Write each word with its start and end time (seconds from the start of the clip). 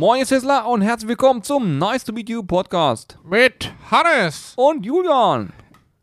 Moin, 0.00 0.20
ihr 0.20 0.24
Sizzler 0.24 0.66
und 0.66 0.80
herzlich 0.80 1.10
willkommen 1.10 1.42
zum 1.42 1.76
Nice 1.76 2.04
to 2.04 2.14
Meet 2.14 2.30
You 2.30 2.42
Podcast. 2.42 3.18
Mit 3.22 3.70
Hannes. 3.90 4.54
Und 4.56 4.86
Julian. 4.86 5.52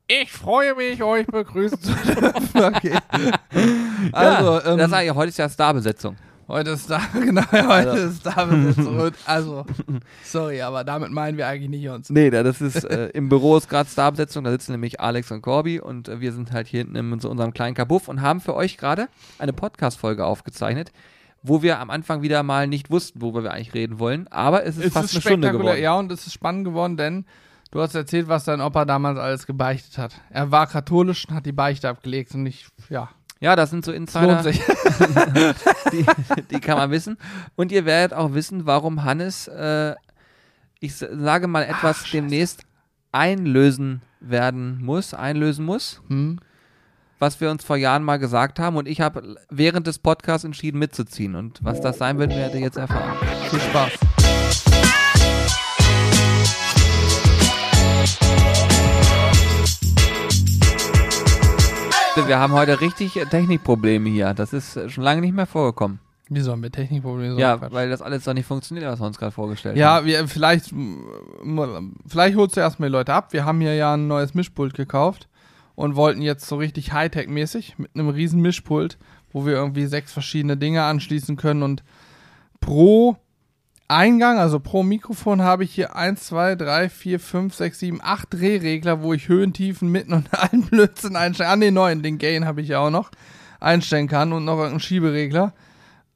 Ich 0.08 0.32
freue 0.32 0.76
mich, 0.76 1.02
euch 1.02 1.26
begrüßen 1.26 1.82
zu 1.82 1.92
dürfen. 2.06 2.64
Okay. 2.64 2.94
Also, 4.12 4.60
ja, 4.60 4.66
ähm, 4.72 4.78
das 4.78 5.02
ich, 5.02 5.12
heute 5.12 5.30
ist 5.30 5.38
ja 5.40 5.50
Starbesetzung. 5.50 6.16
Heute 6.48 6.70
ist 6.70 6.88
da, 6.88 7.02
genau, 7.14 7.42
heute 7.52 7.66
also. 7.66 8.08
ist 8.08 8.20
Starbesetzung. 8.20 9.12
also, 9.26 9.66
sorry, 10.24 10.62
aber 10.62 10.84
damit 10.84 11.10
meinen 11.10 11.36
wir 11.40 11.48
eigentlich 11.48 11.72
nicht 11.72 11.90
uns. 11.90 12.12
Nee, 12.12 12.30
das 12.30 12.62
ist, 12.62 12.84
äh, 12.84 13.08
im 13.16 13.30
Büro 13.30 13.58
ist 13.58 13.68
gerade 13.68 13.90
Starbesetzung, 13.90 14.44
da 14.44 14.52
sitzen 14.52 14.74
nämlich 14.74 15.00
Alex 15.00 15.32
und 15.32 15.42
Corby 15.42 15.80
und 15.80 16.08
äh, 16.08 16.22
wir 16.22 16.34
sind 16.34 16.52
halt 16.52 16.68
hier 16.68 16.82
hinten 16.82 16.98
in 16.98 17.20
so 17.20 17.32
unserem 17.32 17.52
kleinen 17.52 17.74
Kabuff 17.74 18.10
und 18.10 18.22
haben 18.22 18.42
für 18.42 18.54
euch 18.54 18.78
gerade 18.78 19.08
eine 19.40 19.54
Podcast-Folge 19.54 20.24
aufgezeichnet, 20.24 20.92
wo 21.48 21.62
wir 21.62 21.80
am 21.80 21.90
Anfang 21.90 22.22
wieder 22.22 22.44
mal 22.44 22.68
nicht 22.68 22.90
wussten, 22.92 23.22
worüber 23.22 23.44
wir 23.44 23.54
eigentlich 23.54 23.74
reden 23.74 24.00
wollen, 24.00 24.28
aber 24.28 24.66
es 24.66 24.78
ist 24.78 24.88
es 24.88 24.94
fast 24.94 25.06
ist 25.06 25.16
eine 25.16 25.22
Stunde 25.22 25.52
geworden. 25.52 25.82
Ja, 25.82 25.96
und 25.96 26.12
es 26.12 26.28
ist 26.28 26.34
spannend 26.34 26.66
geworden, 26.66 26.98
denn 26.98 27.26
du 27.72 27.82
hast 27.82 27.96
erzählt, 27.96 28.28
was 28.28 28.46
dein 28.46 28.62
Opa 28.62 28.86
damals 28.86 29.20
alles 29.20 29.46
gebeichtet 29.46 29.98
hat. 29.98 30.16
Er 30.30 30.52
war 30.52 30.68
katholisch 30.68 31.28
und 31.28 31.36
hat 31.36 31.46
die 31.46 31.52
Beichte 31.52 31.90
abgelegt 31.90 32.34
und 32.34 32.46
ich, 32.46 32.68
ja, 32.90 33.10
ja, 33.40 33.56
das 33.56 33.70
sind 33.70 33.86
so 33.86 33.92
Insider. 33.92 34.42
die, 35.92 36.06
die, 36.50 36.60
kann 36.60 36.78
man 36.78 36.90
wissen. 36.90 37.18
Und 37.56 37.72
ihr 37.72 37.86
werdet 37.86 38.18
auch 38.18 38.34
wissen, 38.34 38.66
warum 38.66 39.04
Hannes, 39.04 39.48
äh, 39.48 39.94
ich 40.80 40.96
sage 40.96 41.48
mal, 41.48 41.64
etwas 41.64 42.04
Ach, 42.04 42.12
demnächst 42.12 42.64
einlösen 43.12 44.02
werden 44.20 44.84
muss, 44.84 45.14
einlösen 45.14 45.66
muss. 45.66 46.02
Hm. 46.08 46.40
Was 47.20 47.42
wir 47.42 47.50
uns 47.50 47.64
vor 47.64 47.78
Jahren 47.78 48.04
mal 48.04 48.18
gesagt 48.18 48.60
haben. 48.60 48.78
Und 48.78 48.88
ich 48.88 49.02
habe 49.02 49.38
während 49.50 49.88
des 49.88 49.98
Podcasts 49.98 50.44
entschieden 50.46 50.78
mitzuziehen. 50.78 51.34
Und 51.34 51.64
was 51.64 51.82
das 51.82 51.98
sein 51.98 52.20
wird, 52.20 52.30
werdet 52.30 52.54
ihr 52.54 52.62
jetzt 52.62 52.78
erfahren. 52.78 53.18
Viel 53.50 53.60
Spaß. 53.60 53.92
Wir 62.28 62.38
haben 62.40 62.54
heute 62.54 62.82
richtig 62.82 63.14
Technikprobleme 63.14 64.10
hier. 64.10 64.36
Das 64.36 64.54
ist 64.54 64.92
schon 64.92 65.04
lange 65.04 65.22
nicht 65.22 65.34
mehr 65.34 65.48
vorgekommen. 65.48 66.00
Wieso 66.30 66.52
haben 66.52 66.62
wir 66.62 66.72
Technikprobleme? 66.72 67.34
So 67.34 67.40
ja, 67.40 67.60
weil 67.72 67.90
das 67.90 68.04
alles 68.04 68.26
doch 68.26 68.36
nicht 68.36 68.46
funktioniert, 68.46 68.86
was 68.86 69.00
wir 69.00 69.08
uns 69.08 69.18
gerade 69.18 69.32
vorgestellt 69.32 69.76
ja, 69.76 69.96
haben. 69.96 70.08
Ja, 70.08 70.28
vielleicht, 70.28 70.72
vielleicht 72.08 72.38
holst 72.38 72.58
du 72.58 72.60
erstmal 72.60 72.90
die 72.90 72.94
Leute 72.94 73.14
ab. 73.16 73.34
Wir 73.34 73.44
haben 73.44 73.60
hier 73.60 73.74
ja 73.74 73.96
ein 73.96 74.08
neues 74.08 74.36
Mischpult 74.36 74.76
gekauft 74.76 75.28
und 75.78 75.96
wollten 75.96 76.24
jetzt 76.24 76.48
so 76.48 76.56
richtig 76.56 76.92
Hightech-mäßig 76.92 77.76
mit 77.78 77.92
einem 77.94 78.10
riesen 78.10 78.42
Mischpult, 78.42 78.98
wo 79.32 79.46
wir 79.46 79.54
irgendwie 79.54 79.86
sechs 79.86 80.12
verschiedene 80.12 80.58
Dinge 80.58 80.84
anschließen 80.84 81.38
können 81.38 81.62
und 81.62 81.84
pro 82.60 83.16
Eingang, 83.88 84.40
also 84.40 84.60
pro 84.60 84.82
Mikrofon 84.82 85.44
habe 85.44 85.64
ich 85.64 85.74
hier 85.76 85.96
1, 85.96 86.26
2, 86.26 86.56
3, 86.56 86.90
4, 86.90 87.20
5, 87.20 87.56
6, 87.56 87.80
7, 87.80 88.00
8 88.04 88.34
Drehregler, 88.34 89.04
wo 89.04 89.14
ich 89.14 89.30
Höhen, 89.30 89.54
Tiefen, 89.54 89.92
Mitten 89.92 90.14
und 90.14 90.28
allen 90.34 90.64
Blödsinn 90.64 91.16
einstellen. 91.16 91.52
An 91.52 91.62
den 91.62 91.76
neuen, 91.76 92.02
den 92.02 92.18
Gain 92.18 92.46
habe 92.46 92.62
ich 92.62 92.70
ja 92.70 92.80
auch 92.80 92.90
noch, 92.90 93.12
einstellen 93.60 94.08
kann 94.08 94.34
und 94.34 94.46
noch 94.46 94.60
einen 94.60 94.80
Schieberegler. 94.80 95.54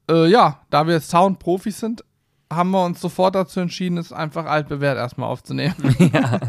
Äh, 0.10 0.28
ja, 0.28 0.62
da 0.72 0.88
wir 0.88 1.00
Sound-Profis 1.00 1.80
sind, 1.80 2.04
haben 2.52 2.72
wir 2.72 2.84
uns 2.84 3.00
sofort 3.00 3.36
dazu 3.36 3.60
entschieden, 3.60 4.00
es 4.00 4.12
einfach 4.12 4.48
altbewährt 4.48 4.98
erstmal 4.98 5.30
aufzunehmen. 5.30 5.76
ja. 6.14 6.40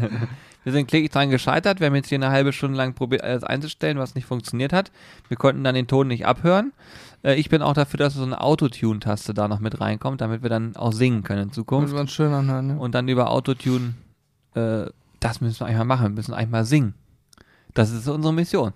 Wir 0.63 0.71
sind 0.71 0.87
kläglich 0.87 1.11
dran 1.11 1.29
gescheitert. 1.29 1.79
Wir 1.79 1.87
haben 1.87 1.95
jetzt 1.95 2.09
hier 2.09 2.17
eine 2.17 2.29
halbe 2.29 2.53
Stunde 2.53 2.77
lang 2.77 2.93
probiert, 2.93 3.23
alles 3.23 3.43
einzustellen, 3.43 3.97
was 3.97 4.15
nicht 4.15 4.25
funktioniert 4.25 4.73
hat. 4.73 4.91
Wir 5.27 5.37
konnten 5.37 5.63
dann 5.63 5.75
den 5.75 5.87
Ton 5.87 6.07
nicht 6.07 6.25
abhören. 6.25 6.73
Äh, 7.23 7.35
ich 7.35 7.49
bin 7.49 7.61
auch 7.61 7.73
dafür, 7.73 7.97
dass 7.97 8.13
so 8.13 8.23
eine 8.23 8.39
Autotune-Taste 8.39 9.33
da 9.33 9.47
noch 9.47 9.59
mit 9.59 9.79
reinkommt, 9.81 10.21
damit 10.21 10.43
wir 10.43 10.49
dann 10.49 10.75
auch 10.75 10.93
singen 10.93 11.23
können 11.23 11.43
in 11.43 11.51
Zukunft. 11.51 11.93
Uns 11.93 12.11
schön 12.11 12.33
anhören, 12.33 12.67
ne? 12.67 12.79
Und 12.79 12.95
dann 12.95 13.07
über 13.07 13.29
Autotune, 13.29 13.95
äh, 14.55 14.85
das 15.19 15.41
müssen 15.41 15.59
wir 15.59 15.67
eigentlich 15.67 15.77
mal 15.79 15.85
machen. 15.85 16.03
Wir 16.03 16.09
müssen 16.09 16.33
eigentlich 16.33 16.51
mal 16.51 16.65
singen. 16.65 16.93
Das 17.73 17.91
ist 17.91 18.07
unsere 18.07 18.33
Mission. 18.33 18.73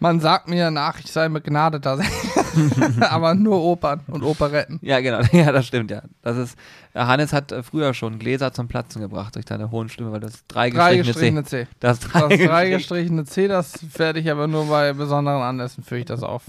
Man 0.00 0.20
sagt 0.20 0.48
mir 0.48 0.70
nach, 0.70 1.00
ich 1.00 1.10
sei 1.10 1.28
begnadeter 1.28 1.96
Sänger. 1.96 2.10
aber 3.00 3.34
nur 3.34 3.62
Opern 3.62 4.00
und 4.06 4.22
Operetten. 4.22 4.78
Ja, 4.82 5.00
genau. 5.00 5.20
Ja, 5.32 5.52
das 5.52 5.66
stimmt, 5.66 5.90
ja. 5.90 6.02
Das 6.22 6.36
ist, 6.36 6.58
äh, 6.94 7.00
Hannes 7.00 7.32
hat 7.32 7.52
äh, 7.52 7.62
früher 7.62 7.94
schon 7.94 8.18
Gläser 8.18 8.52
zum 8.52 8.68
Platzen 8.68 9.00
gebracht 9.00 9.34
durch 9.34 9.44
deine 9.44 9.70
hohen 9.70 9.88
Stimme, 9.88 10.12
weil 10.12 10.20
das 10.20 10.46
drei, 10.46 10.70
drei 10.70 10.96
gestrichene 10.96 11.44
C. 11.44 11.64
C. 11.64 11.68
Das 11.80 12.00
drei, 12.00 12.28
das 12.28 12.48
drei 12.48 12.70
gestrichene 12.70 13.24
C, 13.24 13.48
das 13.48 13.78
werde 13.98 14.20
ich 14.20 14.30
aber 14.30 14.46
nur 14.46 14.66
bei 14.66 14.92
besonderen 14.92 15.42
Anlässen, 15.42 15.84
führe 15.84 16.00
ich 16.00 16.06
das 16.06 16.22
auf. 16.22 16.44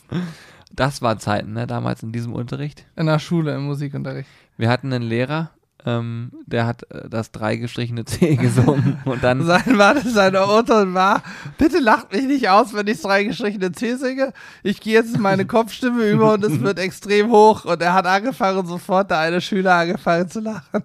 Das 0.72 1.02
waren 1.02 1.20
Zeiten, 1.20 1.54
ne, 1.54 1.68
damals 1.68 2.04
in 2.04 2.12
diesem 2.12 2.34
Unterricht. 2.34 2.86
In 2.96 3.08
der 3.08 3.20
Schule, 3.20 3.56
im 3.56 3.64
Musikunterricht. 3.64 4.30
Wir 4.58 4.70
hatten 4.70 4.92
einen 4.94 5.08
Lehrer, 5.08 5.52
ähm, 5.86 6.32
der 6.46 6.66
hat 6.66 6.84
äh, 6.92 7.10
das 7.10 7.32
drei 7.32 7.56
gestrichene 7.56 8.06
C 8.06 8.36
gesungen 8.38 8.98
und 9.06 9.24
dann. 9.24 9.44
Sein, 9.46 9.78
war 9.78 9.94
das 9.94 10.14
seine 10.14 10.46
Urteil 10.46 10.94
war, 10.94 11.24
bitte 11.58 11.80
lacht 11.80 12.12
mich 12.12 12.26
nicht 12.26 12.50
aus, 12.50 12.74
wenn 12.74 12.88
ich 12.88 12.98
das 12.98 13.04
drei 13.04 13.24
gestrichene 13.24 13.72
C 13.72 13.96
singe. 13.96 14.34
Ich 14.64 14.82
gehe 14.82 14.94
jetzt 14.94 15.18
meine 15.18 15.46
Kopfstimme 15.46 16.10
über 16.10 16.34
und 16.34 16.44
es 16.44 16.60
wird 16.60 16.80
extrem 16.80 17.30
hoch. 17.30 17.66
Und 17.66 17.82
er 17.82 17.94
hat 17.94 18.06
angefangen, 18.06 18.66
sofort 18.66 19.10
der 19.12 19.20
eine 19.20 19.42
Schüler 19.42 19.76
angefangen 19.76 20.30
zu 20.30 20.42
lachen. 20.42 20.84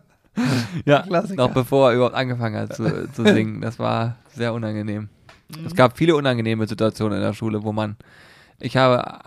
Ja, 0.85 1.03
Klassiker. 1.07 1.47
noch 1.47 1.53
bevor 1.53 1.91
er 1.91 1.97
überhaupt 1.97 2.15
angefangen 2.15 2.57
hat 2.57 2.75
zu, 2.75 3.11
zu 3.13 3.25
singen. 3.25 3.61
Das 3.61 3.79
war 3.79 4.17
sehr 4.35 4.53
unangenehm. 4.55 5.09
Mhm. 5.49 5.67
Es 5.67 5.75
gab 5.75 5.99
viele 5.99 6.15
unangenehme 6.15 6.67
Situationen 6.67 7.19
in 7.19 7.25
der 7.25 7.35
Schule, 7.35 7.65
wo 7.65 7.73
man 7.73 7.97
ich 8.61 8.77
habe 8.77 9.21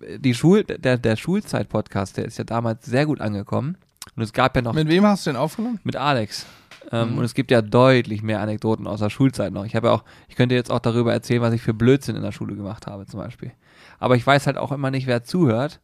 äh, 0.00 0.18
die 0.18 0.34
Schul, 0.34 0.64
der, 0.64 0.98
der 0.98 1.16
Schulzeit-Podcast, 1.16 2.16
der 2.16 2.26
ist 2.26 2.38
ja 2.38 2.44
damals 2.44 2.84
sehr 2.84 3.06
gut 3.06 3.20
angekommen. 3.20 3.76
Und 4.16 4.22
es 4.22 4.32
gab 4.32 4.56
ja 4.56 4.62
noch. 4.62 4.72
Mit 4.72 4.88
wem 4.88 5.04
hast 5.04 5.26
du 5.26 5.30
den 5.30 5.36
aufgenommen? 5.36 5.78
Mit 5.84 5.96
Alex. 5.96 6.46
Ähm, 6.90 7.12
mhm. 7.12 7.18
Und 7.18 7.24
es 7.24 7.34
gibt 7.34 7.50
ja 7.50 7.62
deutlich 7.62 8.22
mehr 8.22 8.40
Anekdoten 8.40 8.86
aus 8.86 9.00
der 9.00 9.10
Schulzeit 9.10 9.52
noch. 9.52 9.64
Ich 9.64 9.74
habe 9.74 9.88
ja 9.88 9.92
auch, 9.92 10.04
ich 10.28 10.36
könnte 10.36 10.54
jetzt 10.54 10.70
auch 10.70 10.78
darüber 10.78 11.12
erzählen, 11.12 11.42
was 11.42 11.52
ich 11.52 11.62
für 11.62 11.74
Blödsinn 11.74 12.16
in 12.16 12.22
der 12.22 12.32
Schule 12.32 12.54
gemacht 12.54 12.86
habe, 12.86 13.06
zum 13.06 13.20
Beispiel. 13.20 13.52
Aber 13.98 14.16
ich 14.16 14.26
weiß 14.26 14.46
halt 14.46 14.56
auch 14.56 14.72
immer 14.72 14.90
nicht, 14.90 15.06
wer 15.06 15.24
zuhört. 15.24 15.80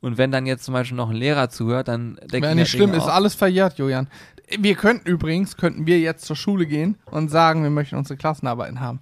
Und 0.00 0.18
wenn 0.18 0.30
dann 0.30 0.46
jetzt 0.46 0.64
zum 0.64 0.74
Beispiel 0.74 0.96
noch 0.96 1.10
ein 1.10 1.16
Lehrer 1.16 1.48
zuhört, 1.48 1.88
dann 1.88 2.16
denke 2.16 2.36
ich 2.36 2.42
mir. 2.42 2.54
nicht 2.54 2.70
schlimm, 2.70 2.94
ist 2.94 3.08
alles 3.08 3.34
verjährt, 3.34 3.78
Julian. 3.78 4.08
Wir 4.58 4.74
könnten 4.76 5.08
übrigens, 5.08 5.56
könnten 5.56 5.86
wir 5.86 5.98
jetzt 5.98 6.24
zur 6.24 6.36
Schule 6.36 6.66
gehen 6.66 6.96
und 7.06 7.30
sagen, 7.30 7.62
wir 7.62 7.70
möchten 7.70 7.96
unsere 7.96 8.16
Klassenarbeiten 8.16 8.80
haben. 8.80 9.00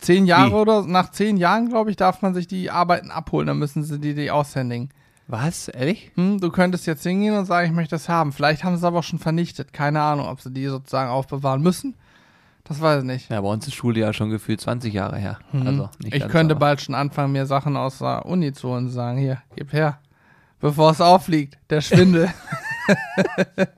Zehn 0.00 0.26
Jahre 0.26 0.50
Wie? 0.50 0.54
oder 0.54 0.82
nach 0.82 1.10
zehn 1.12 1.36
Jahren, 1.36 1.68
glaube 1.68 1.90
ich, 1.90 1.96
darf 1.96 2.20
man 2.20 2.34
sich 2.34 2.48
die 2.48 2.70
Arbeiten 2.70 3.10
abholen. 3.10 3.46
Dann 3.46 3.58
müssen 3.58 3.84
sie 3.84 4.00
die, 4.00 4.14
die 4.14 4.30
aushändigen. 4.30 4.90
Was? 5.28 5.68
Ehrlich? 5.68 6.12
Hm, 6.14 6.40
du 6.40 6.50
könntest 6.50 6.86
jetzt 6.86 7.02
hingehen 7.02 7.36
und 7.36 7.46
sagen, 7.46 7.66
ich 7.66 7.74
möchte 7.74 7.96
das 7.96 8.08
haben. 8.08 8.32
Vielleicht 8.32 8.62
haben 8.62 8.74
sie 8.74 8.78
es 8.78 8.84
aber 8.84 9.00
auch 9.00 9.04
schon 9.04 9.18
vernichtet. 9.18 9.72
Keine 9.72 10.00
Ahnung, 10.00 10.26
ob 10.26 10.40
sie 10.40 10.52
die 10.52 10.66
sozusagen 10.66 11.10
aufbewahren 11.10 11.62
müssen. 11.62 11.94
Das 12.64 12.80
weiß 12.80 13.00
ich 13.00 13.06
nicht. 13.06 13.30
Ja, 13.30 13.40
bei 13.40 13.48
uns 13.48 13.66
ist 13.66 13.74
Schule 13.74 14.00
ja 14.00 14.12
schon 14.12 14.30
gefühlt 14.30 14.60
20 14.60 14.92
Jahre 14.92 15.18
her. 15.18 15.38
Mhm. 15.52 15.66
Also 15.66 15.88
ich 16.04 16.26
könnte 16.28 16.54
aber. 16.54 16.60
bald 16.66 16.80
schon 16.80 16.94
anfangen, 16.94 17.32
mir 17.32 17.46
Sachen 17.46 17.76
aus 17.76 17.98
der 17.98 18.26
Uni 18.26 18.52
zu 18.52 18.68
holen 18.68 18.86
und 18.86 18.90
sagen, 18.90 19.18
hier, 19.18 19.42
gib 19.54 19.72
her. 19.72 19.98
Bevor 20.60 20.90
es 20.90 21.00
auffliegt, 21.00 21.58
der 21.70 21.80
Schwindel. 21.80 22.32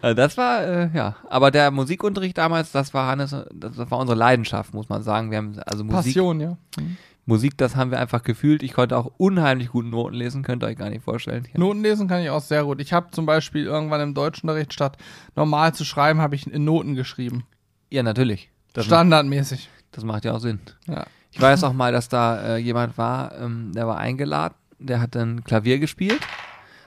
also 0.00 0.14
das 0.14 0.36
war, 0.36 0.64
äh, 0.64 0.90
ja. 0.94 1.16
Aber 1.28 1.50
der 1.50 1.70
Musikunterricht 1.70 2.38
damals, 2.38 2.72
das 2.72 2.92
war 2.92 3.08
Hannes, 3.08 3.36
das 3.52 3.76
war 3.76 3.98
unsere 3.98 4.18
Leidenschaft, 4.18 4.74
muss 4.74 4.88
man 4.88 5.02
sagen. 5.02 5.30
Wir 5.30 5.38
haben 5.38 5.60
also 5.64 5.84
Musik. 5.84 6.14
Passion, 6.14 6.40
ja. 6.40 6.56
Mhm. 6.78 6.96
Musik, 7.26 7.56
das 7.58 7.76
haben 7.76 7.90
wir 7.90 8.00
einfach 8.00 8.22
gefühlt. 8.22 8.62
Ich 8.62 8.72
konnte 8.72 8.96
auch 8.96 9.10
unheimlich 9.16 9.68
gut 9.68 9.84
Noten 9.84 10.14
lesen, 10.14 10.42
könnt 10.42 10.64
ihr 10.64 10.66
euch 10.66 10.78
gar 10.78 10.90
nicht 10.90 11.04
vorstellen. 11.04 11.46
Ja. 11.52 11.60
Noten 11.60 11.82
lesen 11.82 12.08
kann 12.08 12.22
ich 12.22 12.30
auch 12.30 12.40
sehr 12.40 12.64
gut. 12.64 12.80
Ich 12.80 12.92
habe 12.92 13.10
zum 13.10 13.26
Beispiel 13.26 13.64
irgendwann 13.64 14.00
im 14.00 14.14
Deutschunterricht 14.14 14.72
statt 14.72 14.96
normal 15.36 15.74
zu 15.74 15.84
schreiben, 15.84 16.20
habe 16.20 16.34
ich 16.34 16.46
in 16.46 16.64
Noten 16.64 16.94
geschrieben. 16.94 17.44
Ja, 17.90 18.02
natürlich. 18.02 18.50
Das 18.72 18.86
Standardmäßig. 18.86 19.68
Macht, 19.68 19.84
das 19.92 20.04
macht 20.04 20.24
ja 20.24 20.32
auch 20.32 20.40
Sinn. 20.40 20.60
Ja. 20.86 21.06
Ich 21.32 21.40
weiß 21.40 21.64
auch 21.64 21.72
mal, 21.72 21.92
dass 21.92 22.08
da 22.08 22.56
äh, 22.56 22.56
jemand 22.56 22.98
war, 22.98 23.38
ähm, 23.38 23.72
der 23.72 23.86
war 23.86 23.98
eingeladen, 23.98 24.54
der 24.78 25.00
hat 25.00 25.14
dann 25.14 25.44
Klavier 25.44 25.78
gespielt 25.78 26.20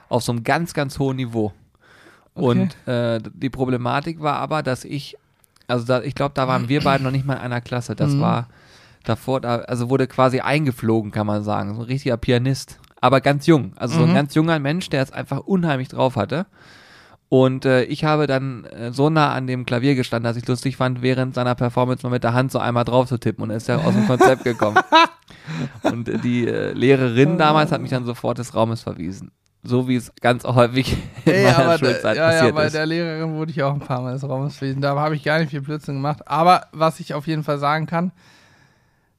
auf 0.08 0.22
so 0.22 0.32
einem 0.32 0.44
ganz, 0.44 0.74
ganz 0.74 0.98
hohen 0.98 1.16
Niveau. 1.16 1.52
Okay. 2.34 2.44
Und 2.44 2.88
äh, 2.88 3.20
die 3.32 3.50
Problematik 3.50 4.20
war 4.20 4.36
aber, 4.36 4.62
dass 4.62 4.84
ich, 4.84 5.16
also 5.66 5.86
da, 5.86 6.02
ich 6.02 6.14
glaube, 6.14 6.34
da 6.34 6.46
waren 6.48 6.68
wir 6.68 6.82
beide 6.82 7.02
noch 7.04 7.10
nicht 7.10 7.24
mal 7.24 7.34
in 7.34 7.40
einer 7.40 7.60
Klasse. 7.60 7.96
Das 7.96 8.12
mhm. 8.12 8.20
war 8.20 8.48
davor, 9.04 9.40
da, 9.40 9.56
also 9.56 9.90
wurde 9.90 10.06
quasi 10.06 10.40
eingeflogen, 10.40 11.10
kann 11.10 11.26
man 11.26 11.42
sagen. 11.44 11.74
So 11.74 11.82
ein 11.82 11.86
richtiger 11.86 12.16
Pianist. 12.16 12.78
Aber 13.00 13.20
ganz 13.20 13.46
jung. 13.46 13.72
Also 13.76 13.94
mhm. 13.94 13.98
so 13.98 14.04
ein 14.04 14.10
mhm. 14.10 14.14
ganz 14.14 14.34
junger 14.34 14.58
Mensch, 14.58 14.88
der 14.90 15.02
es 15.02 15.12
einfach 15.12 15.40
unheimlich 15.40 15.88
drauf 15.88 16.16
hatte. 16.16 16.46
Und 17.28 17.64
äh, 17.64 17.84
ich 17.84 18.04
habe 18.04 18.26
dann 18.26 18.64
äh, 18.64 18.92
so 18.92 19.10
nah 19.10 19.32
an 19.32 19.46
dem 19.46 19.66
Klavier 19.66 19.94
gestanden, 19.94 20.24
dass 20.24 20.36
ich 20.36 20.46
lustig 20.46 20.76
fand, 20.76 21.02
während 21.02 21.34
seiner 21.34 21.54
Performance 21.54 22.06
mal 22.06 22.10
mit 22.10 22.22
der 22.22 22.32
Hand 22.32 22.52
so 22.52 22.58
einmal 22.58 22.84
drauf 22.84 23.08
zu 23.08 23.18
tippen 23.18 23.42
und 23.42 23.50
er 23.50 23.56
ist 23.56 23.66
ja 23.66 23.78
aus 23.78 23.94
dem 23.94 24.06
Konzept 24.06 24.44
gekommen. 24.44 24.78
und 25.82 26.08
äh, 26.08 26.18
die 26.18 26.46
äh, 26.46 26.72
Lehrerin 26.72 27.38
damals 27.38 27.72
hat 27.72 27.80
mich 27.80 27.90
dann 27.90 28.04
sofort 28.04 28.38
des 28.38 28.54
Raumes 28.54 28.82
verwiesen 28.82 29.32
so 29.64 29.88
wie 29.88 29.96
es 29.96 30.12
ganz 30.20 30.44
häufig 30.44 30.96
in 31.24 31.32
Ey, 31.32 31.44
meiner 31.44 31.58
aber 31.58 31.78
Schulzeit 31.78 32.16
ja, 32.16 32.26
passiert 32.26 32.46
ja, 32.46 32.52
bei 32.52 32.66
ist. 32.66 32.74
der 32.74 32.86
Lehrerin 32.86 33.34
wurde 33.34 33.50
ich 33.50 33.62
auch 33.62 33.72
ein 33.72 33.80
paar 33.80 34.02
Mal 34.02 34.12
des 34.12 34.28
Raumes 34.28 34.60
gewesen. 34.60 34.82
Da 34.82 34.94
habe 34.94 35.16
ich 35.16 35.24
gar 35.24 35.38
nicht 35.38 35.50
viel 35.50 35.62
Blödsinn 35.62 35.94
gemacht. 35.94 36.28
Aber 36.28 36.66
was 36.72 37.00
ich 37.00 37.14
auf 37.14 37.26
jeden 37.26 37.42
Fall 37.42 37.58
sagen 37.58 37.86
kann, 37.86 38.12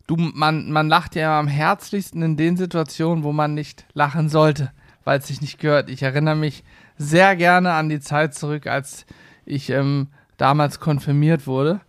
du, 0.07 0.15
man, 0.15 0.71
man 0.71 0.87
lacht 0.87 1.15
ja 1.15 1.39
am 1.39 1.47
herzlichsten 1.47 2.21
in 2.21 2.37
den 2.37 2.57
Situationen, 2.57 3.23
wo 3.23 3.31
man 3.31 3.53
nicht 3.53 3.85
lachen 3.93 4.29
sollte, 4.29 4.71
weil 5.03 5.19
es 5.19 5.27
sich 5.27 5.41
nicht 5.41 5.59
gehört. 5.59 5.89
Ich 5.89 6.03
erinnere 6.03 6.35
mich 6.35 6.63
sehr 6.97 7.35
gerne 7.35 7.73
an 7.73 7.89
die 7.89 7.99
Zeit 7.99 8.33
zurück, 8.33 8.67
als 8.67 9.05
ich 9.45 9.69
ähm, 9.69 10.07
damals 10.37 10.79
konfirmiert 10.79 11.47
wurde. 11.47 11.81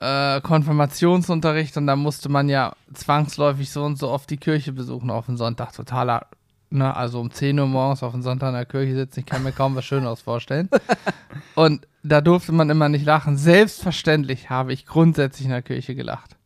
Äh, 0.00 0.40
Konfirmationsunterricht 0.40 1.76
und 1.76 1.86
da 1.86 1.94
musste 1.94 2.28
man 2.28 2.48
ja 2.48 2.74
zwangsläufig 2.92 3.70
so 3.70 3.84
und 3.84 3.98
so 3.98 4.08
oft 4.08 4.28
die 4.30 4.36
Kirche 4.36 4.72
besuchen 4.72 5.10
auf 5.10 5.26
den 5.26 5.36
Sonntag. 5.36 5.72
Totaler, 5.72 6.26
ne, 6.70 6.96
also 6.96 7.20
um 7.20 7.30
10 7.30 7.58
Uhr 7.58 7.66
morgens 7.66 8.02
auf 8.02 8.12
den 8.12 8.22
Sonntag 8.22 8.48
in 8.48 8.54
der 8.54 8.66
Kirche 8.66 8.94
sitzen, 8.94 9.20
ich 9.20 9.26
kann 9.26 9.44
mir 9.44 9.52
kaum 9.52 9.76
was 9.76 9.84
Schöneres 9.84 10.20
vorstellen. 10.20 10.68
und 11.54 11.86
da 12.02 12.20
durfte 12.20 12.50
man 12.50 12.68
immer 12.68 12.88
nicht 12.88 13.04
lachen. 13.04 13.36
Selbstverständlich 13.36 14.50
habe 14.50 14.72
ich 14.72 14.86
grundsätzlich 14.86 15.44
in 15.44 15.52
der 15.52 15.62
Kirche 15.62 15.94
gelacht. 15.94 16.36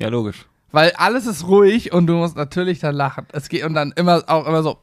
Ja, 0.00 0.08
logisch. 0.08 0.46
Weil 0.72 0.92
alles 0.96 1.26
ist 1.26 1.46
ruhig 1.46 1.92
und 1.92 2.06
du 2.06 2.14
musst 2.14 2.36
natürlich 2.36 2.78
dann 2.78 2.94
lachen. 2.94 3.26
Es 3.32 3.48
geht 3.48 3.64
und 3.64 3.74
dann 3.74 3.92
immer 3.92 4.22
auch 4.26 4.46
immer 4.46 4.62
so. 4.62 4.78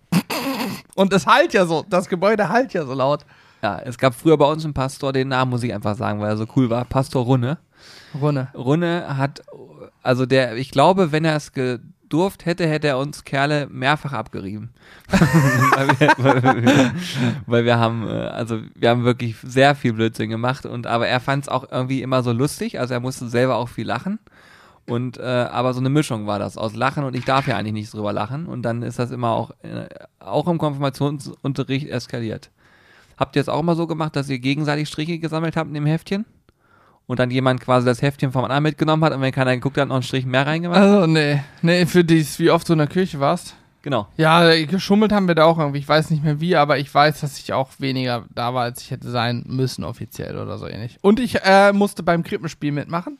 Und 0.95 1.13
es 1.13 1.25
halt 1.25 1.53
ja 1.53 1.65
so. 1.65 1.85
Das 1.89 2.07
Gebäude 2.07 2.49
halt 2.49 2.73
ja 2.73 2.85
so 2.85 2.93
laut. 2.93 3.25
Ja, 3.63 3.79
es 3.79 3.97
gab 3.97 4.13
früher 4.13 4.37
bei 4.37 4.45
uns 4.45 4.63
einen 4.63 4.73
Pastor, 4.73 5.13
den 5.13 5.29
Namen 5.29 5.49
muss 5.51 5.63
ich 5.63 5.73
einfach 5.73 5.95
sagen, 5.95 6.19
weil 6.19 6.29
er 6.29 6.37
so 6.37 6.45
cool 6.55 6.69
war. 6.69 6.85
Pastor 6.85 7.23
Runne. 7.23 7.57
Runne. 8.19 8.49
Runne 8.53 9.17
hat, 9.17 9.41
also 10.03 10.25
der, 10.25 10.55
ich 10.57 10.71
glaube, 10.71 11.11
wenn 11.11 11.25
er 11.25 11.35
es 11.35 11.51
gedurft 11.53 12.45
hätte, 12.45 12.67
hätte 12.67 12.87
er 12.87 12.99
uns 12.99 13.23
Kerle 13.23 13.67
mehrfach 13.71 14.13
abgerieben. 14.13 14.69
weil, 15.09 15.87
wir, 15.99 16.13
weil, 16.17 16.63
wir, 16.63 16.91
weil 17.47 17.65
wir 17.65 17.79
haben, 17.79 18.07
äh, 18.07 18.11
also 18.11 18.59
wir 18.75 18.89
haben 18.89 19.03
wirklich 19.03 19.35
sehr 19.43 19.73
viel 19.73 19.93
Blödsinn 19.93 20.29
gemacht 20.29 20.65
und 20.65 20.85
aber 20.85 21.07
er 21.07 21.19
fand 21.19 21.45
es 21.45 21.49
auch 21.49 21.71
irgendwie 21.71 22.01
immer 22.01 22.21
so 22.21 22.31
lustig, 22.31 22.79
also 22.79 22.93
er 22.93 22.99
musste 22.99 23.27
selber 23.27 23.55
auch 23.55 23.69
viel 23.69 23.87
lachen. 23.87 24.19
Und 24.87 25.17
äh, 25.17 25.21
aber 25.23 25.73
so 25.73 25.79
eine 25.81 25.89
Mischung 25.89 26.27
war 26.27 26.39
das 26.39 26.57
aus 26.57 26.73
Lachen 26.73 27.03
und 27.03 27.15
ich 27.15 27.25
darf 27.25 27.45
ja 27.47 27.57
eigentlich 27.57 27.73
nicht 27.73 27.93
drüber 27.93 28.13
lachen 28.13 28.45
und 28.45 28.61
dann 28.61 28.83
ist 28.83 28.99
das 28.99 29.11
immer 29.11 29.31
auch 29.31 29.51
äh, 29.61 29.87
auch 30.19 30.47
im 30.47 30.57
Konfirmationsunterricht 30.57 31.89
eskaliert. 31.89 32.51
Habt 33.17 33.35
ihr 33.35 33.41
es 33.41 33.49
auch 33.49 33.63
mal 33.63 33.75
so 33.75 33.85
gemacht, 33.85 34.15
dass 34.15 34.29
ihr 34.29 34.39
gegenseitig 34.39 34.87
Striche 34.87 35.19
gesammelt 35.19 35.57
habt 35.57 35.67
in 35.67 35.73
dem 35.73 35.85
Heftchen? 35.85 36.25
Und 37.05 37.19
dann 37.19 37.31
jemand 37.31 37.61
quasi 37.61 37.85
das 37.85 38.01
Heftchen 38.01 38.31
vom 38.31 38.43
anderen 38.43 38.63
mitgenommen 38.63 39.03
hat 39.03 39.13
und 39.13 39.21
wenn 39.21 39.31
keiner 39.31 39.55
geguckt 39.55 39.77
hat, 39.77 39.87
noch 39.87 39.95
einen 39.95 40.03
Strich 40.03 40.25
mehr 40.25 40.45
reingemacht? 40.45 40.79
Also, 40.79 41.07
nee. 41.07 41.41
Nee, 41.61 41.85
für 41.85 42.03
dies, 42.03 42.37
wie 42.37 42.51
oft 42.51 42.67
du 42.67 42.73
in 42.73 42.79
der 42.79 42.87
Kirche 42.87 43.19
warst. 43.19 43.55
Genau. 43.81 44.07
Ja, 44.17 44.53
geschummelt 44.65 45.13
haben 45.13 45.29
wir 45.29 45.35
da 45.35 45.45
auch 45.45 45.57
irgendwie. 45.57 45.79
Ich 45.79 45.87
weiß 45.87 46.09
nicht 46.09 46.21
mehr 46.21 46.41
wie, 46.41 46.57
aber 46.57 46.77
ich 46.77 46.93
weiß, 46.93 47.21
dass 47.21 47.39
ich 47.39 47.53
auch 47.53 47.69
weniger 47.79 48.25
da 48.35 48.53
war, 48.53 48.63
als 48.63 48.81
ich 48.81 48.91
hätte 48.91 49.09
sein 49.09 49.43
müssen, 49.47 49.85
offiziell 49.85 50.37
oder 50.37 50.57
so 50.57 50.67
ähnlich. 50.67 50.97
Und 51.01 51.21
ich 51.21 51.41
äh, 51.43 51.71
musste 51.71 52.03
beim 52.03 52.23
Krippenspiel 52.23 52.73
mitmachen. 52.73 53.17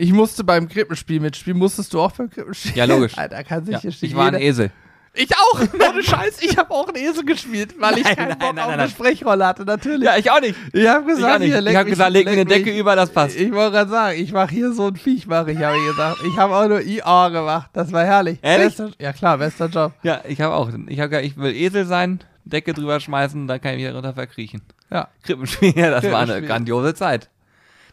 Ich 0.00 0.12
musste 0.14 0.44
beim 0.44 0.66
Krippenspiel 0.66 1.20
mitspielen. 1.20 1.58
Musstest 1.58 1.92
du 1.92 2.00
auch 2.00 2.12
beim 2.12 2.30
Krippenspiel? 2.30 2.72
Ja, 2.74 2.86
logisch. 2.86 3.12
Alter, 3.18 3.44
kann 3.44 3.66
sich 3.66 3.74
Ja, 3.74 3.80
hier 3.80 3.92
ich 4.00 4.16
war 4.16 4.28
ein 4.28 4.40
Esel. 4.40 4.70
Ich 5.12 5.28
auch, 5.36 5.60
ohne 5.90 6.02
Scheiß, 6.02 6.40
ich 6.40 6.56
habe 6.56 6.70
auch 6.70 6.88
einen 6.88 6.96
Esel 7.04 7.24
gespielt, 7.24 7.74
weil 7.78 7.98
ich 7.98 8.04
Nein, 8.04 8.16
keinen 8.16 8.28
nein, 8.28 8.38
Bock 8.38 8.54
nein, 8.54 8.64
auf 8.64 8.70
eine. 8.70 8.88
Sprechrolle 8.88 9.44
hatte, 9.46 9.64
natürlich. 9.66 10.04
Ja, 10.04 10.16
ich 10.16 10.30
auch 10.30 10.40
nicht. 10.40 10.54
ich 10.72 10.86
habe 10.86 11.10
Ich, 11.10 11.16
gesagt, 11.16 11.40
leck 11.40 11.66
ich 11.72 11.76
habe 11.76 11.90
gesagt, 11.90 12.12
leg 12.12 12.24
mir 12.24 12.32
eine 12.32 12.44
Decke 12.46 12.70
über, 12.78 12.96
das 12.96 13.10
passt. 13.10 13.36
Ich 13.36 13.52
wollte 13.52 13.72
gerade 13.72 13.90
sagen, 13.90 14.18
ich 14.18 14.32
mache 14.32 14.54
hier 14.54 14.72
so 14.72 14.86
ein 14.86 14.96
Viech, 14.96 15.26
mache 15.26 15.50
ich, 15.52 15.58
habe 15.58 15.76
ich 15.76 15.84
gesagt. 15.90 16.18
Ich 16.26 16.38
habe 16.38 16.54
auch 16.56 16.66
nur 16.68 16.80
IA 16.80 17.28
gemacht, 17.28 17.68
das 17.74 17.92
war 17.92 18.04
herrlich. 18.04 18.38
Ehrlich? 18.40 18.68
Bester, 18.76 18.90
ja 18.98 19.12
klar, 19.12 19.36
bester 19.36 19.66
Job. 19.66 19.92
Ja, 20.02 20.22
ich 20.26 20.40
habe 20.40 20.54
auch. 20.54 20.70
Ich 20.86 21.00
habe 21.00 21.20
ich 21.20 21.36
will 21.36 21.54
Esel 21.54 21.84
sein, 21.84 22.20
Decke 22.44 22.72
drüber 22.72 23.00
schmeißen, 23.00 23.46
dann 23.48 23.60
kann 23.60 23.74
ich 23.74 23.84
mich 23.84 23.92
runter 23.94 24.14
verkriechen. 24.14 24.62
Ja. 24.90 25.08
Krippenspiel, 25.24 25.76
ja, 25.76 25.90
das 25.90 26.04
war 26.04 26.20
eine 26.20 26.26
Krippenspiel. 26.32 26.48
grandiose 26.48 26.94
Zeit. 26.94 27.28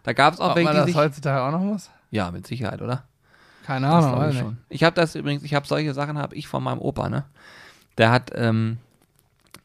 Da 0.04 0.14
gab 0.14 0.36
es 0.36 0.40
auch 0.40 0.52
Ob 0.52 0.56
welche, 0.56 0.72
man 0.72 0.86
das 0.86 0.96
heutzutage 0.96 1.42
auch 1.42 1.52
noch 1.52 1.60
muss? 1.60 1.90
Ja, 2.12 2.32
mit 2.32 2.48
Sicherheit, 2.48 2.82
oder? 2.82 3.04
Keine 3.66 3.88
Das 3.88 4.06
Ahnung, 4.06 4.30
ich 4.30 4.38
schon. 4.38 4.58
Ich 4.70 4.84
habe 4.84 4.96
das 4.96 5.16
übrigens, 5.16 5.44
ich 5.44 5.54
habe 5.54 5.68
solche 5.68 5.94
Sachen 5.94 6.18
habe 6.18 6.36
ich 6.36 6.48
von 6.48 6.64
meinem 6.64 6.80
Opa, 6.80 7.10
ne? 7.10 7.26
Der 7.98 8.12
hat, 8.12 8.32
ähm, 8.34 8.78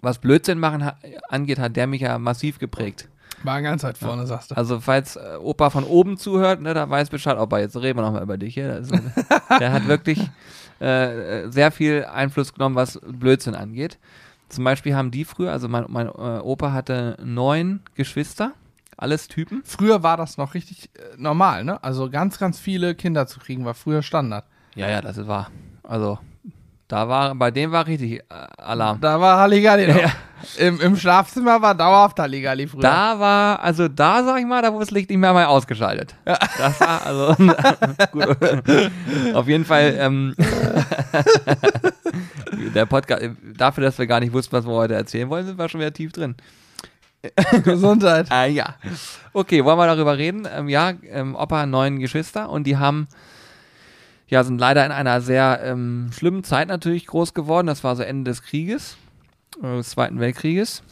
was 0.01 0.19
Blödsinn 0.19 0.59
machen 0.59 0.85
ha 0.85 0.97
angeht, 1.29 1.59
hat 1.59 1.77
der 1.77 1.87
mich 1.87 2.01
ja 2.01 2.19
massiv 2.19 2.59
geprägt. 2.59 3.09
War 3.45 3.61
ganz 3.63 3.83
weit 3.83 3.99
vorne, 3.99 4.27
sagst 4.27 4.51
du. 4.51 4.57
Also 4.57 4.81
falls 4.81 5.17
äh, 5.17 5.37
Opa 5.41 5.71
von 5.71 5.85
oben 5.85 6.17
zuhört, 6.17 6.61
ne, 6.61 6.75
da 6.75 6.89
weiß 6.89 7.11
Bescheid. 7.11 7.39
Opa, 7.39 7.59
jetzt 7.59 7.77
reden 7.77 7.99
wir 7.99 8.03
nochmal 8.03 8.23
über 8.23 8.39
dich 8.39 8.55
hier. 8.55 8.79
Ist, 8.79 8.93
der 9.61 9.73
hat 9.73 9.87
wirklich 9.89 10.31
äh, 10.81 11.45
äh, 11.45 11.51
sehr 11.51 11.71
viel 11.71 12.05
Einfluss 12.05 12.53
genommen, 12.55 12.77
was 12.77 13.01
Blödsinn 13.07 13.55
angeht. 13.55 13.99
Zum 14.49 14.65
Beispiel 14.65 14.95
haben 14.95 15.11
die 15.11 15.25
früher, 15.25 15.51
also 15.53 15.69
mein, 15.69 15.87
mein 15.89 16.09
äh, 16.09 16.11
Opa 16.11 16.73
hatte 16.73 17.17
neun 17.25 17.81
Geschwister, 17.95 18.53
alles 19.03 19.29
Typen. 19.29 19.63
Früher 19.65 20.03
war 20.03 20.17
das 20.17 20.39
noch 20.39 20.55
richtig 20.55 20.91
äh, 20.95 21.17
normal, 21.17 21.65
ne? 21.65 21.83
Also 21.83 22.09
ganz, 22.09 22.39
ganz 22.39 22.59
viele 22.59 22.95
Kinder 22.95 23.27
zu 23.27 23.41
kriegen, 23.41 23.65
war 23.65 23.75
früher 23.75 24.03
Standard. 24.03 24.47
Ja, 24.75 24.89
ja, 24.89 25.03
das 25.03 25.27
wahr. 25.27 25.51
Also 25.83 26.19
da 26.89 27.09
war, 27.09 27.35
bei 27.35 27.51
dem 27.51 27.73
war 27.73 27.87
richtig 27.87 28.21
äh, 28.21 28.23
Alarm. 28.59 29.01
Da 29.01 29.21
war 29.21 29.39
Halligalli 29.39 29.89
noch. 29.89 29.97
Ja. 30.03 30.13
Im, 30.67 30.81
Im 30.81 30.97
Schlafzimmer 30.97 31.63
war 31.63 31.73
dauerhaft 31.73 32.19
Halligalli 32.19 32.67
früher. 32.67 32.83
Da 32.83 33.19
war, 33.21 33.63
also 33.63 33.87
da 33.87 34.25
sag 34.25 34.41
ich 34.41 34.45
mal, 34.45 34.61
da 34.61 34.73
wurde 34.73 34.85
das 34.85 34.91
Licht 34.91 35.09
nicht 35.09 35.21
mehr 35.21 35.33
mal 35.33 35.45
ausgeschaltet. 35.45 36.17
Das 36.25 36.81
war 36.81 37.07
also 37.07 37.37
gut. 38.11 38.37
Auf 39.35 39.47
jeden 39.47 39.65
Fall 39.65 39.95
ähm, 39.99 40.35
der 42.75 42.87
Podcast, 42.87 43.23
dafür, 43.57 43.85
dass 43.85 43.99
wir 43.99 44.09
gar 44.09 44.19
nicht 44.19 44.33
wussten, 44.33 44.53
was 44.53 44.67
wir 44.67 44.73
heute 44.73 44.95
erzählen 44.95 45.31
wollen, 45.31 45.47
sind 45.47 45.59
wir 45.59 45.69
schon 45.69 45.81
wieder 45.81 45.93
tief 45.93 46.11
drin. 46.11 46.35
Gesundheit. 47.65 48.31
Ah 48.31 48.47
ja. 48.47 48.75
Okay, 49.33 49.65
wollen 49.65 49.79
wir 49.79 49.87
darüber 49.87 50.19
reden? 50.19 50.47
Ähm, 50.51 50.69
ja, 50.69 50.93
ähm, 51.09 51.35
Opa 51.35 51.67
neun 51.67 51.99
Geschwister 51.99 52.51
und 52.51 52.67
die 52.67 52.77
haben 52.77 53.07
ja 54.29 54.45
sind 54.45 54.59
leider 54.59 54.85
in 54.85 54.93
einer 54.93 55.21
sehr 55.21 55.61
ähm, 55.63 56.11
schlimmen 56.13 56.43
Zeit 56.45 56.69
natürlich 56.69 57.07
groß 57.07 57.35
geworden. 57.35 57.67
Das 57.67 57.85
war 57.85 57.97
so 57.97 58.03
Ende 58.03 58.31
des 58.31 58.43
Krieges, 58.43 58.97
äh, 59.63 59.77
des 59.77 59.91
Zweiten 59.91 60.19
Weltkrieges. 60.21 60.83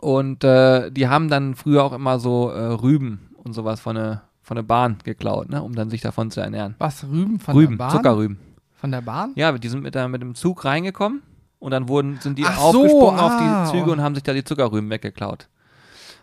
Und 0.00 0.44
äh, 0.44 0.90
die 0.90 1.08
haben 1.08 1.28
dann 1.28 1.54
früher 1.54 1.82
auch 1.82 1.92
immer 1.92 2.18
so 2.18 2.50
äh, 2.50 2.60
Rüben 2.60 3.30
und 3.42 3.54
sowas 3.54 3.80
von 3.80 3.96
der 3.96 4.22
von 4.42 4.54
der 4.54 4.62
Bahn 4.62 4.98
geklaut, 5.02 5.48
ne, 5.48 5.60
um 5.60 5.74
dann 5.74 5.90
sich 5.90 6.02
davon 6.02 6.30
zu 6.30 6.40
ernähren. 6.40 6.76
Was, 6.78 7.02
Rüben 7.02 7.40
von 7.40 7.56
Rüben, 7.56 7.72
der 7.72 7.78
Bahn? 7.78 7.90
Zuckerrüben. 7.90 8.38
Von 8.76 8.92
der 8.92 9.00
Bahn? 9.00 9.32
Ja, 9.34 9.50
die 9.50 9.68
sind 9.68 9.82
mit, 9.82 9.96
der, 9.96 10.06
mit 10.06 10.22
dem 10.22 10.36
Zug 10.36 10.64
reingekommen 10.64 11.22
und 11.66 11.72
dann 11.72 11.88
wurden, 11.88 12.20
sind 12.20 12.38
die 12.38 12.44
Ach 12.44 12.56
so, 12.56 12.84
aufgesprungen 12.84 13.18
auf 13.18 13.32
ah. 13.32 13.64
die 13.64 13.72
Züge 13.72 13.90
und 13.90 14.00
haben 14.00 14.14
sich 14.14 14.22
da 14.22 14.32
die 14.32 14.44
Zuckerrüben 14.44 14.88
weggeklaut. 14.88 15.48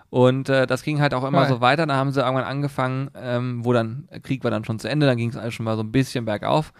Und 0.09 0.47
äh, 0.47 0.65
das 0.65 0.83
ging 0.83 1.01
halt 1.01 1.13
auch 1.13 1.25
immer 1.25 1.41
Geil. 1.41 1.49
so 1.49 1.59
weiter. 1.59 1.85
Da 1.85 1.95
haben 1.97 2.13
sie 2.13 2.21
irgendwann 2.21 2.45
angefangen, 2.45 3.11
ähm, 3.13 3.65
wo 3.65 3.73
dann, 3.73 4.07
Krieg 4.23 4.45
war 4.45 4.51
dann 4.51 4.63
schon 4.63 4.79
zu 4.79 4.87
Ende, 4.87 5.05
dann 5.05 5.17
ging 5.17 5.31
es 5.31 5.35
alles 5.35 5.53
schon 5.53 5.65
mal 5.65 5.75
so 5.75 5.83
ein 5.83 5.91
bisschen 5.91 6.23
bergauf. 6.23 6.71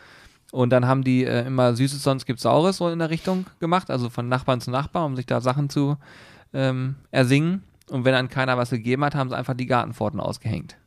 Und 0.54 0.70
dann 0.70 0.88
haben 0.88 1.04
die 1.04 1.26
äh, 1.26 1.46
immer 1.46 1.76
Süßes, 1.76 2.02
sonst 2.02 2.26
gibt's 2.26 2.44
Saures 2.44 2.78
so 2.78 2.88
in 2.88 3.00
der 3.00 3.10
Richtung 3.10 3.48
gemacht, 3.60 3.92
also 3.92 4.10
von 4.10 4.30
Nachbarn 4.30 4.62
zu 4.62 4.72
Nachbarn, 4.72 5.08
um 5.08 5.16
sich 5.18 5.26
da 5.26 5.42
Sachen 5.42 5.70
zu 5.70 5.98
ähm, 6.54 6.96
ersingen. 7.12 7.64
Und 7.90 8.06
wenn 8.06 8.14
dann 8.14 8.30
keiner 8.30 8.58
was 8.58 8.70
gegeben 8.70 9.04
hat, 9.04 9.14
haben 9.14 9.30
sie 9.30 9.36
einfach 9.36 9.56
die 9.56 9.66
Gartenpforten 9.66 10.22
ausgehängt. 10.22 10.78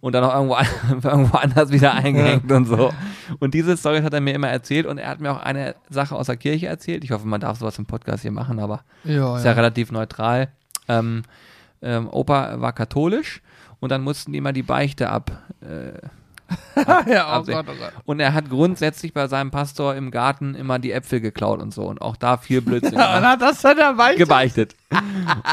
Und 0.00 0.12
dann 0.14 0.22
auch 0.22 0.34
irgendwo, 0.34 0.56
irgendwo 1.08 1.36
anders 1.38 1.70
wieder 1.70 1.94
eingehängt 1.94 2.50
und 2.52 2.66
so. 2.66 2.92
Und 3.40 3.54
diese 3.54 3.76
Story 3.76 4.00
hat 4.02 4.14
er 4.14 4.20
mir 4.20 4.34
immer 4.34 4.48
erzählt 4.48 4.86
und 4.86 4.98
er 4.98 5.08
hat 5.08 5.20
mir 5.20 5.32
auch 5.32 5.40
eine 5.40 5.74
Sache 5.90 6.14
aus 6.14 6.26
der 6.26 6.36
Kirche 6.36 6.66
erzählt. 6.68 7.02
Ich 7.02 7.10
hoffe, 7.10 7.26
man 7.26 7.40
darf 7.40 7.58
sowas 7.58 7.78
im 7.78 7.86
Podcast 7.86 8.22
hier 8.22 8.30
machen, 8.30 8.60
aber 8.60 8.84
Ja, 9.04 9.36
ist 9.36 9.44
ja 9.44 9.52
relativ 9.52 9.90
neutral. 9.90 10.48
Ähm, 10.86 11.22
ähm, 11.82 12.08
Opa 12.10 12.60
war 12.60 12.72
katholisch 12.72 13.42
und 13.80 13.90
dann 13.90 14.02
mussten 14.02 14.32
die 14.32 14.38
immer 14.38 14.52
die 14.52 14.62
Beichte 14.62 15.10
ab. 15.10 15.30
Äh, 15.60 15.98
ja, 17.06 17.38
oh. 17.38 17.42
Gott, 17.44 17.66
oh 17.68 17.74
Gott. 17.78 17.92
und 18.06 18.20
er 18.20 18.32
hat 18.32 18.48
grundsätzlich 18.48 19.12
bei 19.12 19.26
seinem 19.28 19.50
Pastor 19.50 19.94
im 19.94 20.10
Garten 20.10 20.54
immer 20.54 20.78
die 20.78 20.92
Äpfel 20.92 21.20
geklaut 21.20 21.60
und 21.60 21.74
so 21.74 21.82
und 21.82 22.00
auch 22.00 22.16
da 22.16 22.36
viel 22.38 22.62
Blödsinn 22.62 22.94
Ja, 22.94 23.08
und 23.10 23.14
gemacht. 23.16 23.32
hat 23.32 23.42
das 23.42 23.60
dann 23.62 23.76
dabei? 23.76 24.14
gebeichtet. 24.14 24.74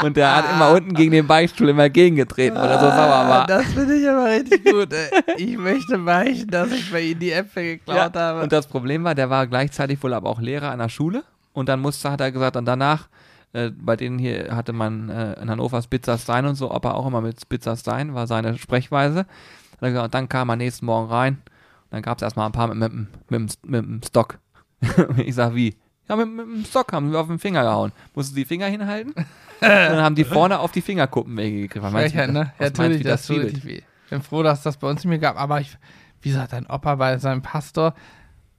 Und 0.02 0.16
der 0.16 0.34
hat 0.36 0.44
immer 0.54 0.70
unten 0.70 0.94
gegen 0.94 1.12
den 1.12 1.26
Beichtstuhl 1.26 1.68
immer 1.68 1.90
gegengetreten, 1.90 2.56
weil 2.56 2.70
er 2.70 2.80
so 2.80 2.86
sauer 2.86 2.96
war. 3.28 3.42
Ah, 3.42 3.46
Das 3.46 3.66
finde 3.66 3.94
ich 3.96 4.08
aber 4.08 4.24
richtig 4.26 4.64
gut. 4.64 4.88
ey. 4.94 5.34
Ich 5.36 5.58
möchte 5.58 5.98
beichten, 5.98 6.50
dass 6.50 6.72
ich 6.72 6.90
bei 6.90 7.00
Ihnen 7.02 7.20
die 7.20 7.32
Äpfel 7.32 7.76
geklaut 7.76 8.14
Ja, 8.14 8.20
habe. 8.20 8.42
und 8.42 8.52
das 8.52 8.66
Problem 8.66 9.04
war, 9.04 9.14
der 9.14 9.28
war 9.28 9.46
gleichzeitig 9.46 10.02
wohl 10.02 10.14
aber 10.14 10.30
auch 10.30 10.40
Lehrer 10.40 10.70
an 10.70 10.78
der 10.78 10.88
Schule 10.88 11.24
und 11.52 11.68
dann 11.68 11.80
musste, 11.80 12.10
hat 12.10 12.20
er 12.22 12.32
gesagt, 12.32 12.56
und 12.56 12.64
danach, 12.64 13.08
äh, 13.52 13.70
bei 13.70 13.96
denen 13.96 14.18
hier 14.18 14.56
hatte 14.56 14.72
man 14.72 15.10
äh, 15.10 15.34
in 15.42 15.50
Hannover 15.50 15.82
Spitzer 15.82 16.16
Stein 16.16 16.46
und 16.46 16.54
so, 16.54 16.70
ob 16.70 16.84
er 16.86 16.94
auch 16.94 17.06
immer 17.06 17.20
mit 17.20 17.38
Spitzer 17.38 17.76
Stein, 17.76 18.14
war 18.14 18.26
seine 18.26 18.56
Sprechweise. 18.56 19.26
Und 19.80 20.14
dann 20.14 20.28
kam 20.28 20.48
er 20.48 20.56
nächsten 20.56 20.86
Morgen 20.86 21.10
rein, 21.10 21.42
dann 21.90 22.02
gab 22.02 22.18
es 22.18 22.22
erstmal 22.22 22.46
ein 22.46 22.52
paar 22.52 22.68
mit, 22.68 22.78
mit, 22.78 22.92
dem- 22.92 23.08
mit, 23.28 23.66
mit 23.66 23.84
dem 23.84 24.02
Stock. 24.02 24.38
ich 25.18 25.34
sag, 25.34 25.54
wie? 25.54 25.76
Ja, 26.08 26.16
mit, 26.16 26.28
mit 26.28 26.46
dem 26.46 26.64
Stock 26.64 26.92
haben 26.92 27.10
wir 27.12 27.18
auf 27.20 27.26
den 27.26 27.38
Finger 27.38 27.62
gehauen. 27.62 27.92
Mussten 28.14 28.36
die 28.36 28.44
Finger 28.44 28.66
hinhalten? 28.66 29.12
und 29.12 29.26
dann 29.60 29.98
haben 30.02 30.14
die 30.14 30.24
vorne 30.24 30.58
auf 30.58 30.72
die 30.72 30.82
Fingerkuppen 30.82 31.36
wege 31.36 31.62
gegriffen. 31.62 31.92
Meinst 31.92 32.14
du, 32.14 32.18
Frechheit, 32.18 32.32
ne? 32.32 32.52
Ja, 32.58 32.66
natürlich, 32.66 33.02
das 33.02 33.26
tut 33.26 33.38
richtig 33.38 33.64
weh. 33.64 33.82
Ich 34.04 34.10
bin 34.10 34.22
froh, 34.22 34.42
dass 34.42 34.62
das 34.62 34.76
bei 34.76 34.88
uns 34.88 35.00
nicht 35.02 35.08
mehr 35.10 35.18
gab. 35.18 35.36
Aber 35.40 35.60
ich, 35.60 35.76
wie 36.20 36.30
sagt 36.30 36.52
dein 36.52 36.66
Opa 36.66 36.94
bei 36.94 37.18
seinem 37.18 37.42
Pastor? 37.42 37.94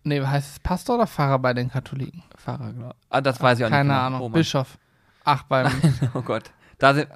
Nee, 0.04 0.22
heißt 0.22 0.52
es 0.52 0.60
Pastor 0.60 0.96
oder 0.96 1.08
Pfarrer 1.08 1.40
bei 1.40 1.54
den 1.54 1.70
Katholiken? 1.70 2.24
Pfarrer, 2.38 2.74
genau. 2.74 2.94
Ah, 3.10 3.22
das 3.22 3.42
weiß 3.42 3.60
ich 3.60 3.66
auch 3.66 3.70
Keine 3.70 3.90
nicht. 3.90 3.96
genau. 3.98 4.08
Ahnung. 4.08 4.22
Oh. 4.22 4.30
Bischof. 4.30 4.78
Ach, 5.24 5.44
beim. 5.44 5.72
oh 6.14 6.22
Gott. 6.22 6.44
Da 6.78 6.94
sind, 6.94 7.08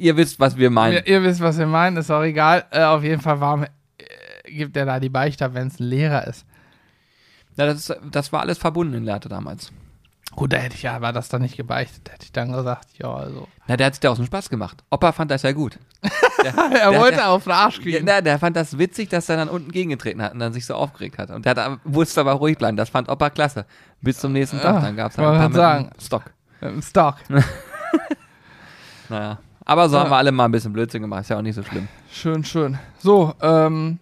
ihr 0.00 0.16
wisst, 0.16 0.40
was 0.40 0.56
wir 0.56 0.70
meinen. 0.70 0.94
ihr, 0.94 1.06
ihr 1.06 1.22
wisst, 1.22 1.40
was 1.40 1.58
wir 1.58 1.66
meinen, 1.66 1.96
ist 1.96 2.10
auch 2.10 2.22
egal. 2.22 2.64
Äh, 2.70 2.82
auf 2.84 3.02
jeden 3.02 3.20
Fall 3.20 3.40
warum, 3.40 3.64
äh, 3.64 3.68
gibt 4.46 4.76
er 4.76 4.86
da 4.86 4.98
die 5.00 5.08
Beichte, 5.08 5.52
wenn 5.54 5.68
es 5.68 5.78
ein 5.80 5.84
Lehrer 5.84 6.26
ist. 6.26 6.44
Ja, 7.56 7.66
das, 7.66 7.76
ist, 7.90 7.96
das 8.10 8.32
war 8.32 8.40
alles 8.40 8.58
verbunden 8.58 8.94
in 8.94 9.04
Lehrte 9.04 9.28
damals. 9.28 9.72
Gut, 10.36 10.52
da 10.52 10.58
hätte 10.58 10.76
ich 10.76 10.82
ja, 10.84 11.00
war 11.00 11.12
das 11.12 11.28
dann 11.28 11.42
nicht 11.42 11.56
gebeichtet, 11.56 12.08
hätte 12.10 12.24
ich 12.24 12.30
dann 12.32 12.52
gesagt, 12.52 12.86
ja, 12.98 13.12
also. 13.12 13.48
Na, 13.66 13.76
der 13.76 13.88
hat 13.88 13.94
sich 13.94 14.00
da 14.00 14.10
auch 14.10 14.14
so 14.16 14.22
einen 14.22 14.28
Spaß 14.28 14.48
gemacht. 14.48 14.84
Opa 14.88 15.10
fand 15.10 15.30
das 15.30 15.42
ja 15.42 15.52
gut. 15.52 15.78
Der, 16.42 16.54
er 16.54 16.94
wollte 16.98 17.16
der- 17.16 17.28
auf 17.28 17.44
den 17.44 17.52
Arsch 17.52 17.82
kriegen. 17.82 18.06
na, 18.06 18.22
der 18.22 18.38
fand 18.38 18.56
das 18.56 18.78
witzig, 18.78 19.10
dass 19.10 19.28
er 19.28 19.36
dann 19.36 19.50
unten 19.50 19.70
gegengetreten 19.72 20.22
hat 20.22 20.32
und 20.32 20.38
dann 20.38 20.54
sich 20.54 20.64
so 20.64 20.74
aufgeregt 20.74 21.18
hat. 21.18 21.28
Und 21.30 21.44
der 21.44 21.54
hat, 21.54 21.84
musste 21.84 22.18
aber 22.22 22.32
ruhig 22.32 22.56
bleiben. 22.56 22.78
Das 22.78 22.88
fand 22.88 23.10
Opa 23.10 23.28
klasse. 23.28 23.66
Bis 24.00 24.16
zum 24.18 24.32
nächsten 24.32 24.58
Tag. 24.58 24.80
Dann 24.80 24.96
gab 24.96 25.10
es 25.10 25.18
halt 25.18 25.28
ein 25.28 25.52
paar 25.52 25.80
mit 25.82 25.90
dem 25.92 26.00
Stock. 26.00 26.30
Stock. 26.80 27.16
Naja. 29.10 29.38
Aber 29.70 29.88
so 29.88 29.94
Ja. 29.96 30.02
haben 30.02 30.10
wir 30.10 30.16
alle 30.16 30.32
mal 30.32 30.46
ein 30.46 30.50
bisschen 30.50 30.72
Blödsinn 30.72 31.00
gemacht. 31.02 31.22
Ist 31.22 31.28
ja 31.30 31.38
auch 31.38 31.42
nicht 31.42 31.54
so 31.54 31.62
schlimm. 31.62 31.86
Schön, 32.10 32.42
schön. 32.42 32.76
So, 32.98 33.32
ähm, 33.40 33.98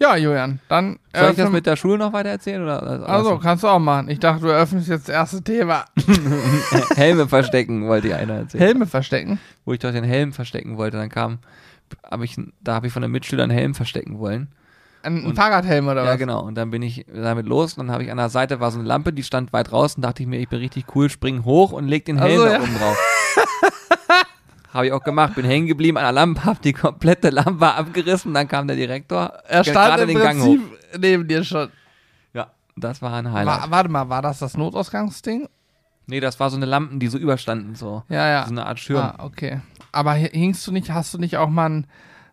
ja, 0.00 0.16
Julian, 0.16 0.60
dann. 0.68 1.00
Soll 1.12 1.30
ich 1.32 1.36
das 1.36 1.50
mit 1.50 1.66
der 1.66 1.74
Schule 1.74 1.98
noch 1.98 2.12
weiter 2.12 2.28
erzählen? 2.28 2.62
Oder, 2.62 2.80
oder 2.80 3.08
Also, 3.08 3.36
kannst 3.38 3.64
du 3.64 3.68
auch 3.68 3.80
machen. 3.80 4.08
Ich 4.08 4.20
dachte, 4.20 4.42
du 4.42 4.46
eröffnest 4.46 4.88
jetzt 4.88 5.08
das 5.08 5.14
erste 5.14 5.42
Thema. 5.42 5.84
Helme 6.94 7.26
verstecken, 7.26 7.88
wollte 7.88 8.06
ich 8.08 8.14
einer 8.14 8.34
erzählen. 8.34 8.62
Helme 8.64 8.86
verstecken. 8.86 9.40
Wo 9.64 9.72
ich 9.72 9.80
doch 9.80 9.90
den 9.90 10.04
Helm 10.04 10.32
verstecken 10.32 10.76
wollte. 10.76 10.96
Dann 10.98 11.08
kam, 11.08 11.38
hab 12.08 12.22
ich, 12.22 12.36
da 12.62 12.74
habe 12.74 12.86
ich 12.86 12.92
von 12.92 13.02
den 13.02 13.10
Mitschülern 13.10 13.50
einen 13.50 13.58
Helm 13.58 13.74
verstecken 13.74 14.20
wollen. 14.20 14.48
Ein, 15.02 15.24
Und- 15.24 15.34
Fahrradhelm 15.34 15.88
oder 15.88 16.04
Ja, 16.04 16.12
was? 16.12 16.18
genau. 16.18 16.42
Und 16.44 16.54
dann 16.54 16.70
bin 16.70 16.82
ich 16.82 17.06
damit 17.12 17.46
los 17.46 17.74
und 17.74 17.86
dann 17.86 17.92
habe 17.92 18.04
ich 18.04 18.10
an 18.12 18.18
der 18.18 18.28
Seite 18.28 18.60
war 18.60 18.70
so 18.70 18.78
eine 18.78 18.86
Lampe, 18.86 19.12
die 19.12 19.22
stand 19.24 19.52
weit 19.52 19.70
draußen. 19.72 20.00
Dachte 20.02 20.22
ich 20.22 20.28
mir, 20.28 20.38
ich 20.38 20.48
bin 20.48 20.60
richtig 20.60 20.84
cool, 20.94 21.10
spring 21.10 21.44
hoch 21.44 21.72
und 21.72 21.88
leg 21.88 22.04
den 22.04 22.18
Helm 22.18 22.38
so, 22.38 22.44
da 22.44 22.52
ja. 22.52 22.60
oben 22.60 22.78
drauf. 22.78 22.96
habe 24.72 24.86
ich 24.86 24.92
auch 24.92 25.02
gemacht. 25.02 25.34
Bin 25.34 25.44
hängen 25.44 25.66
geblieben 25.66 25.96
an 25.98 26.04
der 26.04 26.12
Lampe, 26.12 26.44
hab 26.44 26.62
die 26.62 26.72
komplette 26.72 27.30
Lampe 27.30 27.66
abgerissen. 27.74 28.32
Dann 28.34 28.48
kam 28.48 28.66
der 28.66 28.76
Direktor. 28.76 29.32
Er 29.48 29.64
stand 29.64 30.00
im 30.02 30.08
den 30.08 30.18
Gang 30.18 30.40
hoch. 30.42 30.56
Neben 30.98 31.26
dir 31.28 31.42
schon. 31.44 31.70
Ja, 32.32 32.50
das 32.76 33.02
war 33.02 33.12
ein 33.14 33.32
Highlight. 33.32 33.62
Wa 33.62 33.70
warte 33.70 33.88
mal, 33.90 34.08
war 34.08 34.22
das 34.22 34.38
das 34.38 34.56
Notausgangsding? 34.56 35.48
nee, 36.06 36.18
das 36.18 36.40
war 36.40 36.50
so 36.50 36.56
eine 36.56 36.66
Lampen, 36.66 36.98
die 36.98 37.06
so 37.06 37.18
überstanden 37.18 37.76
so. 37.76 38.02
Ja, 38.08 38.28
ja. 38.28 38.44
So 38.44 38.50
eine 38.50 38.66
Art 38.66 38.80
Schirm. 38.80 38.98
Ah, 39.00 39.14
okay. 39.18 39.60
Aber 39.92 40.12
hi- 40.14 40.30
hingst 40.32 40.66
du 40.66 40.72
nicht, 40.72 40.90
hast 40.90 41.14
du 41.14 41.18
nicht 41.18 41.36
auch 41.36 41.48
mal 41.48 41.70
ein, 41.70 41.86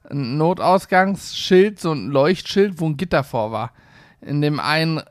ein 0.10 0.38
Notausgangsschild, 0.38 1.80
so 1.80 1.92
ein 1.92 2.08
Leuchtschild, 2.08 2.80
wo 2.80 2.88
ein 2.90 2.98
Gitter 2.98 3.24
vor 3.24 3.52
war? 3.52 3.72
In 4.22 4.42
dem 4.42 4.60
einen, 4.60 5.02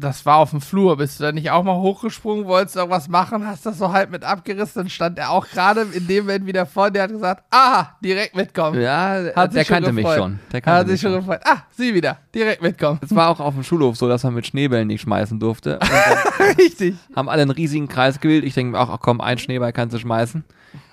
das 0.00 0.24
war 0.24 0.38
auf 0.38 0.50
dem 0.50 0.60
Flur, 0.60 0.96
bist 0.96 1.20
du 1.20 1.24
da 1.24 1.32
nicht 1.32 1.50
auch 1.50 1.62
mal 1.62 1.76
hochgesprungen, 1.76 2.46
wolltest 2.46 2.76
irgendwas 2.76 3.08
machen, 3.08 3.46
hast 3.46 3.66
das 3.66 3.78
so 3.78 3.92
halb 3.92 4.10
mit 4.10 4.24
abgerissen, 4.24 4.82
dann 4.82 4.88
stand 4.88 5.18
er 5.18 5.30
auch 5.30 5.46
gerade 5.46 5.82
in 5.92 6.06
dem 6.06 6.24
Moment 6.24 6.46
wieder 6.46 6.64
vor 6.64 6.90
dir, 6.90 7.02
hat 7.02 7.10
gesagt, 7.10 7.44
ah, 7.50 7.88
direkt 8.02 8.34
mitkommen. 8.36 8.80
Ja, 8.80 9.22
Hat 9.36 9.52
der 9.54 9.60
sich 9.62 9.68
kannte 9.68 9.92
mich 9.92 10.06
schon. 10.06 10.38
Der 10.50 10.60
kannte 10.62 10.80
Hat 10.80 10.86
sich 10.86 10.92
mich 10.92 11.00
schon 11.02 11.12
schon. 11.12 11.20
gefreut. 11.20 11.40
Ah, 11.44 11.62
sie 11.76 11.94
wieder, 11.94 12.18
direkt 12.34 12.62
mitkommen. 12.62 12.98
Es 13.02 13.14
war 13.14 13.28
auch 13.28 13.40
auf 13.40 13.54
dem 13.54 13.64
Schulhof 13.64 13.96
so, 13.96 14.08
dass 14.08 14.24
man 14.24 14.34
mit 14.34 14.46
Schneebällen 14.46 14.88
nicht 14.88 15.02
schmeißen 15.02 15.38
durfte. 15.38 15.78
Richtig. 16.58 16.94
haben 17.14 17.28
alle 17.28 17.42
einen 17.42 17.50
riesigen 17.50 17.88
Kreis 17.88 18.18
gewählt. 18.20 18.44
Ich 18.44 18.54
denke 18.54 18.72
mir 18.72 18.80
auch, 18.80 18.88
ach 18.90 19.00
komm, 19.00 19.20
ein 19.20 19.38
Schneeball 19.38 19.72
kannst 19.72 19.94
du 19.94 19.98
schmeißen. 19.98 20.44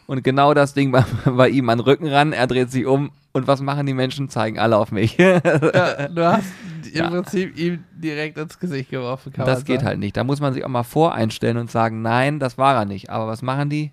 Und 0.08 0.24
genau 0.24 0.54
das 0.54 0.74
Ding 0.74 0.92
war 0.92 1.06
bei 1.26 1.48
ihm 1.50 1.70
an 1.70 1.78
den 1.80 1.86
Rücken 1.86 2.08
ran. 2.08 2.34
Er 2.34 2.48
dreht 2.48 2.72
sich 2.72 2.86
um. 2.86 3.12
Und 3.36 3.48
was 3.48 3.62
machen 3.62 3.86
die 3.88 3.94
Menschen? 3.96 4.30
Zeigen 4.30 4.60
alle 4.60 4.78
auf 4.78 4.92
mich. 4.92 5.18
Ja, 5.18 5.40
du 6.08 6.24
hast 6.26 6.46
Ja. 6.94 7.06
im 7.06 7.12
Prinzip 7.12 7.58
ihm 7.58 7.84
direkt 7.96 8.38
ins 8.38 8.60
Gesicht 8.60 8.92
geworfen. 8.92 9.34
Kann 9.34 9.46
das 9.48 9.66
geht 9.66 9.78
sagen. 9.80 9.88
halt 9.88 10.00
nicht. 10.00 10.16
Da 10.16 10.24
muss 10.24 10.40
man 10.40 10.54
sich 10.54 10.64
auch 10.64 10.70
mal 10.70 10.84
voreinstellen 10.84 11.58
und 11.58 11.72
sagen, 11.72 12.02
nein, 12.04 12.40
das 12.40 12.58
war 12.60 12.76
er 12.76 12.86
nicht. 12.86 13.10
Aber 13.10 13.28
was 13.28 13.42
machen 13.42 13.70
die? 13.72 13.92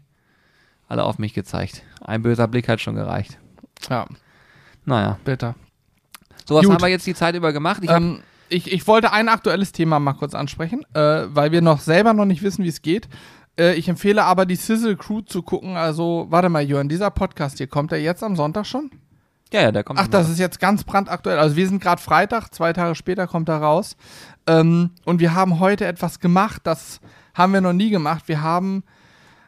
Alle 0.88 1.04
auf 1.04 1.18
mich 1.18 1.32
gezeigt. 1.34 1.82
Ein 2.02 2.22
böser 2.22 2.48
Blick 2.48 2.68
hat 2.68 2.80
schon 2.80 2.96
gereicht. 2.96 3.38
Ja, 3.88 4.06
Naja, 4.84 5.18
bitter. 5.24 5.54
sowas 6.46 6.64
Gut. 6.64 6.74
haben 6.74 6.82
wir 6.82 6.88
jetzt 6.88 7.06
die 7.06 7.14
Zeit 7.14 7.34
über 7.34 7.52
gemacht. 7.52 7.80
Ich 7.82 7.90
Ähm, 7.90 8.20
ich, 8.50 8.70
ich 8.72 8.86
wollte 8.88 9.12
ein 9.12 9.28
aktuelles 9.28 9.70
Thema 9.72 10.00
mal 10.00 10.14
kurz 10.14 10.34
ansprechen, 10.34 10.84
äh, 10.94 11.22
weil 11.28 11.52
wir 11.52 11.62
noch 11.62 11.78
selber 11.80 12.12
noch 12.12 12.24
nicht 12.24 12.42
wissen, 12.42 12.64
wie 12.64 12.68
es 12.68 12.82
geht. 12.82 13.08
Äh, 13.58 13.74
ich 13.74 13.88
empfehle 13.88 14.24
aber 14.24 14.44
die 14.44 14.56
Sizzle 14.56 14.96
Crew 14.96 15.20
zu 15.22 15.42
gucken. 15.42 15.76
Also, 15.76 16.26
warte 16.30 16.48
mal, 16.48 16.60
Jörn, 16.62 16.88
dieser 16.88 17.10
Podcast 17.10 17.58
hier, 17.58 17.68
kommt 17.68 17.92
der 17.92 18.02
jetzt 18.02 18.22
am 18.24 18.34
Sonntag 18.36 18.66
schon? 18.66 18.90
Ja, 19.52 19.62
ja, 19.62 19.72
der 19.72 19.84
kommt. 19.84 19.98
Ach, 19.98 20.08
das 20.08 20.28
ist 20.28 20.38
jetzt 20.38 20.60
ganz 20.60 20.84
brandaktuell. 20.84 21.38
Also, 21.38 21.56
wir 21.56 21.68
sind 21.68 21.82
gerade 21.82 22.00
Freitag, 22.00 22.54
zwei 22.54 22.72
Tage 22.72 22.94
später 22.94 23.26
kommt 23.26 23.48
er 23.48 23.58
raus. 23.58 23.96
Ähm, 24.46 24.90
und 25.04 25.20
wir 25.20 25.34
haben 25.34 25.60
heute 25.60 25.86
etwas 25.86 26.20
gemacht, 26.20 26.62
das 26.64 27.00
haben 27.34 27.52
wir 27.52 27.60
noch 27.60 27.72
nie 27.72 27.90
gemacht. 27.90 28.24
Wir 28.26 28.42
haben, 28.42 28.84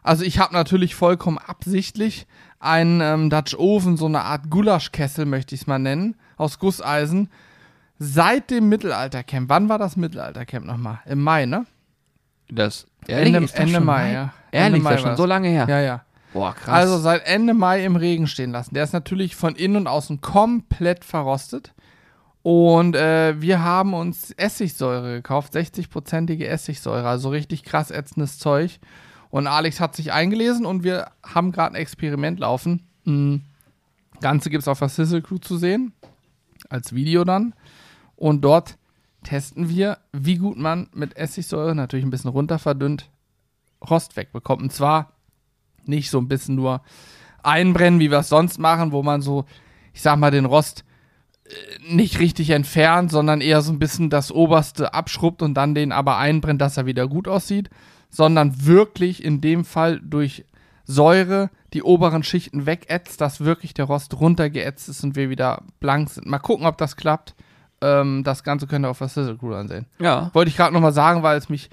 also 0.02 0.24
ich 0.24 0.38
habe 0.38 0.52
natürlich 0.52 0.94
vollkommen 0.94 1.38
absichtlich 1.38 2.26
einen 2.60 3.00
ähm, 3.00 3.30
Dutch 3.30 3.54
Oven, 3.54 3.96
so 3.96 4.06
eine 4.06 4.22
Art 4.22 4.50
Gulaschkessel, 4.50 5.24
möchte 5.24 5.54
ich 5.54 5.62
es 5.62 5.66
mal 5.66 5.78
nennen, 5.78 6.16
aus 6.36 6.58
Gusseisen. 6.58 7.28
Seit 7.98 8.50
dem 8.50 8.68
Mittelaltercamp. 8.68 9.48
Wann 9.48 9.68
war 9.68 9.78
das 9.78 9.96
Mittelaltercamp 9.96 10.66
nochmal? 10.66 11.00
Im 11.06 11.22
Mai, 11.22 11.46
ne? 11.46 11.66
das 12.52 12.86
Ende, 13.06 13.40
ist 13.40 13.54
das 13.54 13.60
Ende 13.60 13.74
schon 13.74 13.84
Mai, 13.84 14.12
ja. 14.12 14.32
Ehrlich, 14.50 14.66
Ende 14.66 14.78
Mai 14.80 14.90
das 14.90 14.98
ist 14.98 15.02
schon 15.02 15.08
war's. 15.10 15.18
so 15.18 15.26
lange 15.26 15.48
her. 15.48 15.66
Ja, 15.68 15.80
ja. 15.80 16.04
Boah, 16.32 16.54
krass. 16.54 16.68
Also 16.68 16.98
seit 16.98 17.26
Ende 17.26 17.54
Mai 17.54 17.84
im 17.84 17.96
Regen 17.96 18.26
stehen 18.26 18.52
lassen. 18.52 18.74
Der 18.74 18.84
ist 18.84 18.92
natürlich 18.92 19.36
von 19.36 19.54
innen 19.54 19.76
und 19.76 19.86
außen 19.86 20.20
komplett 20.20 21.04
verrostet. 21.04 21.74
Und 22.42 22.96
äh, 22.96 23.40
wir 23.40 23.62
haben 23.62 23.94
uns 23.94 24.32
Essigsäure 24.32 25.14
gekauft, 25.14 25.54
60-prozentige 25.54 26.44
Essigsäure, 26.46 27.06
also 27.06 27.28
richtig 27.28 27.62
krass 27.62 27.90
ätzendes 27.90 28.38
Zeug. 28.38 28.80
Und 29.30 29.46
Alex 29.46 29.78
hat 29.78 29.94
sich 29.94 30.12
eingelesen 30.12 30.66
und 30.66 30.82
wir 30.82 31.10
haben 31.22 31.52
gerade 31.52 31.74
ein 31.74 31.80
Experiment 31.80 32.40
laufen. 32.40 32.86
Mhm. 33.04 33.42
Ganze 34.20 34.50
gibt 34.50 34.62
es 34.62 34.68
auf 34.68 34.78
der 34.78 34.88
Sizzle 34.88 35.22
Crew 35.22 35.38
zu 35.38 35.56
sehen, 35.56 35.92
als 36.68 36.94
Video 36.94 37.24
dann. 37.24 37.54
Und 38.16 38.42
dort 38.42 38.76
testen 39.22 39.68
wir, 39.68 39.98
wie 40.12 40.36
gut 40.36 40.56
man 40.58 40.88
mit 40.92 41.16
Essigsäure, 41.16 41.74
natürlich 41.74 42.04
ein 42.04 42.10
bisschen 42.10 42.30
runter 42.30 42.58
verdünnt, 42.58 43.08
Rost 43.88 44.16
wegbekommt. 44.16 44.62
Und 44.62 44.72
zwar 44.72 45.11
nicht 45.88 46.10
so 46.10 46.18
ein 46.18 46.28
bisschen 46.28 46.54
nur 46.54 46.82
einbrennen, 47.42 48.00
wie 48.00 48.10
wir 48.10 48.18
es 48.18 48.28
sonst 48.28 48.58
machen, 48.58 48.92
wo 48.92 49.02
man 49.02 49.22
so, 49.22 49.44
ich 49.92 50.02
sag 50.02 50.18
mal, 50.18 50.30
den 50.30 50.44
Rost 50.44 50.84
äh, 51.44 51.94
nicht 51.94 52.18
richtig 52.18 52.50
entfernt, 52.50 53.10
sondern 53.10 53.40
eher 53.40 53.62
so 53.62 53.72
ein 53.72 53.78
bisschen 53.78 54.10
das 54.10 54.30
Oberste 54.30 54.94
abschrubbt 54.94 55.42
und 55.42 55.54
dann 55.54 55.74
den 55.74 55.92
aber 55.92 56.18
einbrennt, 56.18 56.60
dass 56.60 56.76
er 56.76 56.86
wieder 56.86 57.08
gut 57.08 57.28
aussieht, 57.28 57.70
sondern 58.10 58.66
wirklich 58.66 59.24
in 59.24 59.40
dem 59.40 59.64
Fall 59.64 60.00
durch 60.00 60.44
Säure 60.84 61.50
die 61.72 61.82
oberen 61.82 62.22
Schichten 62.22 62.66
wegätzt, 62.66 63.20
dass 63.20 63.40
wirklich 63.40 63.72
der 63.72 63.86
Rost 63.86 64.18
runtergeätzt 64.20 64.88
ist 64.88 65.04
und 65.04 65.16
wir 65.16 65.30
wieder 65.30 65.62
blank 65.80 66.10
sind. 66.10 66.26
Mal 66.26 66.38
gucken, 66.38 66.66
ob 66.66 66.76
das 66.76 66.96
klappt. 66.96 67.34
Ähm, 67.80 68.22
das 68.24 68.44
Ganze 68.44 68.66
könnt 68.66 68.84
ihr 68.84 68.90
auf 68.90 68.98
der 68.98 69.08
Sizzle 69.08 69.38
Crew 69.38 69.54
ansehen. 69.54 69.86
ja. 69.98 70.30
Wollte 70.34 70.50
ich 70.50 70.56
gerade 70.56 70.74
nochmal 70.74 70.92
sagen, 70.92 71.22
weil 71.22 71.38
es 71.38 71.48
mich. 71.48 71.70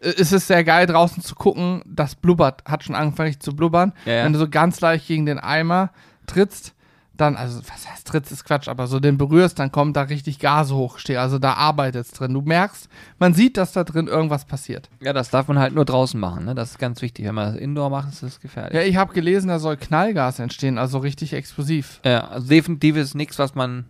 Äh, 0.00 0.14
Es 0.18 0.32
ist 0.32 0.46
sehr 0.46 0.64
geil, 0.64 0.86
draußen 0.86 1.22
zu 1.22 1.34
gucken. 1.34 1.82
Das 1.86 2.14
blubbert, 2.14 2.64
hat 2.64 2.84
schon 2.84 2.94
angefangen 2.94 3.38
zu 3.40 3.54
blubbern. 3.54 3.92
Ja, 4.04 4.12
ja. 4.12 4.24
Wenn 4.24 4.32
du 4.32 4.38
so 4.38 4.48
ganz 4.48 4.80
leicht 4.80 5.06
gegen 5.06 5.26
den 5.26 5.38
Eimer 5.38 5.90
trittst, 6.26 6.74
dann, 7.20 7.36
also 7.36 7.60
was 7.60 7.86
heißt 7.88 8.06
trittst, 8.06 8.32
ist 8.32 8.44
Quatsch, 8.44 8.66
aber 8.68 8.86
so 8.86 8.98
den 8.98 9.18
berührst, 9.18 9.58
dann 9.58 9.70
kommt 9.70 9.96
da 9.96 10.02
richtig 10.02 10.38
Gase 10.38 10.74
hochstehen. 10.74 11.18
Also 11.18 11.38
da 11.38 11.52
arbeitet 11.52 12.06
es 12.06 12.12
drin. 12.12 12.32
Du 12.32 12.40
merkst, 12.40 12.88
man 13.18 13.34
sieht, 13.34 13.56
dass 13.58 13.72
da 13.72 13.84
drin 13.84 14.06
irgendwas 14.06 14.46
passiert. 14.46 14.88
Ja, 15.02 15.12
das 15.12 15.28
darf 15.28 15.46
man 15.48 15.58
halt 15.58 15.74
nur 15.74 15.84
draußen 15.84 16.18
machen, 16.18 16.46
ne? 16.46 16.54
Das 16.54 16.70
ist 16.70 16.78
ganz 16.78 17.02
wichtig. 17.02 17.26
Wenn 17.26 17.34
man 17.34 17.52
das 17.52 17.60
Indoor 17.60 17.90
macht, 17.90 18.08
ist 18.08 18.22
das 18.22 18.40
gefährlich. 18.40 18.74
Ja, 18.74 18.82
ich 18.82 18.96
habe 18.96 19.12
gelesen, 19.12 19.48
da 19.48 19.58
soll 19.58 19.76
Knallgas 19.76 20.38
entstehen, 20.38 20.78
also 20.78 20.98
richtig 20.98 21.34
explosiv. 21.34 22.00
Ja, 22.04 22.28
also 22.28 22.48
definitiv 22.48 22.96
ist 22.96 23.14
nichts, 23.14 23.38
was 23.38 23.54
man. 23.54 23.84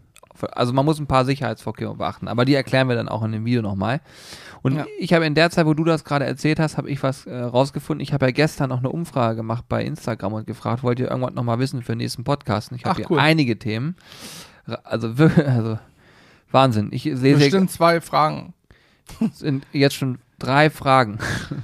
Also 0.52 0.73
man 0.73 0.85
muss 0.85 0.99
ein 0.99 1.06
paar 1.06 1.25
Sicherheitsvorkehrungen 1.25 1.99
beachten, 1.99 2.28
aber 2.28 2.44
die 2.44 2.54
erklären 2.54 2.88
wir 2.88 2.97
dann 2.97 3.09
auch 3.09 3.23
in 3.23 3.32
dem 3.32 3.44
Video 3.44 3.62
nochmal. 3.62 4.00
Und 4.62 4.76
Ja. 4.76 4.87
ich 4.99 5.12
habe 5.12 5.25
in 5.26 5.35
der 5.35 5.50
Zeit, 5.50 5.66
wo 5.66 5.75
du 5.75 5.85
das 5.85 6.04
gerade 6.04 6.25
erzählt 6.26 6.61
hast, 6.61 6.76
habe 6.76 6.90
ich 6.90 7.02
was 7.02 7.26
äh, 7.26 7.35
rausgefunden. 7.37 8.02
Ich 8.02 8.12
habe 8.12 8.26
ja 8.26 8.32
gestern 8.32 8.68
noch 8.70 8.78
eine 8.78 8.90
Umfrage 8.90 9.37
gemacht 9.37 9.64
bei 9.68 9.82
Instagram 9.85 10.32
und 10.35 10.47
gefragt, 10.47 10.82
wollt 10.82 11.00
ihr 11.00 11.09
irgendwas 11.11 11.35
nochmal 11.35 11.59
wissen 11.59 11.82
für 11.82 11.92
den 11.92 11.99
nächsten 11.99 12.25
Podcast? 12.25 12.70
Und 12.70 12.76
ich 12.78 12.85
habe 12.85 12.97
hier 12.97 13.11
cool. 13.11 13.18
einige 13.18 13.59
Themen. 13.59 13.97
Also 14.85 15.16
wirklich, 15.18 15.47
also 15.49 15.78
Wahnsinn. 16.50 16.88
Ich 16.92 17.04
sehe 17.04 17.37
hier 17.37 17.37
Bestimmt 17.37 17.70
zwei 17.70 18.00
Fragen. 18.00 18.52
sind 19.32 19.66
jetzt 19.73 19.94
schon 19.97 20.18
drei 20.38 20.68
Fragen. 20.70 21.18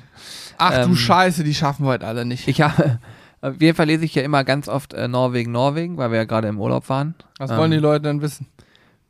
Ach 0.59 0.73
du 0.85 0.91
Ähm, 0.91 0.97
Scheiße, 0.97 1.45
die 1.45 1.55
schaffen 1.55 1.85
wir 1.85 1.91
heute 1.91 2.07
alle 2.07 2.25
nicht. 2.25 2.49
Ich 2.49 2.63
habe, 2.63 2.99
auf 3.43 3.61
jeden 3.61 3.77
Fall 3.77 3.87
lese 3.87 4.05
ich 4.07 4.15
ja 4.15 4.23
immer 4.23 4.43
ganz 4.43 4.69
oft 4.69 4.95
äh, 4.95 5.07
Norwegen, 5.07 5.53
Norwegen, 5.53 5.97
weil 5.99 6.11
wir 6.11 6.19
ja 6.19 6.25
gerade 6.25 6.49
im 6.49 6.59
Urlaub 6.59 6.89
waren. 6.89 7.15
Was 7.39 7.51
ähm, 7.51 7.59
wollen 7.59 7.71
die 7.73 7.77
Leute 7.77 8.03
denn 8.05 8.23
wissen? 8.23 8.47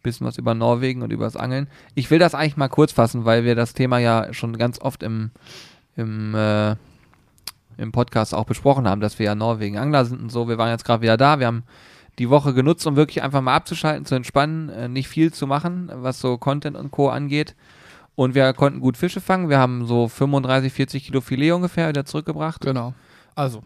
Bisschen 0.07 0.27
was 0.27 0.39
über 0.39 0.55
Norwegen 0.55 1.03
und 1.03 1.13
über 1.13 1.25
das 1.25 1.37
Angeln. 1.37 1.69
Ich 1.95 2.11
will 2.11 2.19
das 2.19 2.35
eigentlich 2.35 2.57
mal 2.57 2.69
kurz 2.69 2.93
fassen, 2.93 3.25
weil 3.25 3.45
wir 3.45 3.55
das 3.55 3.75
Thema 3.75 3.99
ja 3.99 4.33
schon 4.33 4.57
ganz 4.57 4.81
oft 4.81 5.03
im, 5.03 5.31
im, 5.97 6.35
äh, 6.35 6.77
im 7.77 7.93
Podcast 7.93 8.35
auch 8.35 8.45
besprochen 8.45 8.89
haben, 8.89 9.01
dass 9.01 9.19
wir 9.19 9.27
ja 9.27 9.35
Norwegen 9.35 9.79
Angler 9.79 10.05
sind 10.05 10.21
und 10.21 10.31
so. 10.31 10.49
Wir 10.49 10.59
waren 10.59 10.71
jetzt 10.71 10.85
gerade 10.85 11.03
wieder 11.03 11.17
da. 11.17 11.39
Wir 11.39 11.47
haben 11.47 11.65
die 12.19 12.31
Woche 12.31 12.55
genutzt, 12.55 12.87
um 12.87 12.97
wirklich 12.97 13.23
einfach 13.23 13.43
mal 13.43 13.55
abzuschalten, 13.55 14.07
zu 14.07 14.15
entspannen, 14.15 14.69
äh, 14.71 14.89
nicht 14.89 15.09
viel 15.09 15.33
zu 15.33 15.47
machen, 15.47 15.91
was 15.93 16.21
so 16.21 16.39
Content 16.39 16.77
und 16.77 16.91
Co. 16.91 17.09
angeht. 17.11 17.55
Und 18.15 18.35
wir 18.35 18.53
konnten 18.55 18.81
gut 18.81 18.97
Fische 18.97 19.21
fangen. 19.21 19.51
Wir 19.51 19.59
haben 19.59 19.87
so 19.87 20.09
35, 20.09 20.73
40 20.73 21.05
Kilo 21.05 21.21
Filet 21.21 21.53
ungefähr 21.53 21.91
wieder 21.91 22.07
zurückgebracht. 22.07 22.63
Genau. 22.63 22.95
Also, 23.35 23.63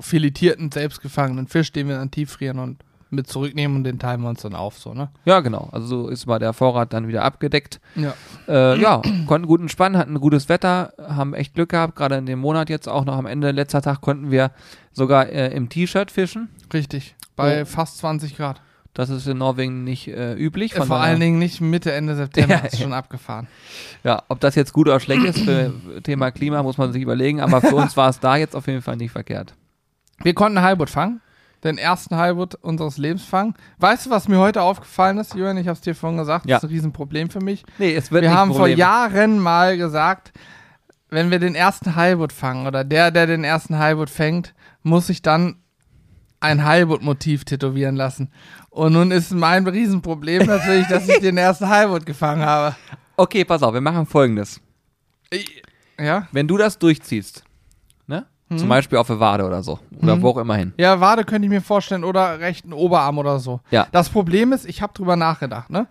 filetierten, 0.00 0.72
selbstgefangenen 0.72 1.46
Fisch, 1.46 1.72
den 1.72 1.88
wir 1.88 1.96
dann 1.96 2.10
tieffrieren 2.10 2.58
und 2.58 2.82
mit 3.12 3.28
zurücknehmen 3.28 3.76
und 3.76 3.84
den 3.84 3.98
teilen 3.98 4.22
wir 4.22 4.28
uns 4.28 4.42
dann 4.42 4.54
auf, 4.54 4.78
so, 4.78 4.94
ne? 4.94 5.10
Ja, 5.24 5.40
genau. 5.40 5.68
Also 5.72 5.86
so 5.86 6.08
ist 6.08 6.26
mal 6.26 6.38
der 6.38 6.52
Vorrat 6.52 6.92
dann 6.92 7.08
wieder 7.08 7.22
abgedeckt. 7.24 7.80
Ja. 7.94 8.14
Äh, 8.48 8.80
ja, 8.80 9.02
konnten 9.26 9.46
gut 9.46 9.60
entspannen, 9.60 9.98
hatten 9.98 10.18
gutes 10.20 10.48
Wetter, 10.48 10.92
haben 10.98 11.34
echt 11.34 11.54
Glück 11.54 11.68
gehabt. 11.70 11.94
Gerade 11.96 12.16
in 12.16 12.26
dem 12.26 12.38
Monat 12.38 12.70
jetzt 12.70 12.88
auch 12.88 13.04
noch 13.04 13.16
am 13.16 13.26
Ende, 13.26 13.50
letzter 13.50 13.82
Tag, 13.82 14.00
konnten 14.00 14.30
wir 14.30 14.50
sogar 14.92 15.28
äh, 15.28 15.54
im 15.54 15.68
T-Shirt 15.68 16.10
fischen. 16.10 16.48
Richtig. 16.72 17.14
Bei 17.36 17.62
Oh. 17.62 17.64
fast 17.66 17.98
20 17.98 18.36
Grad. 18.36 18.60
Das 18.94 19.08
ist 19.08 19.26
in 19.26 19.38
Norwegen 19.38 19.84
nicht 19.84 20.08
äh, 20.08 20.34
üblich. 20.34 20.76
Äh, 20.76 20.82
Vor 20.84 20.98
allen 21.00 21.18
Dingen 21.18 21.38
nicht 21.38 21.62
Mitte, 21.62 21.92
Ende 21.92 22.14
September, 22.14 22.54
Ja, 22.62 22.66
ist 22.66 22.78
schon 22.78 22.92
abgefahren. 22.92 23.46
Ja, 24.04 24.22
ob 24.28 24.40
das 24.40 24.54
jetzt 24.54 24.74
gut 24.74 24.86
oder 24.86 25.00
schlecht 25.00 25.24
ist 25.24 25.38
für 25.40 25.72
Thema 26.02 26.30
Klima, 26.30 26.62
muss 26.62 26.76
man 26.76 26.92
sich 26.92 27.00
überlegen. 27.02 27.40
Aber 27.40 27.62
für 27.62 27.74
uns 27.74 27.96
war 27.96 28.10
es 28.10 28.20
da 28.20 28.36
jetzt 28.36 28.54
auf 28.54 28.66
jeden 28.66 28.82
Fall 28.82 28.96
nicht 28.96 29.12
verkehrt. 29.12 29.54
Wir 30.22 30.34
konnten 30.34 30.60
Heilbutt 30.60 30.90
fangen. 30.90 31.22
Den 31.64 31.78
ersten 31.78 32.16
Heilbutt 32.16 32.56
unseres 32.56 32.98
Lebens 32.98 33.24
fangen. 33.24 33.54
Weißt 33.78 34.06
du, 34.06 34.10
was 34.10 34.26
mir 34.28 34.38
heute 34.38 34.62
aufgefallen 34.62 35.18
ist, 35.18 35.34
Julian? 35.34 35.56
Ich 35.58 35.68
habe 35.68 35.76
es 35.76 35.80
dir 35.80 35.94
vorhin 35.94 36.18
gesagt. 36.18 36.46
Ja. 36.46 36.56
Das 36.56 36.64
ist 36.64 36.70
ein 36.70 36.74
Riesenproblem 36.74 37.30
für 37.30 37.40
mich. 37.40 37.64
Nee, 37.78 37.94
es 37.94 38.10
wird 38.10 38.22
Wir 38.22 38.30
nicht 38.30 38.38
haben 38.38 38.50
ein 38.50 38.56
vor 38.56 38.62
Problem. 38.62 38.78
Jahren 38.78 39.38
mal 39.38 39.76
gesagt, 39.76 40.32
wenn 41.08 41.30
wir 41.30 41.38
den 41.38 41.54
ersten 41.54 41.94
Heilbutt 41.94 42.32
fangen 42.32 42.66
oder 42.66 42.84
der, 42.84 43.10
der 43.10 43.26
den 43.26 43.44
ersten 43.44 43.78
Heilbutt 43.78 44.10
fängt, 44.10 44.54
muss 44.82 45.06
sich 45.06 45.22
dann 45.22 45.56
ein 46.40 46.64
Heilbutt-Motiv 46.64 47.44
tätowieren 47.44 47.94
lassen. 47.94 48.32
Und 48.70 48.94
nun 48.94 49.10
ist 49.10 49.30
mein 49.30 49.66
Riesenproblem 49.66 50.46
natürlich, 50.46 50.88
dass 50.88 51.08
ich 51.08 51.20
den 51.20 51.36
ersten 51.36 51.68
Heilbutt 51.68 52.06
gefangen 52.06 52.42
habe. 52.44 52.74
Okay, 53.16 53.44
pass 53.44 53.62
auf, 53.62 53.74
wir 53.74 53.80
machen 53.80 54.06
folgendes. 54.06 54.60
Ja? 56.00 56.26
Wenn 56.32 56.48
du 56.48 56.56
das 56.56 56.78
durchziehst, 56.78 57.44
ne? 58.52 58.58
Zum 58.58 58.68
Beispiel 58.68 58.98
auf 58.98 59.06
der 59.06 59.20
Wade 59.20 59.44
oder 59.44 59.62
so. 59.62 59.78
Oder 60.02 60.16
Mhm. 60.16 60.22
wo 60.22 60.28
auch 60.30 60.38
immer 60.38 60.56
hin. 60.56 60.72
Ja, 60.78 61.00
Wade 61.00 61.24
könnte 61.24 61.46
ich 61.46 61.50
mir 61.50 61.60
vorstellen 61.62 62.04
oder 62.04 62.38
rechten 62.40 62.72
Oberarm 62.72 63.18
oder 63.18 63.38
so. 63.38 63.60
Ja. 63.70 63.86
Das 63.92 64.08
Problem 64.08 64.52
ist, 64.52 64.64
ich 64.66 64.82
habe 64.82 64.92
drüber 64.94 65.16
nachgedacht, 65.16 65.70
ne? 65.70 65.86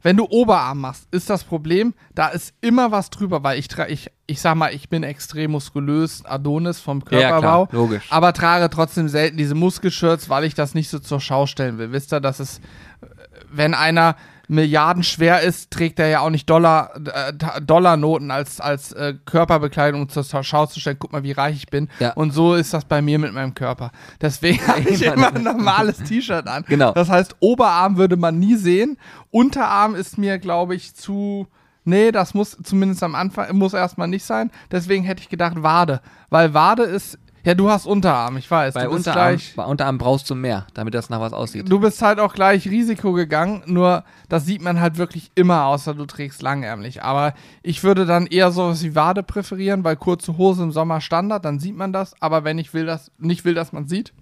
Wenn 0.00 0.16
du 0.16 0.26
Oberarm 0.30 0.80
machst, 0.82 1.08
ist 1.10 1.28
das 1.28 1.42
Problem, 1.42 1.92
da 2.14 2.28
ist 2.28 2.54
immer 2.60 2.92
was 2.92 3.10
drüber, 3.10 3.42
weil 3.42 3.58
ich 3.58 3.66
ich, 3.88 4.08
ich 4.28 4.40
sag 4.40 4.54
mal, 4.54 4.72
ich 4.72 4.88
bin 4.88 5.02
extrem 5.02 5.50
muskulös, 5.50 6.24
Adonis 6.24 6.78
vom 6.78 7.02
Ja, 7.10 7.18
ja, 7.18 7.28
Körperbau, 7.30 7.66
klar, 7.66 7.80
logisch. 7.82 8.06
aber 8.10 8.32
trage 8.32 8.70
trotzdem 8.70 9.08
selten 9.08 9.36
diese 9.36 9.56
Muskelshirts, 9.56 10.30
weil 10.30 10.44
ich 10.44 10.54
das 10.54 10.74
nicht 10.74 10.88
so 10.88 11.00
zur 11.00 11.20
Schau 11.20 11.46
stellen 11.46 11.78
will. 11.78 11.90
Wisst 11.90 12.12
ihr, 12.12 12.20
dass 12.20 12.38
es, 12.38 12.58
äh, 12.58 13.06
wenn 13.50 13.74
einer 13.74 14.14
milliardenschwer 14.48 15.42
ist, 15.42 15.70
trägt 15.70 15.98
er 15.98 16.08
ja 16.08 16.20
auch 16.20 16.30
nicht 16.30 16.48
Dollar, 16.48 16.92
äh, 16.96 17.32
Dollarnoten 17.62 18.30
als, 18.30 18.60
als 18.60 18.92
äh, 18.92 19.14
Körperbekleidung 19.24 20.08
zur 20.08 20.24
Schau 20.42 20.66
zu 20.66 20.80
stellen. 20.80 20.96
Guck 20.98 21.12
mal, 21.12 21.22
wie 21.22 21.32
reich 21.32 21.56
ich 21.56 21.66
bin. 21.68 21.88
Ja. 22.00 22.12
Und 22.14 22.32
so 22.32 22.54
ist 22.54 22.72
das 22.74 22.86
bei 22.86 23.02
mir 23.02 23.18
mit 23.18 23.32
meinem 23.34 23.54
Körper. 23.54 23.92
Deswegen 24.20 24.66
habe 24.66 24.80
ich 24.80 25.02
immer 25.02 25.34
ein 25.34 25.42
normales 25.42 25.98
T-Shirt 25.98 26.46
an. 26.48 26.64
Genau. 26.66 26.92
Das 26.92 27.10
heißt, 27.10 27.36
Oberarm 27.40 27.98
würde 27.98 28.16
man 28.16 28.38
nie 28.38 28.56
sehen. 28.56 28.98
Unterarm 29.30 29.94
ist 29.94 30.18
mir, 30.18 30.38
glaube 30.38 30.74
ich, 30.74 30.94
zu. 30.94 31.46
Nee, 31.84 32.10
das 32.12 32.34
muss 32.34 32.56
zumindest 32.62 33.02
am 33.02 33.14
Anfang, 33.14 33.56
muss 33.56 33.72
erstmal 33.72 34.08
nicht 34.08 34.24
sein. 34.24 34.50
Deswegen 34.70 35.04
hätte 35.04 35.22
ich 35.22 35.28
gedacht 35.28 35.62
Wade. 35.62 36.00
Weil 36.30 36.54
Wade 36.54 36.82
ist. 36.82 37.18
Ja, 37.44 37.54
du 37.54 37.70
hast 37.70 37.86
Unterarm, 37.86 38.36
ich 38.36 38.50
weiß. 38.50 38.74
Bei 38.74 38.88
Unterarm, 38.88 39.14
gleich. 39.36 39.54
bei 39.56 39.64
Unterarm 39.64 39.96
brauchst 39.96 40.28
du 40.28 40.34
mehr, 40.34 40.66
damit 40.74 40.92
das 40.94 41.08
nach 41.08 41.20
was 41.20 41.32
aussieht. 41.32 41.70
Du 41.70 41.78
bist 41.80 42.02
halt 42.02 42.18
auch 42.20 42.34
gleich 42.34 42.68
Risiko 42.68 43.12
gegangen, 43.12 43.62
nur 43.66 44.04
das 44.28 44.44
sieht 44.44 44.60
man 44.60 44.80
halt 44.80 44.98
wirklich 44.98 45.30
immer, 45.34 45.64
außer 45.66 45.94
du 45.94 46.04
trägst 46.04 46.42
langärmlich. 46.42 47.02
Aber 47.02 47.34
ich 47.62 47.84
würde 47.84 48.04
dann 48.06 48.26
eher 48.26 48.50
sowas 48.50 48.82
wie 48.82 48.94
Wade 48.94 49.22
präferieren, 49.22 49.84
weil 49.84 49.96
kurze 49.96 50.36
Hose 50.36 50.62
im 50.64 50.72
Sommer 50.72 51.00
Standard, 51.00 51.44
dann 51.44 51.58
sieht 51.60 51.76
man 51.76 51.92
das. 51.92 52.14
Aber 52.20 52.44
wenn 52.44 52.58
ich 52.58 52.74
will, 52.74 52.86
dass, 52.86 53.10
nicht 53.18 53.44
will, 53.44 53.54
dass 53.54 53.72
man 53.72 53.86
sieht, 53.88 54.12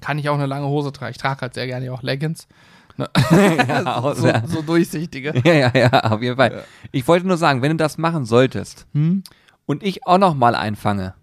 kann 0.00 0.18
ich 0.18 0.28
auch 0.28 0.34
eine 0.34 0.46
lange 0.46 0.66
Hose 0.66 0.90
tragen. 0.90 1.10
Ich 1.12 1.18
trage 1.18 1.42
halt 1.42 1.54
sehr 1.54 1.66
gerne 1.66 1.92
auch 1.92 2.02
Leggings. 2.02 2.48
ja, 2.98 3.96
auch 3.98 4.14
So, 4.16 4.32
so 4.46 4.62
durchsichtige. 4.62 5.32
ja, 5.44 5.52
ja, 5.52 5.70
ja, 5.74 5.90
auf 6.10 6.20
jeden 6.22 6.36
Fall. 6.36 6.64
Ich 6.90 7.06
wollte 7.06 7.26
nur 7.26 7.36
sagen, 7.36 7.62
wenn 7.62 7.70
du 7.70 7.76
das 7.76 7.98
machen 7.98 8.24
solltest 8.24 8.86
Hm? 8.94 9.22
und 9.66 9.82
ich 9.84 10.06
auch 10.06 10.18
noch 10.18 10.34
mal 10.34 10.54
einfange, 10.56 11.14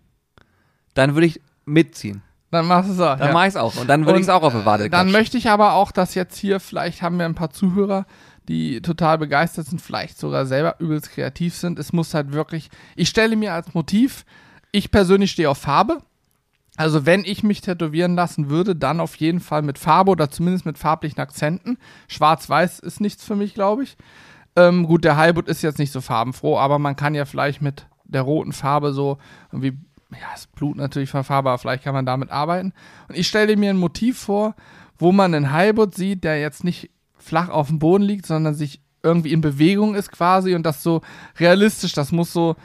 dann 0.95 1.13
würde 1.13 1.27
ich 1.27 1.39
mitziehen. 1.65 2.23
Dann 2.51 2.67
machst 2.67 2.89
du 2.89 2.93
es 2.93 2.99
auch. 2.99 3.17
Dann 3.17 3.27
ja. 3.27 3.33
mach 3.33 3.43
ich 3.43 3.49
es 3.49 3.55
auch. 3.55 3.75
Und 3.75 3.87
dann 3.87 4.05
würde 4.05 4.19
ich 4.19 4.25
es 4.25 4.29
auch 4.29 4.41
auf 4.41 4.53
der 4.53 4.65
Wade 4.65 4.83
Dann 4.83 4.89
klatschen. 4.91 5.11
möchte 5.11 5.37
ich 5.37 5.49
aber 5.49 5.73
auch, 5.73 5.91
dass 5.91 6.15
jetzt 6.15 6.37
hier, 6.37 6.59
vielleicht 6.59 7.01
haben 7.01 7.17
wir 7.19 7.25
ein 7.25 7.35
paar 7.35 7.49
Zuhörer, 7.51 8.05
die 8.47 8.81
total 8.81 9.17
begeistert 9.17 9.67
sind, 9.67 9.81
vielleicht 9.81 10.17
sogar 10.17 10.45
selber 10.45 10.75
übelst 10.79 11.11
kreativ 11.11 11.55
sind. 11.55 11.79
Es 11.79 11.93
muss 11.93 12.13
halt 12.13 12.31
wirklich, 12.31 12.69
ich 12.95 13.09
stelle 13.09 13.35
mir 13.35 13.53
als 13.53 13.73
Motiv, 13.73 14.25
ich 14.71 14.91
persönlich 14.91 15.31
stehe 15.31 15.49
auf 15.49 15.57
Farbe. 15.57 16.01
Also 16.77 17.05
wenn 17.05 17.23
ich 17.23 17.43
mich 17.43 17.61
tätowieren 17.61 18.15
lassen 18.15 18.49
würde, 18.49 18.75
dann 18.75 18.99
auf 18.99 19.15
jeden 19.15 19.39
Fall 19.39 19.61
mit 19.61 19.79
Farbe 19.79 20.11
oder 20.11 20.29
zumindest 20.29 20.65
mit 20.65 20.77
farblichen 20.77 21.19
Akzenten. 21.19 21.77
Schwarz-Weiß 22.07 22.79
ist 22.79 23.01
nichts 23.01 23.23
für 23.23 23.35
mich, 23.35 23.53
glaube 23.53 23.83
ich. 23.83 23.97
Ähm, 24.57 24.85
gut, 24.85 25.03
der 25.03 25.17
Heilbutt 25.17 25.47
ist 25.47 25.61
jetzt 25.61 25.79
nicht 25.79 25.91
so 25.91 26.01
farbenfroh, 26.01 26.57
aber 26.57 26.79
man 26.79 26.95
kann 26.95 27.15
ja 27.15 27.25
vielleicht 27.25 27.61
mit 27.61 27.87
der 28.03 28.21
roten 28.21 28.51
Farbe 28.53 28.93
so 28.93 29.17
irgendwie, 29.51 29.77
ja, 30.21 30.27
das 30.33 30.47
Blut 30.47 30.77
natürlich 30.77 31.13
aber 31.13 31.57
vielleicht 31.57 31.83
kann 31.83 31.93
man 31.93 32.05
damit 32.05 32.31
arbeiten. 32.31 32.73
Und 33.07 33.17
ich 33.17 33.27
stelle 33.27 33.55
mir 33.57 33.69
ein 33.69 33.77
Motiv 33.77 34.19
vor, 34.19 34.55
wo 34.97 35.11
man 35.11 35.33
einen 35.33 35.51
Heilbutt 35.51 35.95
sieht, 35.95 36.23
der 36.23 36.39
jetzt 36.39 36.63
nicht 36.63 36.89
flach 37.17 37.49
auf 37.49 37.67
dem 37.67 37.79
Boden 37.79 38.03
liegt, 38.03 38.25
sondern 38.25 38.53
sich 38.53 38.81
irgendwie 39.03 39.31
in 39.31 39.41
Bewegung 39.41 39.95
ist 39.95 40.11
quasi 40.11 40.55
und 40.55 40.63
das 40.63 40.81
so 40.81 41.01
realistisch, 41.37 41.93
das 41.93 42.11
muss 42.11 42.33
so 42.33 42.55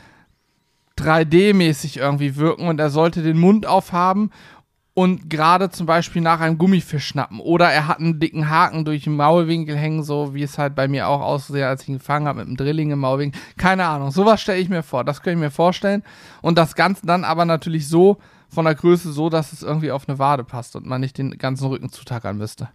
3D-mäßig 0.98 1.98
irgendwie 1.98 2.36
wirken 2.36 2.68
und 2.68 2.80
er 2.80 2.90
sollte 2.90 3.22
den 3.22 3.38
Mund 3.38 3.66
aufhaben 3.66 4.30
und 5.00 5.30
gerade 5.30 5.70
zum 5.70 5.86
Beispiel 5.86 6.20
nach 6.20 6.40
einem 6.40 6.58
Gummifisch 6.58 7.06
schnappen. 7.06 7.40
Oder 7.40 7.70
er 7.72 7.88
hat 7.88 8.00
einen 8.00 8.20
dicken 8.20 8.50
Haken 8.50 8.84
durch 8.84 9.04
den 9.04 9.16
Maulwinkel 9.16 9.74
hängen, 9.74 10.02
so 10.02 10.34
wie 10.34 10.42
es 10.42 10.58
halt 10.58 10.74
bei 10.74 10.88
mir 10.88 11.08
auch 11.08 11.22
aussieht, 11.22 11.62
als 11.62 11.84
ich 11.84 11.88
ihn 11.88 11.96
gefangen 11.96 12.28
habe 12.28 12.40
mit 12.40 12.48
einem 12.48 12.58
Drilling 12.58 12.90
im 12.90 12.98
Maulwinkel. 12.98 13.40
Keine 13.56 13.86
Ahnung, 13.86 14.10
sowas 14.10 14.42
stelle 14.42 14.58
ich 14.58 14.68
mir 14.68 14.82
vor, 14.82 15.02
das 15.02 15.22
könnte 15.22 15.38
ich 15.38 15.44
mir 15.46 15.50
vorstellen. 15.50 16.02
Und 16.42 16.58
das 16.58 16.74
Ganze 16.74 17.06
dann 17.06 17.24
aber 17.24 17.46
natürlich 17.46 17.88
so, 17.88 18.18
von 18.50 18.66
der 18.66 18.74
Größe 18.74 19.10
so, 19.10 19.30
dass 19.30 19.54
es 19.54 19.62
irgendwie 19.62 19.90
auf 19.90 20.06
eine 20.06 20.18
Wade 20.18 20.44
passt 20.44 20.76
und 20.76 20.84
man 20.84 21.00
nicht 21.00 21.16
den 21.16 21.38
ganzen 21.38 21.66
Rücken 21.68 21.88
zutackern 21.90 22.36
müsste. 22.36 22.68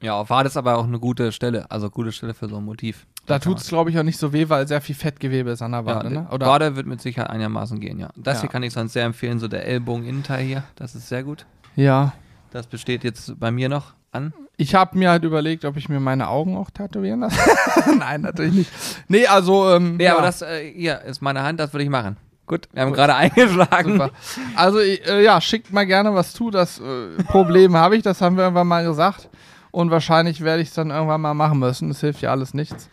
Ja, 0.00 0.14
auf 0.14 0.30
Wade 0.30 0.48
ist 0.48 0.56
aber 0.56 0.78
auch 0.78 0.84
eine 0.84 0.98
gute 0.98 1.30
Stelle. 1.30 1.70
Also 1.70 1.90
gute 1.90 2.10
Stelle 2.10 2.34
für 2.34 2.48
so 2.48 2.56
ein 2.56 2.64
Motiv. 2.64 3.06
Da 3.26 3.38
tut 3.38 3.58
es, 3.58 3.68
glaube 3.68 3.90
ich, 3.90 3.98
auch 3.98 4.04
nicht 4.04 4.18
so 4.18 4.32
weh, 4.32 4.48
weil 4.48 4.66
sehr 4.66 4.80
viel 4.80 4.94
Fettgewebe 4.94 5.50
ist 5.50 5.60
an 5.60 5.72
der 5.72 5.80
Ja, 5.80 5.86
Wade, 5.86 6.10
ne? 6.10 6.26
Oder 6.32 6.46
Wade 6.46 6.76
wird 6.76 6.86
mit 6.86 7.00
Sicherheit 7.02 7.30
einigermaßen 7.30 7.78
gehen, 7.78 7.98
ja. 7.98 8.08
Das 8.16 8.36
Ja. 8.38 8.40
hier 8.42 8.50
kann 8.50 8.62
ich 8.62 8.72
sonst 8.72 8.94
sehr 8.94 9.04
empfehlen, 9.04 9.38
so 9.38 9.48
der 9.48 9.66
Ellbogen-Innenteil 9.66 10.44
hier. 10.44 10.64
Das 10.76 10.94
ist 10.94 11.08
sehr 11.08 11.22
gut. 11.24 11.46
Ja. 11.78 12.12
Das 12.50 12.66
besteht 12.66 13.04
jetzt 13.04 13.38
bei 13.38 13.52
mir 13.52 13.68
noch 13.68 13.94
an. 14.10 14.32
Ich 14.56 14.74
habe 14.74 14.98
mir 14.98 15.10
halt 15.10 15.22
überlegt, 15.22 15.64
ob 15.64 15.76
ich 15.76 15.88
mir 15.88 16.00
meine 16.00 16.28
Augen 16.28 16.56
auch 16.56 16.70
tätowieren 16.70 17.20
lasse. 17.20 17.38
Nein, 17.98 18.22
natürlich 18.22 18.52
nicht. 18.52 18.70
Nee, 19.06 19.26
also, 19.26 19.70
ähm, 19.70 19.96
Nee, 19.96 20.08
aber 20.08 20.22
das 20.22 20.42
äh, 20.42 20.72
hier 20.74 21.00
ist 21.02 21.22
meine 21.22 21.42
Hand, 21.44 21.60
das 21.60 21.72
würde 21.72 21.84
ich 21.84 21.90
machen. 21.90 22.16
Gut, 22.46 22.68
wir 22.72 22.82
haben 22.82 22.92
gerade 22.92 23.14
eingeschlagen. 23.14 23.92
Super. 23.92 24.10
Also, 24.56 24.80
äh, 24.80 25.22
ja, 25.22 25.40
schickt 25.40 25.72
mal 25.72 25.86
gerne 25.86 26.12
was 26.14 26.32
zu. 26.32 26.50
Das 26.50 26.80
äh, 26.80 27.22
Problem 27.24 27.76
habe 27.76 27.96
ich, 27.96 28.02
das 28.02 28.20
haben 28.20 28.36
wir 28.36 28.42
irgendwann 28.44 28.66
mal 28.66 28.84
gesagt. 28.84 29.28
Und 29.70 29.92
wahrscheinlich 29.92 30.40
werde 30.40 30.62
ich 30.62 30.68
es 30.68 30.74
dann 30.74 30.90
irgendwann 30.90 31.20
mal 31.20 31.34
machen 31.34 31.60
müssen. 31.60 31.88
Das 31.88 32.00
hilft 32.00 32.22
ja 32.22 32.32
alles 32.32 32.54
nichts. 32.54 32.88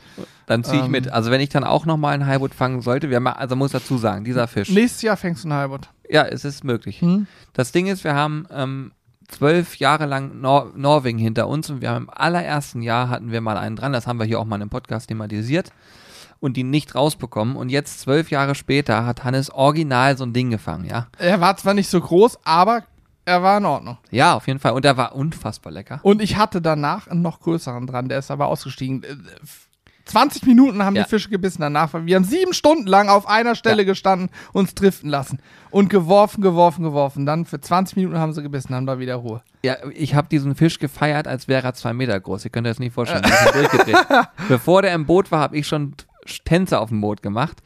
Dann 0.45 0.63
ziehe 0.63 0.79
ich 0.79 0.85
Ähm. 0.85 0.91
mit. 0.91 1.11
Also 1.11 1.31
wenn 1.31 1.41
ich 1.41 1.49
dann 1.49 1.63
auch 1.63 1.87
nochmal 1.87 2.13
einen 2.13 2.27
Highwood 2.27 2.53
fangen 2.53 2.81
sollte, 2.81 3.09
wir 3.09 3.39
also 3.39 3.55
muss 3.55 3.71
dazu 3.71 3.97
sagen, 3.97 4.25
dieser 4.25 4.47
Fisch. 4.47 4.69
Nächstes 4.69 5.01
Jahr 5.01 5.17
fängst 5.17 5.43
du 5.43 5.47
einen 5.47 5.57
Halbert. 5.57 5.89
Ja, 6.09 6.23
es 6.23 6.45
ist 6.45 6.63
möglich. 6.63 7.01
Hm? 7.01 7.27
Das 7.53 7.71
Ding 7.71 7.87
ist, 7.87 8.03
wir 8.03 8.15
haben 8.15 8.47
ähm, 8.51 8.91
zwölf 9.27 9.77
Jahre 9.77 10.05
lang 10.05 10.39
Nor 10.41 10.71
Norwegen 10.75 11.17
hinter 11.17 11.47
uns 11.47 11.69
und 11.69 11.81
wir 11.81 11.89
haben 11.89 12.05
im 12.05 12.09
allerersten 12.09 12.81
Jahr 12.81 13.09
hatten 13.09 13.31
wir 13.31 13.41
mal 13.41 13.57
einen 13.57 13.75
dran, 13.75 13.93
das 13.93 14.07
haben 14.07 14.19
wir 14.19 14.25
hier 14.25 14.39
auch 14.39 14.45
mal 14.45 14.61
im 14.61 14.69
Podcast 14.69 15.07
thematisiert 15.07 15.71
und 16.39 16.57
die 16.57 16.63
nicht 16.63 16.95
rausbekommen 16.95 17.55
und 17.55 17.69
jetzt 17.69 17.99
zwölf 18.01 18.29
Jahre 18.29 18.55
später 18.55 19.05
hat 19.05 19.23
Hannes 19.23 19.49
original 19.49 20.17
so 20.17 20.25
ein 20.25 20.33
Ding 20.33 20.49
gefangen, 20.49 20.85
ja. 20.85 21.07
Er 21.17 21.41
war 21.41 21.57
zwar 21.57 21.73
nicht 21.73 21.89
so 21.89 21.99
groß, 21.99 22.39
aber 22.43 22.83
er 23.25 23.41
war 23.41 23.57
in 23.57 23.65
Ordnung. 23.65 23.97
Ja, 24.11 24.35
auf 24.35 24.47
jeden 24.47 24.59
Fall 24.59 24.73
und 24.73 24.85
der 24.85 24.97
war 24.97 25.15
unfassbar 25.15 25.71
lecker. 25.73 25.99
Und 26.03 26.21
ich 26.21 26.37
hatte 26.37 26.61
danach 26.61 27.07
einen 27.07 27.21
noch 27.21 27.39
größeren 27.39 27.87
dran, 27.87 28.09
der 28.09 28.19
ist 28.19 28.31
aber 28.31 28.47
ausgestiegen. 28.47 29.03
Äh, 30.07 30.11
20 30.11 30.45
Minuten 30.45 30.83
haben 30.83 30.95
Ja. 30.95 31.03
die 31.03 31.09
Fische 31.09 31.29
gebissen 31.29 31.61
danach. 31.61 31.89
Wir 31.93 32.15
haben 32.15 32.23
sieben 32.23 32.53
Stunden 32.53 32.87
lang 32.87 33.09
auf 33.09 33.27
einer 33.27 33.55
Stelle 33.55 33.81
Ja. 33.83 33.87
gestanden, 33.87 34.29
uns 34.53 34.75
driften 34.75 35.09
lassen 35.09 35.39
und 35.71 35.89
geworfen, 35.89 36.41
geworfen, 36.41 36.83
geworfen. 36.83 37.25
Dann 37.25 37.45
für 37.45 37.59
20 37.59 37.95
Minuten 37.97 38.17
haben 38.19 38.33
sie 38.33 38.43
gebissen, 38.43 38.71
dann 38.73 38.85
war 38.87 38.99
wieder 38.99 39.15
Ruhe. 39.15 39.41
Ja, 39.63 39.77
ich 39.93 40.13
habe 40.15 40.27
diesen 40.29 40.55
Fisch 40.55 40.77
gefeiert, 40.79 41.27
als 41.27 41.47
wäre 41.47 41.63
er 41.67 41.73
zwei 41.73 41.93
Meter 41.93 42.19
groß. 42.19 42.45
Ihr 42.45 42.51
könnt 42.51 42.67
euch 42.67 42.71
das 42.71 42.79
nicht 42.79 42.93
vorstellen. 42.93 43.23
Bevor 44.47 44.81
der 44.81 44.93
im 44.93 45.05
Boot 45.05 45.31
war, 45.31 45.39
habe 45.39 45.57
ich 45.57 45.67
schon 45.67 45.95
Tänze 46.43 46.79
auf 46.79 46.89
dem 46.89 47.01
Boot 47.01 47.21
gemacht. 47.21 47.61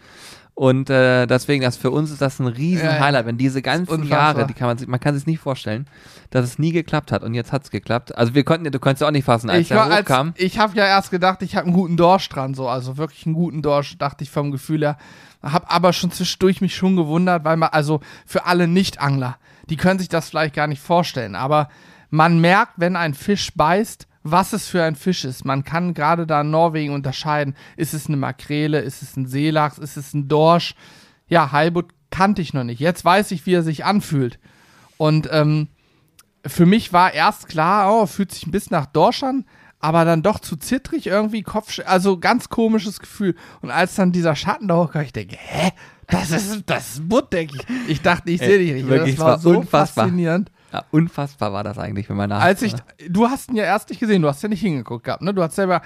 Und 0.60 0.89
äh, 0.89 1.26
deswegen, 1.26 1.63
das 1.63 1.78
für 1.78 1.89
uns 1.89 2.12
ist 2.12 2.22
das 2.22 2.38
ein 2.39 2.48
riesen 2.48 2.84
Ja. 2.84 3.00
Highlight, 3.00 3.26
wenn 3.26 3.38
diese 3.38 3.62
ganzen. 3.62 4.04
Jahre, 4.04 4.45
die 4.45 4.54
kann 4.54 4.67
man 4.67 4.78
sich, 4.78 4.89
man 4.89 5.00
kann 5.00 5.15
sich 5.15 5.26
nicht 5.26 5.39
vorstellen, 5.39 5.88
dass 6.32 6.43
es 6.43 6.60
nie 6.60 6.74
geklappt 6.74 7.13
hat 7.13 7.24
und 7.24 7.34
jetzt 7.34 7.54
hat 7.54 7.63
es 7.63 7.72
geklappt. 7.72 8.17
Also 8.17 8.36
wir 8.36 8.43
konnten, 8.43 8.69
du 8.69 8.78
konntest 8.78 9.00
ja 9.00 9.08
auch 9.08 9.12
nicht 9.12 9.24
fassen, 9.24 9.50
als 9.50 9.62
ich 9.62 9.67
der 9.69 9.88
hochkam. 9.88 10.34
ich 10.36 10.60
habe 10.60 10.76
ja 10.76 10.86
erst 10.86 11.12
gedacht, 11.12 11.43
ich 11.43 11.56
habe 11.56 11.67
einen 11.67 11.74
guten 11.74 11.95
Dorsch 11.95 12.28
dran, 12.28 12.56
so, 12.56 12.67
also 12.67 12.98
wirklich 12.98 13.26
einen 13.26 13.36
guten 13.36 13.62
Dorsch, 13.62 13.98
dachte 13.98 14.26
ich 14.26 14.32
vom 14.32 14.52
Gefühl 14.52 14.82
her. 14.82 14.98
Hab 15.41 15.74
aber 15.74 15.93
schon 15.93 16.12
zwischendurch 16.12 16.60
mich 16.60 16.76
schon 16.76 16.98
gewundert, 16.98 17.45
weil 17.45 17.56
man, 17.56 17.69
also 17.69 18.02
für 18.26 18.45
alle 18.45 18.67
Nicht-Angler, 18.67 19.38
die 19.69 19.78
können 19.78 19.98
sich 20.00 20.10
das 20.10 20.28
vielleicht 20.28 20.56
gar 20.56 20.67
nicht 20.67 20.82
vorstellen, 20.82 21.36
aber 21.36 21.69
man 22.10 22.41
merkt, 22.41 22.74
wenn 22.76 22.98
ein 22.98 23.13
Fisch 23.13 23.54
beißt, 23.56 24.09
was 24.24 24.54
es 24.54 24.68
für 24.68 24.84
ein 24.84 24.96
Fisch 24.96 25.26
ist. 25.26 25.46
Man 25.46 25.64
kann 25.64 25.94
gerade 25.94 26.28
da 26.28 26.42
in 26.42 26.52
Norwegen 26.52 26.94
unterscheiden, 26.94 27.56
ist 27.78 27.94
es 27.94 28.08
eine 28.08 28.18
Makrele, 28.18 28.80
ist 28.80 29.02
es 29.02 29.16
ein 29.16 29.28
Seelachs, 29.28 29.78
ist 29.78 29.98
es 29.98 30.14
ein 30.14 30.28
Dorsch. 30.28 30.76
Ja, 31.28 31.52
Heilbutt 31.52 31.92
kannte 32.12 32.42
ich 32.42 32.54
noch 32.54 32.64
nicht. 32.64 32.80
Jetzt 32.80 33.06
weiß 33.06 33.32
ich, 33.32 33.46
wie 33.46 33.54
er 33.54 33.64
sich 33.64 33.86
anfühlt. 33.86 34.40
Und 34.98 35.30
ähm, 35.32 35.70
für 36.46 36.66
mich 36.66 36.92
war 36.92 37.14
erst 37.14 37.48
klar, 37.48 37.94
oh, 37.94 38.06
fühlt 38.06 38.32
sich 38.32 38.46
ein 38.46 38.52
bisschen 38.52 38.76
nach 38.76 38.88
Dorsch 38.88 39.24
an, 39.24 39.46
aber 39.80 40.04
dann 40.06 40.24
doch 40.24 40.40
zu 40.40 40.58
zittrig 40.58 41.08
irgendwie, 41.08 41.42
Kopf, 41.42 41.80
also 41.86 42.20
ganz 42.20 42.50
komisches 42.50 43.00
Gefühl. 43.00 43.36
Und 43.62 43.72
als 43.72 43.96
dann 43.96 44.12
dieser 44.12 44.36
Schatten 44.36 44.68
da 44.68 44.76
hochkam, 44.78 45.04
ich 45.04 45.14
denke, 45.14 45.38
hä? 45.40 45.72
Das 46.08 46.32
ist, 46.32 46.64
das 46.66 46.96
ist 46.96 47.08
Butt, 47.08 47.32
denke 47.32 47.58
ich. 47.58 47.90
Ich 47.90 48.02
dachte, 48.02 48.32
ich 48.32 48.40
sehe 48.40 48.58
dich 48.58 48.74
nicht. 48.74 48.88
Wirklich, 48.88 49.16
das 49.16 49.24
war, 49.24 49.32
war 49.34 49.40
so 49.40 49.52
unfassbar. 49.52 50.06
faszinierend. 50.06 50.52
Ja, 50.72 50.84
unfassbar 50.92 51.52
war 51.54 51.64
das 51.64 51.78
eigentlich, 51.78 52.10
wenn 52.10 52.18
man 52.18 52.30
nach. 52.30 52.42
Als 52.42 52.62
ich, 52.62 52.74
du 53.10 53.28
hast 53.28 53.50
ihn 53.50 53.56
ja 53.56 53.64
erst 53.64 53.90
nicht 53.90 54.00
gesehen, 54.00 54.22
du 54.22 54.28
hast 54.28 54.42
ja 54.44 54.50
nicht 54.50 54.62
hingeguckt 54.62 55.04
gehabt, 55.06 55.22
ne? 55.24 55.34
Du 55.34 55.42
hast 55.42 55.56
selber, 55.56 55.82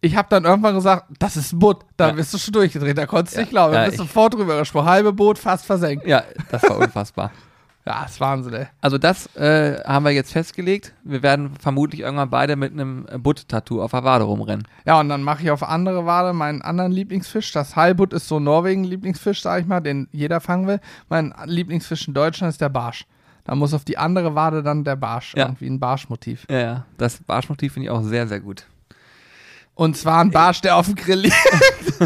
ich 0.00 0.16
habe 0.16 0.28
dann 0.30 0.44
irgendwann 0.44 0.74
gesagt, 0.74 1.06
das 1.18 1.36
ist 1.36 1.52
ein 1.52 1.58
Boot. 1.58 1.84
Da 1.96 2.08
Ja. 2.08 2.12
bist 2.14 2.32
du 2.32 2.38
schon 2.38 2.52
durchgedreht, 2.52 2.96
da 2.96 3.06
konntest 3.06 3.34
du 3.36 3.40
Ja. 3.40 3.42
nicht 3.42 3.50
glauben. 3.50 3.72
Da 3.74 3.80
Ja, 3.82 3.86
bist 3.86 3.98
sofort 3.98 4.34
drüber 4.34 4.58
gesprochen. 4.58 4.86
Halbe 4.88 5.12
Boot, 5.12 5.38
fast 5.38 5.66
versenkt. 5.66 6.06
ja, 6.06 6.22
das 6.50 6.62
war 6.62 6.78
unfassbar. 6.78 7.30
Ja, 7.86 8.04
ist 8.04 8.20
Wahnsinn, 8.20 8.52
ey. 8.52 8.66
Also 8.82 8.98
das 8.98 9.34
äh, 9.36 9.82
haben 9.84 10.04
wir 10.04 10.12
jetzt 10.12 10.32
festgelegt. 10.32 10.92
Wir 11.02 11.22
werden 11.22 11.54
vermutlich 11.58 12.02
irgendwann 12.02 12.28
beide 12.28 12.54
mit 12.54 12.72
einem 12.74 13.06
Butt-Tattoo 13.18 13.80
auf 13.82 13.92
der 13.92 14.04
Wade 14.04 14.24
rumrennen. 14.24 14.68
Ja, 14.84 15.00
und 15.00 15.08
dann 15.08 15.22
mache 15.22 15.42
ich 15.44 15.50
auf 15.50 15.62
andere 15.62 16.04
Wade 16.04 16.34
meinen 16.34 16.60
anderen 16.60 16.92
Lieblingsfisch. 16.92 17.50
Das 17.52 17.76
Heilbutt 17.76 18.12
ist 18.12 18.28
so 18.28 18.38
Norwegen-Lieblingsfisch, 18.38 19.40
sag 19.40 19.62
ich 19.62 19.66
mal, 19.66 19.80
den 19.80 20.08
jeder 20.12 20.40
fangen 20.40 20.66
will. 20.66 20.78
Mein 21.08 21.34
Lieblingsfisch 21.46 22.06
in 22.06 22.12
Deutschland 22.12 22.52
ist 22.52 22.60
der 22.60 22.68
Barsch. 22.68 23.06
Da 23.44 23.54
muss 23.54 23.74
auf 23.74 23.84
die 23.84 23.98
andere 23.98 24.34
Wade 24.34 24.62
dann 24.62 24.84
der 24.84 24.96
Barsch, 24.96 25.34
Ja. 25.36 25.46
irgendwie 25.46 25.66
ein 25.66 25.80
Barschmotiv. 25.80 26.46
Ja, 26.50 26.58
ja. 26.58 26.84
Das 26.98 27.18
Barschmotiv 27.22 27.72
finde 27.74 27.86
ich 27.86 27.90
auch 27.90 28.02
sehr, 28.02 28.26
sehr 28.28 28.40
gut. 28.40 28.64
Und 29.74 29.96
zwar 29.96 30.20
ein 30.20 30.30
Barsch, 30.30 30.60
der 30.60 30.76
auf 30.76 30.86
dem 30.86 30.94
Grill 30.94 31.20
liegt. 31.20 31.36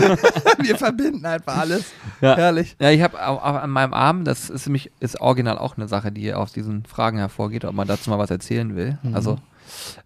Wir 0.62 0.76
verbinden 0.78 1.26
einfach 1.26 1.56
alles. 1.56 1.92
Ja. 2.20 2.36
Herrlich. 2.36 2.76
Ja, 2.80 2.90
ich 2.90 3.02
habe 3.02 3.18
an 3.20 3.70
meinem 3.70 3.92
Arm, 3.92 4.24
das 4.24 4.48
ist 4.48 4.66
nämlich 4.66 4.92
ist 5.00 5.20
original 5.20 5.58
auch 5.58 5.76
eine 5.76 5.88
Sache, 5.88 6.12
die 6.12 6.32
aus 6.34 6.52
diesen 6.52 6.84
Fragen 6.84 7.18
hervorgeht, 7.18 7.64
ob 7.64 7.74
man 7.74 7.88
dazu 7.88 8.10
mal 8.10 8.18
was 8.18 8.30
erzählen 8.30 8.76
will. 8.76 8.98
Mhm. 9.02 9.14
Also 9.14 9.38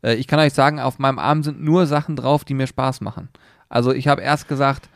äh, 0.03 0.15
ich 0.15 0.27
kann 0.27 0.39
euch 0.41 0.55
sagen, 0.55 0.81
auf 0.81 0.99
meinem 0.99 1.19
Arm 1.19 1.43
sind 1.43 1.61
nur 1.63 1.87
Sachen 1.87 2.17
drauf, 2.17 2.45
die 2.45 2.55
mir 2.55 2.67
Spaß 2.67 3.03
machen. 3.03 3.29
Also 3.69 3.93
ich 3.93 4.09
habe 4.09 4.23
erst 4.23 4.49
gesagt, 4.49 4.89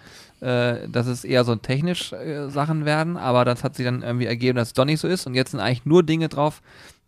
äh, 0.42 0.88
dass 0.88 1.07
es 1.07 1.24
eher 1.24 1.44
so 1.44 1.55
technisch 1.55 2.12
äh, 2.12 2.50
Sachen 2.50 2.85
werden, 2.85 3.16
aber 3.16 3.44
das 3.44 3.62
hat 3.62 3.76
sich 3.76 3.87
dann 3.87 4.02
irgendwie 4.02 4.26
ergeben, 4.26 4.57
dass 4.57 4.68
es 4.68 4.74
doch 4.74 4.85
nicht 4.85 5.00
so 5.00 5.07
ist 5.07 5.26
und 5.26 5.35
jetzt 5.35 5.52
sind 5.52 5.61
eigentlich 5.61 5.87
nur 5.87 6.02
Dinge 6.02 6.28
drauf, 6.28 6.62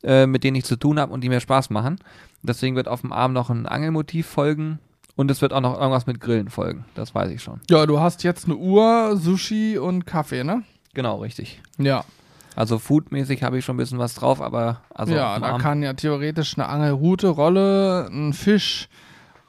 äh, 0.04 0.26
mit 0.26 0.44
denen 0.44 0.56
ich 0.56 0.64
zu 0.64 0.76
tun 0.76 1.00
habe 1.00 1.12
und 1.12 1.22
die 1.22 1.28
mir 1.28 1.40
Spaß 1.40 1.70
machen. 1.70 1.98
Deswegen 2.42 2.76
wird 2.76 2.86
auf 2.86 3.00
dem 3.00 3.12
Arm 3.12 3.32
noch 3.32 3.50
ein 3.50 3.66
Angelmotiv 3.66 4.26
folgen 4.26 4.78
und 5.16 5.30
es 5.32 5.42
wird 5.42 5.52
auch 5.52 5.60
noch 5.60 5.74
irgendwas 5.78 6.06
mit 6.06 6.20
Grillen 6.20 6.48
folgen. 6.48 6.84
Das 6.94 7.12
weiß 7.14 7.30
ich 7.30 7.42
schon. 7.42 7.60
Ja, 7.68 7.86
du 7.86 7.98
hast 7.98 8.22
jetzt 8.22 8.44
eine 8.44 8.56
Uhr, 8.56 9.16
Sushi 9.16 9.78
und 9.78 10.06
Kaffee, 10.06 10.44
ne? 10.44 10.62
Genau, 10.92 11.18
richtig. 11.18 11.60
Ja. 11.78 12.04
Also 12.54 12.78
foodmäßig 12.78 13.42
habe 13.42 13.58
ich 13.58 13.64
schon 13.64 13.74
ein 13.74 13.78
bisschen 13.78 13.98
was 13.98 14.14
drauf, 14.14 14.40
aber 14.40 14.82
also 14.94 15.12
ja, 15.12 15.40
da 15.40 15.58
kann 15.58 15.82
ja 15.82 15.94
theoretisch 15.94 16.56
eine 16.56 16.68
Angelrute, 16.68 17.26
Rolle, 17.26 18.08
ein 18.12 18.32
Fisch. 18.32 18.88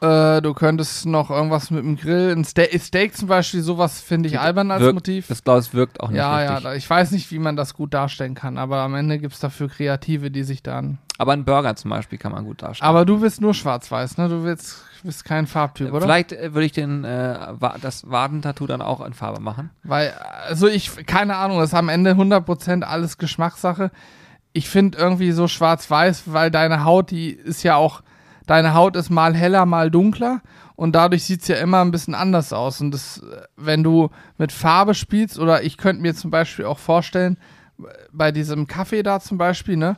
Äh, 0.05 0.41
du 0.41 0.53
könntest 0.53 1.05
noch 1.05 1.29
irgendwas 1.31 1.71
mit 1.71 1.83
dem 1.83 1.95
Grill, 1.97 2.31
ein 2.35 2.43
Steak, 2.45 2.79
Steak 2.81 3.15
zum 3.17 3.27
Beispiel, 3.27 3.61
sowas 3.61 4.01
finde 4.01 4.29
ich 4.29 4.39
albern 4.39 4.71
als 4.71 4.81
wirkt, 4.81 4.93
Motiv. 4.95 5.27
Das 5.27 5.43
glaube 5.43 5.61
ich 5.61 5.73
wirkt 5.73 5.99
auch 6.01 6.09
nicht 6.09 6.17
Ja, 6.17 6.41
ja, 6.41 6.47
richtig. 6.55 6.63
da, 6.63 6.73
ich 6.75 6.89
weiß 6.89 7.11
nicht, 7.11 7.31
wie 7.31 7.39
man 7.39 7.55
das 7.55 7.73
gut 7.73 7.93
darstellen 7.93 8.35
kann, 8.35 8.57
aber 8.57 8.77
am 8.77 8.95
Ende 8.95 9.17
gibt 9.19 9.33
es 9.33 9.39
dafür 9.39 9.67
Kreative, 9.69 10.31
die 10.31 10.43
sich 10.43 10.61
dann. 10.63 10.99
aber 11.17 11.33
ein 11.33 11.45
Burger 11.45 11.75
zum 11.75 11.89
Beispiel 11.91 12.17
kann 12.19 12.31
man 12.31 12.45
gut 12.45 12.61
darstellen. 12.61 12.87
Aber 12.89 13.05
du 13.05 13.21
willst 13.21 13.41
nur 13.41 13.53
schwarz-weiß, 13.53 14.17
ne? 14.17 14.29
Du 14.29 14.43
willst, 14.43 14.83
bist 15.03 15.23
kein 15.25 15.47
Farbtyp, 15.47 15.91
oder? 15.91 16.01
Vielleicht 16.01 16.31
äh, 16.33 16.53
würde 16.53 16.65
ich 16.65 16.71
den 16.73 17.03
äh, 17.03 17.37
das 17.81 18.09
Wadentattoo 18.09 18.67
dann 18.67 18.81
auch 18.81 19.05
in 19.05 19.13
Farbe 19.13 19.41
machen. 19.41 19.69
Weil, 19.83 20.13
also 20.47 20.67
ich, 20.67 21.05
keine 21.05 21.35
Ahnung, 21.37 21.59
das 21.59 21.69
ist 21.69 21.73
am 21.75 21.89
Ende 21.89 22.11
100% 22.11 22.81
alles 22.83 23.17
Geschmackssache. 23.17 23.91
Ich 24.51 24.69
finde 24.69 24.97
irgendwie 24.97 25.31
so 25.31 25.47
schwarz-weiß, 25.47 26.23
weil 26.33 26.49
deine 26.49 26.85
Haut, 26.85 27.11
die 27.11 27.29
ist 27.31 27.63
ja 27.63 27.75
auch, 27.75 28.01
deine 28.45 28.73
Haut 28.73 28.95
ist 28.95 29.10
mal 29.10 29.36
heller, 29.36 29.65
mal 29.65 29.91
dunkler 29.91 30.41
und 30.75 30.95
dadurch 30.95 31.23
sieht 31.23 31.41
es 31.41 31.47
ja 31.47 31.58
immer 31.58 31.81
ein 31.81 31.91
bisschen 31.91 32.15
anders 32.15 32.53
aus. 32.53 32.81
Und 32.81 32.91
das, 32.91 33.21
wenn 33.55 33.84
du 33.84 34.10
mit 34.38 34.51
Farbe 34.51 34.93
spielst, 34.93 35.39
oder 35.39 35.63
ich 35.63 35.77
könnte 35.77 36.01
mir 36.01 36.15
zum 36.15 36.31
Beispiel 36.31 36.65
auch 36.65 36.79
vorstellen, 36.79 37.38
bei 38.12 38.31
diesem 38.31 38.67
Kaffee 38.67 39.03
da 39.03 39.19
zum 39.19 39.38
Beispiel, 39.38 39.77
ne, 39.77 39.97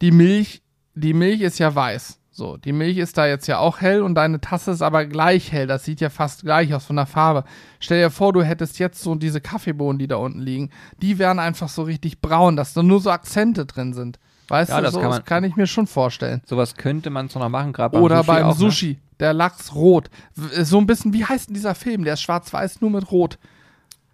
die 0.00 0.10
Milch, 0.10 0.62
die 0.94 1.14
Milch 1.14 1.40
ist 1.40 1.58
ja 1.58 1.74
weiß. 1.74 2.18
So, 2.32 2.56
die 2.56 2.72
Milch 2.72 2.96
ist 2.96 3.18
da 3.18 3.26
jetzt 3.26 3.48
ja 3.48 3.58
auch 3.58 3.80
hell 3.80 4.02
und 4.02 4.14
deine 4.14 4.40
Tasse 4.40 4.70
ist 4.70 4.82
aber 4.82 5.04
gleich 5.04 5.52
hell. 5.52 5.66
Das 5.66 5.84
sieht 5.84 6.00
ja 6.00 6.10
fast 6.10 6.42
gleich 6.42 6.72
aus 6.72 6.86
von 6.86 6.96
der 6.96 7.06
Farbe. 7.06 7.44
Stell 7.80 8.00
dir 8.00 8.10
vor, 8.10 8.32
du 8.32 8.42
hättest 8.42 8.78
jetzt 8.78 9.02
so 9.02 9.14
diese 9.14 9.40
Kaffeebohnen, 9.40 9.98
die 9.98 10.06
da 10.06 10.16
unten 10.16 10.40
liegen. 10.40 10.70
Die 11.02 11.18
wären 11.18 11.38
einfach 11.38 11.68
so 11.68 11.82
richtig 11.82 12.20
braun, 12.20 12.56
dass 12.56 12.72
da 12.72 12.82
nur 12.82 13.00
so 13.00 13.10
Akzente 13.10 13.66
drin 13.66 13.92
sind. 13.92 14.18
Weißt 14.50 14.70
Ja, 14.70 14.76
du, 14.78 14.82
das 14.82 14.94
so, 14.94 15.00
kann 15.00 15.10
man- 15.10 15.24
kann 15.24 15.44
ich 15.44 15.56
mir 15.56 15.66
schon 15.66 15.86
vorstellen. 15.86 16.42
Sowas 16.44 16.74
könnte 16.76 17.08
man 17.10 17.28
zwar 17.30 17.42
noch 17.42 17.48
machen, 17.50 17.72
gerade 17.72 17.92
beim 17.94 18.02
Oder 18.02 18.16
Sushi 18.18 18.26
beim 18.26 18.42
auch, 18.44 18.48
ne? 18.48 18.54
Sushi, 18.54 18.98
der 19.20 19.32
Lachs 19.32 19.74
rot. 19.74 20.10
W- 20.34 20.62
So 20.64 20.78
ein 20.78 20.86
bisschen, 20.86 21.12
wie 21.12 21.24
heißt 21.24 21.48
denn 21.48 21.54
dieser 21.54 21.74
Film? 21.74 22.04
Der 22.04 22.14
ist 22.14 22.22
schwarz-weiß, 22.22 22.80
nur 22.80 22.90
mit 22.90 23.10
rot. 23.12 23.38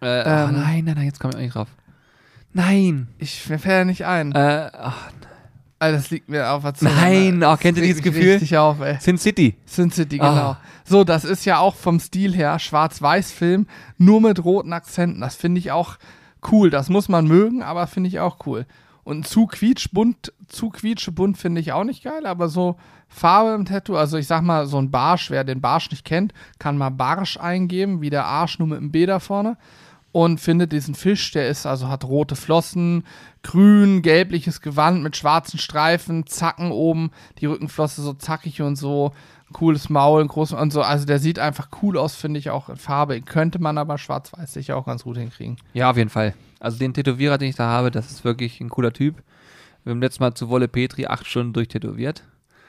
Ne? 0.00 0.08
Äh, 0.08 0.22
ach, 0.28 0.48
Ähm, 0.50 0.54
nein, 0.60 0.84
nein, 0.84 0.94
nein, 0.96 1.04
jetzt 1.06 1.18
komme 1.20 1.32
ich 1.32 1.36
auch 1.38 1.42
nicht 1.42 1.54
drauf. 1.54 1.68
Nein. 2.52 3.08
Ich 3.18 3.48
mir 3.48 3.58
fällt 3.58 3.74
ja 3.78 3.84
nicht 3.84 4.04
ein. 4.06 4.32
Äh, 4.32 4.70
ach, 4.72 5.10
Alter, 5.78 5.96
das 5.98 6.10
liegt 6.10 6.28
mir 6.30 6.50
auf 6.50 6.62
der 6.62 6.74
Zunge. 6.74 6.92
Nein, 6.94 7.42
oh, 7.44 7.56
kennt 7.56 7.76
ihr 7.76 7.84
dieses 7.84 8.02
Gefühl? 8.02 8.32
Richtig 8.34 8.56
auf, 8.56 8.80
ey. 8.80 8.96
Sin 9.00 9.18
City. 9.18 9.56
Sin 9.66 9.90
City, 9.90 10.18
Ah. 10.20 10.28
genau. 10.30 10.56
So, 10.84 11.04
das 11.04 11.24
ist 11.24 11.44
ja 11.44 11.58
auch 11.58 11.74
vom 11.74 12.00
Stil 12.00 12.34
her 12.34 12.58
Schwarz-Weiß-Film, 12.58 13.66
nur 13.98 14.20
mit 14.22 14.42
roten 14.44 14.72
Akzenten. 14.72 15.20
Das 15.20 15.34
finde 15.36 15.58
ich 15.58 15.72
auch 15.72 15.96
cool. 16.50 16.70
Das 16.70 16.88
muss 16.88 17.08
man 17.10 17.26
mögen, 17.26 17.62
aber 17.62 17.86
finde 17.88 18.08
ich 18.08 18.20
auch 18.20 18.38
cool. 18.46 18.64
Und 19.06 19.28
zu 19.28 19.46
quietschbunt, 19.46 20.32
zu 20.48 20.70
quietschebunt 20.70 21.38
finde 21.38 21.60
ich 21.60 21.70
auch 21.70 21.84
nicht 21.84 22.02
geil, 22.02 22.26
aber 22.26 22.48
so 22.48 22.74
Farbe 23.06 23.54
im 23.54 23.64
Tattoo, 23.64 23.94
also 23.94 24.16
ich 24.16 24.26
sag 24.26 24.42
mal, 24.42 24.66
so 24.66 24.78
ein 24.78 24.90
Barsch, 24.90 25.30
wer 25.30 25.44
den 25.44 25.60
Barsch 25.60 25.92
nicht 25.92 26.04
kennt, 26.04 26.34
kann 26.58 26.76
mal 26.76 26.90
Barsch 26.90 27.36
eingeben, 27.36 28.00
wie 28.00 28.10
der 28.10 28.26
Arsch 28.26 28.58
nur 28.58 28.66
mit 28.66 28.80
dem 28.80 28.90
B 28.90 29.06
da 29.06 29.20
vorne 29.20 29.58
und 30.10 30.40
findet 30.40 30.72
diesen 30.72 30.96
Fisch, 30.96 31.30
der 31.30 31.48
ist 31.48 31.66
also 31.66 31.86
hat 31.86 32.02
rote 32.02 32.34
Flossen, 32.34 33.04
grün, 33.44 34.02
gelbliches 34.02 34.60
Gewand 34.60 35.04
mit 35.04 35.16
schwarzen 35.16 35.60
Streifen, 35.60 36.26
Zacken 36.26 36.72
oben, 36.72 37.12
die 37.38 37.46
Rückenflosse 37.46 38.02
so 38.02 38.12
zackig 38.12 38.60
und 38.60 38.74
so, 38.74 39.12
cooles 39.52 39.88
Maul, 39.88 40.22
ein 40.22 40.26
großes 40.26 40.58
und 40.58 40.72
so, 40.72 40.82
also 40.82 41.06
der 41.06 41.20
sieht 41.20 41.38
einfach 41.38 41.68
cool 41.80 41.96
aus, 41.96 42.16
finde 42.16 42.40
ich 42.40 42.50
auch 42.50 42.68
in 42.68 42.76
Farbe. 42.76 43.20
Könnte 43.20 43.60
man 43.60 43.78
aber 43.78 43.98
schwarz-weiß 43.98 44.52
sicher 44.52 44.76
auch 44.76 44.86
ganz 44.86 45.04
gut 45.04 45.16
hinkriegen. 45.16 45.58
Ja, 45.74 45.90
auf 45.90 45.96
jeden 45.96 46.10
Fall. 46.10 46.34
Also 46.60 46.78
den 46.78 46.94
Tätowierer, 46.94 47.38
den 47.38 47.48
ich 47.50 47.56
da 47.56 47.64
habe, 47.68 47.90
das 47.90 48.10
ist 48.10 48.24
wirklich 48.24 48.60
ein 48.60 48.68
cooler 48.70 48.92
Typ. 48.92 49.22
Wir 49.84 49.92
haben 49.92 50.00
letztes 50.00 50.20
Mal 50.20 50.34
zu 50.34 50.48
Wolle 50.48 50.68
Petri 50.68 51.06
acht 51.06 51.26
Stunden 51.26 51.52
durchtätowiert. 51.52 52.22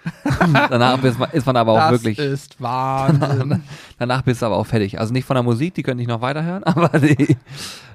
Danach 0.69 1.04
ist 1.04 1.19
man, 1.19 1.30
ist 1.32 1.45
man 1.45 1.58
aber 1.58 1.73
auch 1.73 1.80
das 1.80 1.91
wirklich. 1.91 2.17
ist 2.17 2.62
Wahnsinn. 2.62 3.62
Danach 4.00 4.21
bist 4.21 4.41
du 4.41 4.45
aber 4.45 4.56
auch 4.56 4.65
fertig. 4.65 5.00
Also 5.00 5.12
nicht 5.12 5.26
von 5.26 5.36
der 5.36 5.43
Musik, 5.43 5.73
die 5.73 5.84
könnte 5.84 6.02
ich 6.02 6.08
noch 6.08 6.21
weiterhören, 6.21 6.63
aber 6.65 6.97
die, 7.00 7.36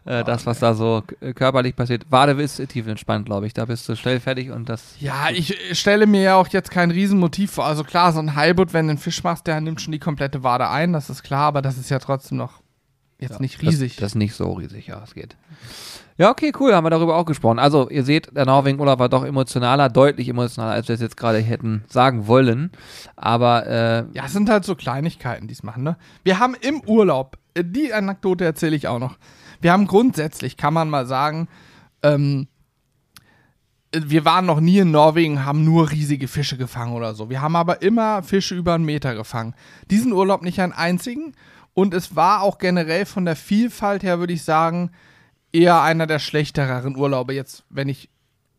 äh, 0.04 0.22
das, 0.24 0.44
was 0.44 0.58
da 0.58 0.74
so 0.74 1.02
k- 1.06 1.32
körperlich 1.32 1.74
passiert. 1.74 2.04
Wade 2.10 2.32
ist 2.42 2.56
tief 2.68 2.86
entspannt, 2.86 3.26
glaube 3.26 3.46
ich. 3.46 3.54
Da 3.54 3.64
bist 3.64 3.88
du 3.88 3.96
schnell 3.96 4.20
fertig 4.20 4.50
und 4.50 4.68
das. 4.68 4.96
ja, 4.98 5.30
ich 5.32 5.56
stelle 5.78 6.06
mir 6.06 6.20
ja 6.22 6.34
auch 6.36 6.48
jetzt 6.48 6.70
kein 6.70 6.90
Riesenmotiv 6.90 7.52
vor. 7.52 7.64
Also 7.64 7.82
klar, 7.84 8.12
so 8.12 8.18
ein 8.18 8.34
Heilbutt, 8.34 8.74
wenn 8.74 8.86
du 8.86 8.90
einen 8.90 8.98
Fisch 8.98 9.22
machst, 9.24 9.46
der 9.46 9.60
nimmt 9.62 9.80
schon 9.80 9.92
die 9.92 9.98
komplette 9.98 10.42
Wade 10.42 10.68
ein, 10.68 10.92
das 10.92 11.08
ist 11.08 11.22
klar, 11.22 11.44
aber 11.46 11.62
das 11.62 11.78
ist 11.78 11.88
ja 11.88 11.98
trotzdem 11.98 12.36
noch 12.38 12.61
jetzt 13.22 13.40
nicht 13.40 13.62
riesig. 13.62 13.96
Das, 13.96 14.00
das 14.00 14.10
ist 14.12 14.16
nicht 14.16 14.34
so 14.34 14.52
riesig, 14.52 14.86
ja, 14.88 15.02
es 15.02 15.14
geht. 15.14 15.36
Ja, 16.18 16.30
okay, 16.30 16.52
cool, 16.60 16.74
haben 16.74 16.84
wir 16.84 16.90
darüber 16.90 17.16
auch 17.16 17.24
gesprochen. 17.24 17.58
Also, 17.58 17.88
ihr 17.88 18.04
seht, 18.04 18.36
der 18.36 18.44
Norwegen-Urlaub 18.44 18.98
war 18.98 19.08
doch 19.08 19.24
emotionaler, 19.24 19.88
deutlich 19.88 20.28
emotionaler, 20.28 20.72
als 20.74 20.88
wir 20.88 20.94
es 20.94 21.00
jetzt 21.00 21.16
gerade 21.16 21.38
hätten 21.38 21.84
sagen 21.88 22.26
wollen. 22.26 22.70
Aber, 23.16 23.66
äh, 23.66 24.04
Ja, 24.12 24.26
es 24.26 24.32
sind 24.32 24.50
halt 24.50 24.64
so 24.64 24.74
Kleinigkeiten, 24.74 25.48
die 25.48 25.54
es 25.54 25.62
machen, 25.62 25.82
ne? 25.82 25.96
Wir 26.22 26.38
haben 26.38 26.54
im 26.60 26.82
Urlaub, 26.82 27.38
äh, 27.54 27.64
die 27.64 27.94
Anekdote 27.94 28.44
erzähle 28.44 28.76
ich 28.76 28.88
auch 28.88 28.98
noch. 28.98 29.16
Wir 29.62 29.72
haben 29.72 29.86
grundsätzlich, 29.86 30.56
kann 30.56 30.74
man 30.74 30.90
mal 30.90 31.06
sagen, 31.06 31.48
ähm, 32.02 32.46
äh, 33.92 34.00
wir 34.04 34.24
waren 34.24 34.44
noch 34.46 34.60
nie 34.60 34.78
in 34.78 34.90
Norwegen, 34.90 35.44
haben 35.44 35.64
nur 35.64 35.90
riesige 35.90 36.28
Fische 36.28 36.56
gefangen 36.56 36.92
oder 36.92 37.14
so. 37.14 37.30
Wir 37.30 37.40
haben 37.40 37.56
aber 37.56 37.82
immer 37.82 38.22
Fische 38.22 38.54
über 38.54 38.74
einen 38.74 38.84
Meter 38.84 39.14
gefangen. 39.14 39.54
Diesen 39.90 40.12
Urlaub 40.12 40.42
nicht 40.42 40.60
einen 40.60 40.72
einzigen. 40.72 41.34
Und 41.74 41.94
es 41.94 42.16
war 42.16 42.42
auch 42.42 42.58
generell 42.58 43.06
von 43.06 43.24
der 43.24 43.36
Vielfalt 43.36 44.02
her, 44.02 44.18
würde 44.18 44.32
ich 44.32 44.42
sagen, 44.42 44.90
eher 45.52 45.82
einer 45.82 46.06
der 46.06 46.18
schlechteren 46.18 46.96
Urlaube. 46.96 47.34
Jetzt, 47.34 47.64
wenn 47.70 47.88
ich 47.88 48.10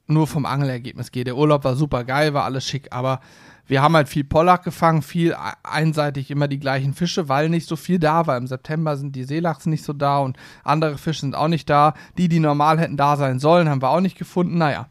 nur 0.08 0.28
vom 0.28 0.46
Angelergebnis 0.46 1.12
gehe. 1.12 1.24
Der 1.24 1.38
Urlaub 1.38 1.64
war 1.64 1.76
super 1.76 2.04
geil, 2.04 2.34
war 2.34 2.44
alles 2.44 2.68
schick, 2.68 2.92
aber 2.92 3.22
wir 3.66 3.82
haben 3.82 3.96
halt 3.96 4.10
viel 4.10 4.26
Pollack 4.26 4.64
gefangen, 4.64 5.02
viel 5.02 5.32
e- 5.32 5.36
einseitig 5.64 6.30
immer 6.30 6.48
die 6.48 6.60
gleichen 6.60 6.94
Fische, 6.94 7.30
weil 7.30 7.50
nicht 7.50 7.68
so 7.68 7.76
viel 7.76 8.00
da 8.00 8.28
war. 8.28 8.38
Im 8.38 8.48
September 8.48 8.98
sind 8.98 9.16
die 9.16 9.24
Seelachsen 9.24 9.70
nicht 9.70 9.86
so 9.86 9.94
da 9.94 10.20
und 10.20 10.38
andere 10.64 10.98
Fische 10.98 11.22
sind 11.22 11.36
auch 11.36 11.48
nicht 11.48 11.70
da. 11.70 11.94
Die, 12.18 12.28
die 12.28 12.40
normal 12.40 12.80
hätten 12.80 12.98
da 12.98 13.16
sein 13.16 13.40
sollen, 13.40 13.70
haben 13.70 13.82
wir 13.82 13.90
auch 13.90 14.02
nicht 14.02 14.18
gefunden. 14.18 14.58
Naja. 14.58 14.88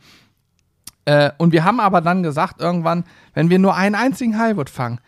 Äh, 1.04 1.32
und 1.37 1.52
wir 1.52 1.64
haben 1.64 1.80
aber 1.80 2.00
dann 2.00 2.22
gesagt, 2.22 2.61
irgendwann, 2.61 3.04
wenn 3.35 3.50
wir 3.50 3.58
nur 3.58 3.76
einen 3.76 3.94
einzigen 3.94 4.38
Highwood 4.38 4.70
fangen, 4.70 5.00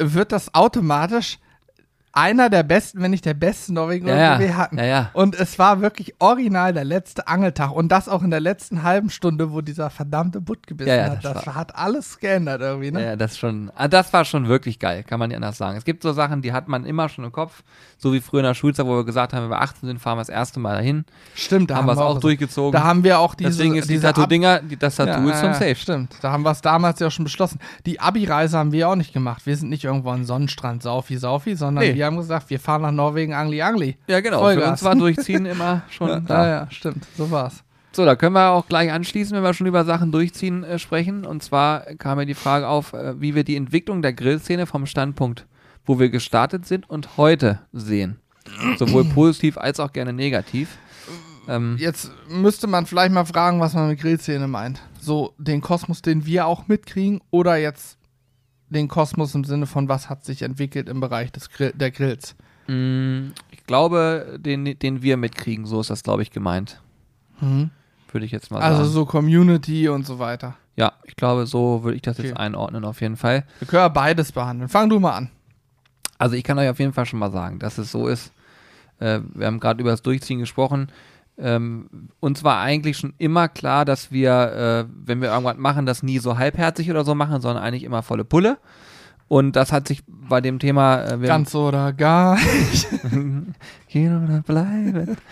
wird 0.00 0.32
das 0.32 0.54
automatisch 0.54 1.38
einer 2.18 2.50
der 2.50 2.64
besten, 2.64 3.00
wenn 3.00 3.12
nicht 3.12 3.24
der 3.24 3.34
beste 3.34 3.72
Norwegen, 3.72 4.08
Ja, 4.08 4.14
den 4.14 4.20
ja. 4.22 4.38
wir 4.40 4.56
hatten. 4.56 4.78
Ja, 4.78 4.84
ja. 4.84 5.10
Und 5.12 5.34
es 5.38 5.58
war 5.58 5.80
wirklich 5.80 6.14
original 6.18 6.72
der 6.72 6.84
letzte 6.84 7.28
Angeltag. 7.28 7.70
Und 7.72 7.88
das 7.92 8.08
auch 8.08 8.22
in 8.22 8.30
der 8.30 8.40
letzten 8.40 8.82
halben 8.82 9.08
Stunde, 9.10 9.52
wo 9.52 9.60
dieser 9.60 9.88
verdammte 9.90 10.40
Butt 10.40 10.66
gebissen 10.66 10.88
Ja, 10.88 10.96
ja, 10.96 11.04
hat. 11.10 11.24
das 11.24 11.34
Das 11.34 11.46
war- 11.46 11.54
hat 11.54 11.76
alles 11.76 12.18
geändert 12.18 12.60
irgendwie, 12.60 12.90
ne? 12.90 13.04
Ja, 13.04 13.16
das 13.16 13.38
schon, 13.38 13.70
ah, 13.76 13.86
das 13.86 14.12
war 14.12 14.24
schon 14.24 14.48
wirklich 14.48 14.78
geil, 14.80 15.04
kann 15.04 15.18
man 15.20 15.28
nicht 15.28 15.36
anders 15.36 15.56
sagen. 15.58 15.76
Es 15.78 15.84
gibt 15.84 16.02
so 16.02 16.12
Sachen, 16.12 16.42
die 16.42 16.52
hat 16.52 16.66
man 16.66 16.84
immer 16.84 17.08
schon 17.08 17.24
im 17.24 17.30
Kopf, 17.32 17.62
so 17.98 18.12
wie 18.12 18.20
früher 18.20 18.40
in 18.40 18.46
der 18.46 18.54
Schulzeit, 18.54 18.84
wo 18.86 18.96
wir 18.96 19.04
gesagt 19.04 19.32
haben, 19.32 19.44
wenn 19.44 19.50
wir 19.50 19.60
18 19.60 19.86
sind, 19.88 19.98
fahren 20.00 20.16
wir 20.16 20.22
das 20.22 20.28
erste 20.28 20.58
Mal 20.60 20.74
dahin. 20.76 21.04
Stimmt, 21.36 21.70
da 21.70 21.76
haben 21.76 21.86
wir 21.86 21.92
es 21.92 21.98
auch 21.98 22.14
so- 22.14 22.20
durchgezogen. 22.20 22.72
Da 22.72 22.82
haben 22.84 23.04
wir 23.04 23.20
auch 23.20 23.34
diese, 23.36 23.50
Deswegen 23.50 23.76
ist 23.76 23.88
die 23.88 23.94
diese 23.94 24.08
Ab- 24.08 24.16
Tattoo-Dinger, 24.16 24.60
die- 24.62 24.76
das 24.76 24.96
Tattoo 24.96 25.28
Ja, 25.28 25.34
ist 25.34 25.42
ja, 25.42 25.54
Safe. 25.54 25.74
Stimmt, 25.76 26.14
da 26.20 26.32
haben 26.32 26.42
wir 26.42 26.50
es 26.50 26.62
damals 26.62 26.98
ja 26.98 27.10
schon 27.10 27.24
beschlossen. 27.24 27.60
Die 27.86 28.00
Abi-Reise 28.00 28.58
haben 28.58 28.72
wir 28.72 28.88
auch 28.88 28.96
nicht 28.96 29.12
gemacht. 29.12 29.46
Wir 29.46 29.56
sind 29.56 29.68
nicht 29.68 29.84
irgendwo 29.84 30.10
an 30.10 30.24
Sonnenstrand 30.24 30.82
Saufi 30.82 31.16
Saufi, 31.16 31.54
sondern 31.54 31.84
Nee. 31.84 31.94
wir 31.94 32.07
haben 32.08 32.16
gesagt, 32.16 32.50
wir 32.50 32.58
fahren 32.60 32.82
nach 32.82 32.90
Norwegen 32.92 33.32
Angli 33.34 33.62
Angli. 33.62 33.96
Ja, 34.08 34.20
genau. 34.20 34.38
Für 34.38 34.44
Vollgas. 34.44 34.70
uns 34.70 34.82
war 34.82 34.96
Durchziehen 34.96 35.46
immer 35.46 35.82
schon 35.90 36.08
Ja, 36.08 36.20
da. 36.20 36.44
ja, 36.46 36.50
ja, 36.64 36.70
stimmt, 36.70 37.06
so 37.16 37.30
war's. 37.30 37.62
So, 37.92 38.04
da 38.04 38.16
können 38.16 38.34
wir 38.34 38.50
auch 38.50 38.66
gleich 38.68 38.92
anschließen, 38.92 39.34
wenn 39.36 39.42
wir 39.42 39.54
schon 39.54 39.66
über 39.66 39.84
Sachen 39.84 40.12
durchziehen 40.12 40.62
äh, 40.64 40.78
sprechen. 40.78 41.24
Und 41.24 41.42
zwar 41.42 41.80
kam 41.96 42.18
mir 42.18 42.26
die 42.26 42.34
Frage 42.34 42.68
auf, 42.68 42.92
äh, 42.92 43.20
wie 43.20 43.34
wir 43.34 43.44
die 43.44 43.56
Entwicklung 43.56 44.02
der 44.02 44.12
Grillszene 44.12 44.66
vom 44.66 44.86
Standpunkt, 44.86 45.46
wo 45.86 45.98
wir 45.98 46.10
gestartet 46.10 46.66
sind 46.66 46.88
und 46.88 47.16
heute 47.16 47.60
sehen. 47.72 48.18
Sowohl 48.78 49.04
positiv 49.14 49.56
als 49.58 49.80
auch 49.80 49.92
gerne 49.92 50.12
negativ. 50.12 50.76
Ähm, 51.48 51.76
Jetzt 51.78 52.12
müsste 52.28 52.66
man 52.66 52.86
vielleicht 52.86 53.12
mal 53.12 53.24
fragen, 53.24 53.58
was 53.58 53.72
man 53.74 53.88
mit 53.88 54.00
Grillszene 54.00 54.46
meint. 54.46 54.80
So 55.00 55.34
den 55.38 55.60
Kosmos, 55.62 56.02
den 56.02 56.26
wir 56.26 56.46
auch 56.46 56.68
mitkriegen, 56.68 57.20
oder 57.30 57.56
jetzt 57.56 57.97
den 58.70 58.88
Kosmos 58.88 59.34
im 59.34 59.44
Sinne 59.44 59.66
von, 59.66 59.88
was 59.88 60.08
hat 60.10 60.24
sich 60.24 60.42
entwickelt 60.42 60.88
im 60.88 61.00
Bereich 61.00 61.32
des 61.32 61.50
Grill 61.50 61.72
der 61.74 61.90
Grills. 61.90 62.34
mh, 62.66 63.30
ich 63.50 63.64
glaube, 63.64 64.38
den, 64.38 64.78
den 64.78 65.02
wir 65.02 65.16
mitkriegen, 65.16 65.66
so 65.66 65.80
ist 65.80 65.90
das, 65.90 66.02
glaube 66.02 66.22
ich, 66.22 66.30
gemeint. 66.30 66.80
Würde 67.40 68.26
ich 68.26 68.32
jetzt 68.32 68.50
mal 68.50 68.60
Also 68.60 68.82
sagen. 68.82 68.90
so 68.92 69.06
Community 69.06 69.88
und 69.88 70.06
so 70.06 70.18
weiter. 70.18 70.56
Ja, 70.76 70.92
ich 71.04 71.16
glaube, 71.16 71.46
so 71.46 71.82
würde 71.84 71.96
ich 71.96 72.02
das 72.02 72.18
jetzt 72.18 72.32
Okay. 72.32 72.40
einordnen, 72.40 72.84
auf 72.84 73.00
jeden 73.00 73.16
Fall. 73.16 73.44
Wir 73.58 73.68
können 73.68 73.82
ja 73.82 73.88
beides 73.88 74.32
behandeln. 74.32 74.68
Fang 74.68 74.88
du 74.88 74.98
mal 75.00 75.12
an. 75.16 75.30
Also 76.18 76.34
ich 76.36 76.42
kann 76.44 76.58
euch 76.58 76.68
auf 76.68 76.78
jeden 76.78 76.92
Fall 76.92 77.06
schon 77.06 77.18
mal 77.20 77.30
sagen, 77.30 77.58
dass 77.58 77.78
es 77.78 77.90
so 77.92 78.08
ist. 78.08 78.32
Äh, 78.98 79.20
wir 79.34 79.46
haben 79.46 79.60
gerade 79.60 79.80
über 79.80 79.90
das 79.90 80.02
Durchziehen 80.02 80.38
gesprochen. 80.40 80.88
Ähm, 81.38 82.08
uns 82.20 82.42
war 82.42 82.60
eigentlich 82.60 82.96
schon 82.96 83.14
immer 83.18 83.48
klar, 83.48 83.84
dass 83.84 84.10
wir, 84.10 84.86
äh, 84.88 84.92
wenn 85.06 85.20
wir 85.20 85.28
irgendwas 85.28 85.56
machen, 85.56 85.86
das 85.86 86.02
nie 86.02 86.18
so 86.18 86.36
halbherzig 86.36 86.90
oder 86.90 87.04
so 87.04 87.14
machen, 87.14 87.40
sondern 87.40 87.62
eigentlich 87.62 87.84
immer 87.84 88.02
volle 88.02 88.24
Pulle. 88.24 88.58
Und 89.28 89.56
das 89.56 89.72
hat 89.72 89.86
sich 89.86 90.02
bei 90.06 90.40
dem 90.40 90.58
Thema, 90.58 91.04
äh, 91.04 91.18
Ganz 91.18 91.54
oder 91.54 91.92
gar 91.92 92.36
nicht. 92.36 92.88
gehen 93.88 94.24
oder 94.24 94.40
bleiben. 94.40 95.16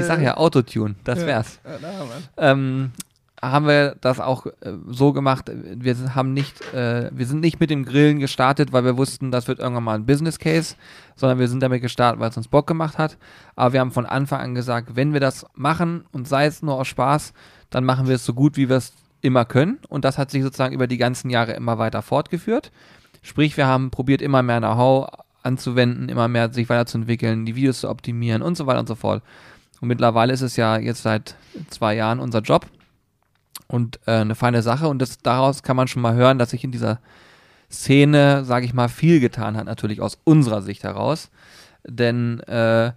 Ich 0.00 0.06
sag 0.06 0.20
ja 0.20 0.36
Autotune, 0.36 0.96
das 1.04 1.24
wär's. 1.26 1.60
Ja, 1.64 1.78
na, 1.80 2.50
ähm, 2.50 2.92
haben 3.42 3.66
wir 3.66 3.96
das 4.00 4.20
auch 4.20 4.46
äh, 4.46 4.52
so 4.88 5.12
gemacht. 5.12 5.50
Wir 5.54 6.14
haben 6.14 6.32
nicht, 6.34 6.60
äh, 6.74 7.10
wir 7.12 7.26
sind 7.26 7.40
nicht 7.40 7.58
mit 7.58 7.70
dem 7.70 7.84
Grillen 7.84 8.18
gestartet, 8.18 8.72
weil 8.72 8.84
wir 8.84 8.96
wussten, 8.96 9.30
das 9.30 9.48
wird 9.48 9.60
irgendwann 9.60 9.84
mal 9.84 9.94
ein 9.94 10.06
Business 10.06 10.38
Case, 10.38 10.74
sondern 11.16 11.38
wir 11.38 11.48
sind 11.48 11.62
damit 11.62 11.80
gestartet, 11.80 12.20
weil 12.20 12.30
es 12.30 12.36
uns 12.36 12.48
Bock 12.48 12.66
gemacht 12.66 12.98
hat. 12.98 13.16
Aber 13.56 13.72
wir 13.72 13.80
haben 13.80 13.92
von 13.92 14.06
Anfang 14.06 14.40
an 14.40 14.54
gesagt, 14.54 14.94
wenn 14.94 15.12
wir 15.12 15.20
das 15.20 15.46
machen 15.54 16.04
und 16.12 16.28
sei 16.28 16.46
es 16.46 16.62
nur 16.62 16.74
aus 16.74 16.88
Spaß, 16.88 17.32
dann 17.70 17.84
machen 17.84 18.08
wir 18.08 18.16
es 18.16 18.26
so 18.26 18.34
gut, 18.34 18.56
wie 18.56 18.68
wir 18.68 18.76
es 18.76 18.92
immer 19.22 19.44
können. 19.44 19.78
Und 19.88 20.04
das 20.04 20.18
hat 20.18 20.30
sich 20.30 20.42
sozusagen 20.42 20.74
über 20.74 20.86
die 20.86 20.98
ganzen 20.98 21.30
Jahre 21.30 21.52
immer 21.52 21.78
weiter 21.78 22.02
fortgeführt. 22.02 22.70
Sprich, 23.22 23.56
wir 23.56 23.66
haben 23.66 23.90
probiert, 23.90 24.22
immer 24.22 24.42
mehr 24.42 24.58
Know-how 24.58 25.08
anzuwenden, 25.42 26.10
immer 26.10 26.28
mehr 26.28 26.52
sich 26.52 26.68
weiterzuentwickeln, 26.68 27.46
die 27.46 27.56
Videos 27.56 27.80
zu 27.80 27.88
optimieren 27.88 28.42
und 28.42 28.56
so 28.56 28.66
weiter 28.66 28.80
und 28.80 28.88
so 28.88 28.94
fort. 28.94 29.22
Und 29.80 29.88
mittlerweile 29.88 30.32
ist 30.32 30.42
es 30.42 30.56
ja 30.56 30.76
jetzt 30.76 31.02
seit 31.02 31.36
zwei 31.70 31.94
Jahren 31.94 32.20
unser 32.20 32.40
Job 32.40 32.66
und 33.66 34.00
äh, 34.06 34.12
eine 34.12 34.34
feine 34.34 34.62
Sache. 34.62 34.88
Und 34.88 35.00
das, 35.00 35.18
daraus 35.18 35.62
kann 35.62 35.76
man 35.76 35.88
schon 35.88 36.02
mal 36.02 36.14
hören, 36.14 36.38
dass 36.38 36.50
sich 36.50 36.64
in 36.64 36.72
dieser 36.72 37.00
Szene, 37.70 38.44
sage 38.44 38.66
ich 38.66 38.74
mal, 38.74 38.88
viel 38.88 39.20
getan 39.20 39.56
hat, 39.56 39.66
natürlich 39.66 40.00
aus 40.00 40.18
unserer 40.24 40.62
Sicht 40.62 40.82
heraus. 40.82 41.30
Denn 41.86 42.40
äh, 42.40 42.92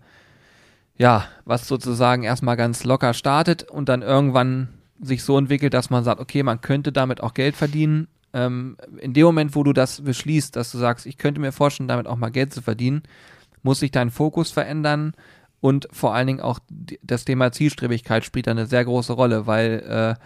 ja, 0.97 1.25
was 1.45 1.67
sozusagen 1.67 2.23
erstmal 2.23 2.57
ganz 2.57 2.83
locker 2.83 3.13
startet 3.13 3.63
und 3.63 3.89
dann 3.89 4.01
irgendwann 4.01 4.69
sich 5.01 5.23
so 5.23 5.37
entwickelt, 5.37 5.73
dass 5.73 5.89
man 5.89 6.03
sagt, 6.03 6.19
okay, 6.19 6.43
man 6.43 6.61
könnte 6.61 6.91
damit 6.91 7.21
auch 7.21 7.33
Geld 7.33 7.55
verdienen. 7.55 8.07
Ähm, 8.33 8.77
in 8.99 9.13
dem 9.13 9.25
Moment, 9.25 9.55
wo 9.55 9.63
du 9.63 9.73
das 9.73 10.01
beschließt, 10.01 10.55
dass 10.55 10.71
du 10.71 10.77
sagst, 10.77 11.05
ich 11.05 11.17
könnte 11.17 11.41
mir 11.41 11.51
vorstellen, 11.51 11.87
damit 11.87 12.07
auch 12.07 12.15
mal 12.15 12.31
Geld 12.31 12.53
zu 12.53 12.61
verdienen, 12.61 13.03
muss 13.63 13.79
sich 13.79 13.91
dein 13.91 14.11
Fokus 14.11 14.51
verändern 14.51 15.13
und 15.61 15.87
vor 15.91 16.13
allen 16.13 16.27
Dingen 16.27 16.41
auch 16.41 16.59
das 17.01 17.25
Thema 17.25 17.51
Zielstrebigkeit 17.51 18.25
spielt 18.25 18.47
da 18.47 18.51
eine 18.51 18.65
sehr 18.65 18.83
große 18.83 19.13
Rolle, 19.13 19.47
weil 19.47 20.17
äh, 20.19 20.23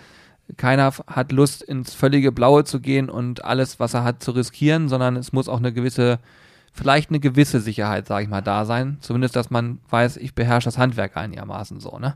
keiner 0.56 0.94
hat 1.08 1.32
Lust, 1.32 1.62
ins 1.62 1.94
völlige 1.94 2.32
Blaue 2.32 2.64
zu 2.64 2.80
gehen 2.80 3.10
und 3.10 3.44
alles, 3.44 3.80
was 3.80 3.94
er 3.94 4.04
hat, 4.04 4.24
zu 4.24 4.32
riskieren, 4.32 4.88
sondern 4.88 5.18
es 5.18 5.34
muss 5.34 5.50
auch 5.50 5.58
eine 5.58 5.74
gewisse, 5.74 6.20
vielleicht 6.72 7.10
eine 7.10 7.20
gewisse 7.20 7.60
Sicherheit, 7.60 8.08
sage 8.08 8.24
ich 8.24 8.30
mal, 8.30 8.42
da 8.42 8.64
sein. 8.64 8.98
Zumindest, 9.02 9.36
dass 9.36 9.50
man 9.50 9.80
weiß, 9.90 10.18
ich 10.18 10.36
beherrsche 10.36 10.68
das 10.68 10.78
Handwerk 10.78 11.18
einigermaßen 11.18 11.80
so, 11.80 12.00
ne? 12.00 12.16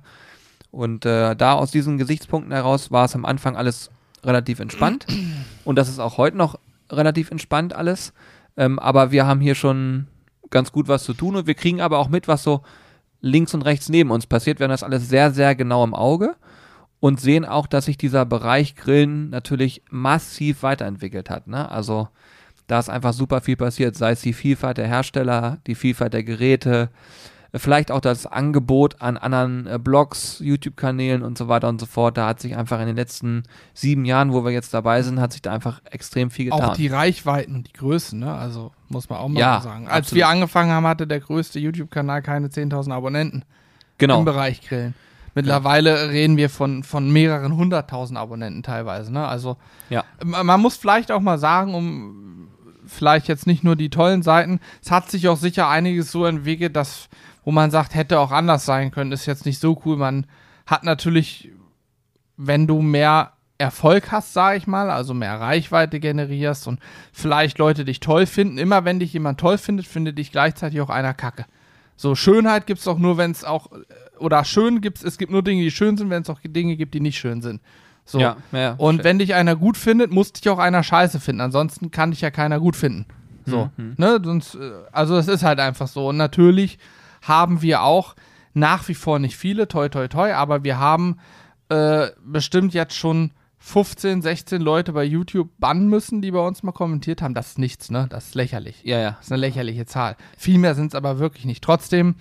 Und 0.72 1.06
äh, 1.06 1.36
da 1.36 1.54
aus 1.54 1.72
diesen 1.72 1.98
Gesichtspunkten 1.98 2.54
heraus 2.54 2.92
war 2.92 3.04
es 3.04 3.16
am 3.16 3.26
Anfang 3.26 3.58
alles 3.58 3.92
relativ 4.24 4.62
entspannt. 4.62 5.06
Und 5.66 5.76
das 5.76 5.90
ist 5.90 6.00
auch 6.00 6.18
heute 6.18 6.38
noch 6.38 6.58
relativ 6.90 7.30
entspannt 7.30 7.74
alles. 7.74 8.14
Ähm, 8.56 8.80
aber 8.80 9.12
wir 9.12 9.26
haben 9.26 9.42
hier 9.42 9.56
schon 9.56 10.08
ganz 10.50 10.72
gut 10.72 10.88
was 10.88 11.04
zu 11.04 11.14
tun 11.14 11.38
und 11.38 11.48
wir 11.48 11.54
kriegen 11.54 11.80
aber 11.80 11.98
auch 11.98 12.10
mit, 12.10 12.28
was 12.28 12.44
so 12.44 12.62
links 13.22 13.54
und 13.54 13.62
rechts 13.62 13.88
neben 13.88 14.12
uns 14.12 14.28
passiert. 14.28 14.60
Wir 14.60 14.66
haben 14.66 14.72
das 14.72 14.84
alles 14.84 15.08
sehr, 15.08 15.32
sehr 15.32 15.56
genau 15.56 15.84
im 15.84 15.94
Auge 15.94 16.36
und 17.02 17.20
sehen 17.20 17.44
auch, 17.44 17.68
dass 17.68 17.86
sich 17.86 17.98
dieser 17.98 18.26
Bereich 18.26 18.76
Grillen 18.76 19.32
natürlich 19.32 19.82
massiv 19.90 20.64
weiterentwickelt 20.64 21.30
hat. 21.30 21.48
Ne? 21.48 21.70
Also 21.70 22.08
da 22.68 22.80
ist 22.80 22.90
einfach 22.90 23.12
super 23.12 23.42
viel 23.42 23.58
passiert, 23.58 23.98
sei 23.98 24.12
es 24.12 24.22
die 24.22 24.34
Vielfalt 24.34 24.78
der 24.78 24.88
Hersteller, 24.88 25.58
die 25.68 25.76
Vielfalt 25.76 26.14
der 26.14 26.24
Geräte, 26.24 26.90
vielleicht 27.56 27.92
auch 27.92 28.02
das 28.02 28.28
Angebot 28.28 29.02
an 29.02 29.18
anderen 29.18 29.66
äh, 29.66 29.80
Blogs, 29.80 30.40
YouTube-Kanälen 30.40 31.24
und 31.24 31.40
so 31.40 31.48
weiter 31.48 31.70
und 31.70 31.82
so 31.82 31.88
fort. 31.88 32.18
Da 32.18 32.28
hat 32.28 32.40
sich 32.40 32.56
einfach 32.56 32.80
in 32.80 32.86
den 32.86 32.96
letzten 32.96 33.44
sieben 33.74 34.06
Jahren, 34.06 34.32
wo 34.32 34.46
wir 34.46 34.52
jetzt 34.52 34.74
dabei 34.74 35.02
sind, 35.02 35.20
hat 35.20 35.34
sich 35.34 35.42
da 35.42 35.52
einfach 35.52 35.82
extrem 35.90 36.30
viel 36.30 36.46
getan. 36.46 36.62
Auch 36.62 36.76
die 36.76 36.88
Reichweiten 36.88 37.56
und 37.56 37.68
die 37.68 37.74
Größen, 37.74 38.20
ne? 38.20 38.32
Also 38.32 38.72
muss 38.90 39.10
man 39.10 39.20
auch 39.20 39.28
mal 39.28 39.40
Ja, 39.40 39.60
sagen. 39.60 39.88
Als 39.88 40.06
absolut. 40.06 40.18
wir 40.20 40.28
angefangen 40.28 40.72
haben, 40.72 40.86
hatte 40.86 41.08
der 41.08 41.20
größte 41.20 41.60
YouTube-Kanal 41.60 42.22
keine 42.22 42.48
10.000 42.48 42.94
Abonnenten 42.94 43.44
genau. 43.98 44.20
im 44.20 44.26
Bereich 44.26 44.62
Grillen. 44.62 44.94
Mittlerweile 45.34 46.10
reden 46.10 46.38
wir 46.38 46.50
von, 46.50 46.84
von 46.84 47.12
mehreren 47.12 47.56
hunderttausend 47.56 48.18
Abonnenten 48.20 48.64
teilweise. 48.64 49.14
Ne? 49.14 49.28
Also 49.28 49.58
Ja. 49.90 50.04
man 50.24 50.60
muss 50.60 50.76
vielleicht 50.76 51.12
auch 51.12 51.22
mal 51.22 51.38
sagen, 51.38 51.74
um 51.74 52.50
vielleicht 52.86 53.28
jetzt 53.28 53.48
nicht 53.48 53.64
nur 53.64 53.76
die 53.76 53.90
tollen 53.90 54.22
Seiten, 54.24 54.60
es 54.84 54.92
hat 54.92 55.10
sich 55.10 55.30
auch 55.30 55.38
sicher 55.38 55.70
einiges 55.70 56.12
so 56.12 56.26
entwickelt, 56.26 56.76
dass, 56.76 57.08
wo 57.46 57.52
man 57.52 57.72
sagt, 57.72 57.96
hätte 57.96 58.20
auch 58.20 58.32
anders 58.32 58.66
sein 58.66 58.92
können, 58.92 59.12
ist 59.12 59.26
jetzt 59.26 59.46
nicht 59.46 59.60
so 59.60 59.82
cool. 59.86 59.98
Man 59.98 60.28
hat 60.66 60.84
natürlich, 60.84 61.50
wenn 62.38 62.68
du 62.68 62.82
mehr 62.82 63.34
Erfolg 63.58 64.12
hast, 64.12 64.34
sage 64.34 64.58
ich 64.58 64.68
mal, 64.68 64.90
also 64.90 65.14
mehr 65.14 65.40
Reichweite 65.40 66.00
generierst 66.00 66.68
und 66.68 66.80
vielleicht 67.14 67.60
Leute 67.60 67.86
dich 67.86 68.00
toll 68.00 68.26
finden, 68.26 68.58
immer 68.58 68.86
wenn 68.86 69.00
dich 69.00 69.14
jemand 69.14 69.40
toll 69.40 69.58
findet, 69.60 69.86
findet 69.86 70.18
dich 70.18 70.32
gleichzeitig 70.32 70.82
auch 70.82 70.90
einer 70.90 71.14
kacke. 71.14 71.46
So, 71.96 72.16
Schönheit 72.16 72.66
gibt 72.66 72.80
es 72.80 72.88
auch 72.88 72.98
nur, 72.98 73.18
wenn 73.18 73.30
es 73.30 73.44
auch, 73.44 73.68
oder 74.22 74.44
schön 74.46 74.82
gibt 74.82 75.00
es, 75.00 75.04
es 75.04 75.18
gibt 75.18 75.32
nur 75.32 75.44
Dinge, 75.44 75.62
die 75.62 75.72
schön 75.72 75.98
sind, 75.98 76.10
wenn 76.10 76.22
es 76.22 76.30
auch 76.30 76.40
Dinge 76.44 76.76
gibt, 76.76 76.94
die 76.94 77.00
nicht 77.00 77.18
schön 77.18 77.42
sind. 77.42 77.62
So. 78.06 78.20
Ja, 78.20 78.38
ja, 78.52 78.74
Und 78.78 79.04
wenn 79.04 79.20
dich 79.20 79.36
einer 79.36 79.56
gut 79.56 79.78
findet, 79.78 80.12
muss 80.12 80.34
dich 80.34 80.50
auch 80.50 80.60
einer 80.60 80.84
scheiße 80.84 81.20
finden. 81.20 81.42
Ansonsten 81.42 81.92
kann 81.92 82.12
dich 82.12 82.22
ja 82.22 82.32
keiner 82.32 82.60
gut 82.60 82.76
finden. 82.76 83.06
So. 83.46 83.70
Mhm. 83.78 83.94
Ne? 83.98 84.20
Sonst, 84.24 84.56
äh, 84.56 84.72
also 84.92 85.18
es 85.18 85.28
ist 85.28 85.44
halt 85.44 85.60
einfach 85.60 85.88
so. 85.88 86.10
Und 86.10 86.18
natürlich 86.18 86.78
haben 87.22 87.62
wir 87.62 87.84
auch 87.84 88.16
nach 88.54 88.88
wie 88.88 88.96
vor 88.96 89.20
nicht 89.20 89.38
viele, 89.38 89.68
toi 89.68 89.88
toi 89.90 90.08
toi, 90.08 90.34
aber 90.34 90.64
wir 90.64 90.78
haben 90.78 91.18
äh, 91.70 92.08
bestimmt 92.26 92.74
jetzt 92.74 92.96
schon 92.96 93.32
15, 93.60 94.24
16 94.24 94.62
Leute 94.62 94.94
bei 94.94 95.04
YouTube 95.04 95.50
bannen 95.60 95.88
müssen, 95.88 96.22
die 96.22 96.32
bei 96.32 96.40
uns 96.40 96.64
mal 96.64 96.72
kommentiert 96.72 97.22
haben. 97.22 97.36
Das 97.36 97.50
ist 97.50 97.60
nichts, 97.60 97.92
ne? 97.92 98.08
Das 98.10 98.28
ist 98.28 98.36
lächerlich. 98.36 98.82
ja, 98.84 99.00
ja. 99.00 99.12
Das 99.12 99.28
ist 99.28 99.32
eine 99.32 99.42
lächerliche 99.42 99.86
Zahl. 99.86 100.18
Viel 100.36 100.58
mehr 100.58 100.74
sind 100.74 100.88
es 100.88 100.96
aber 100.96 101.20
wirklich 101.20 101.46
nicht. 101.46 101.64
Trotzdem 101.64 102.16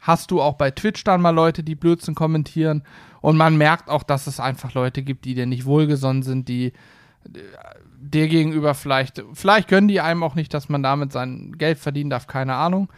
hast 0.00 0.30
du 0.30 0.40
auch 0.40 0.54
bei 0.54 0.70
Twitch 0.70 1.04
dann 1.04 1.20
mal 1.20 1.30
Leute, 1.30 1.62
die 1.62 1.74
Blödsinn 1.74 2.14
kommentieren. 2.14 2.82
Und 3.20 3.36
man 3.36 3.56
merkt 3.56 3.88
auch, 3.88 4.02
dass 4.02 4.26
es 4.26 4.40
einfach 4.40 4.74
Leute 4.74 5.02
gibt, 5.02 5.24
die 5.24 5.34
dir 5.34 5.46
nicht 5.46 5.66
wohlgesonnen 5.66 6.22
sind, 6.22 6.48
die 6.48 6.66
äh, 6.66 6.72
dir 8.00 8.28
gegenüber 8.28 8.74
vielleicht, 8.74 9.22
vielleicht 9.34 9.68
gönnen 9.68 9.88
die 9.88 10.00
einem 10.00 10.22
auch 10.22 10.34
nicht, 10.34 10.54
dass 10.54 10.70
man 10.70 10.82
damit 10.82 11.12
sein 11.12 11.52
Geld 11.58 11.78
verdienen 11.78 12.10
darf, 12.10 12.26
keine 12.26 12.54
Ahnung. 12.54 12.88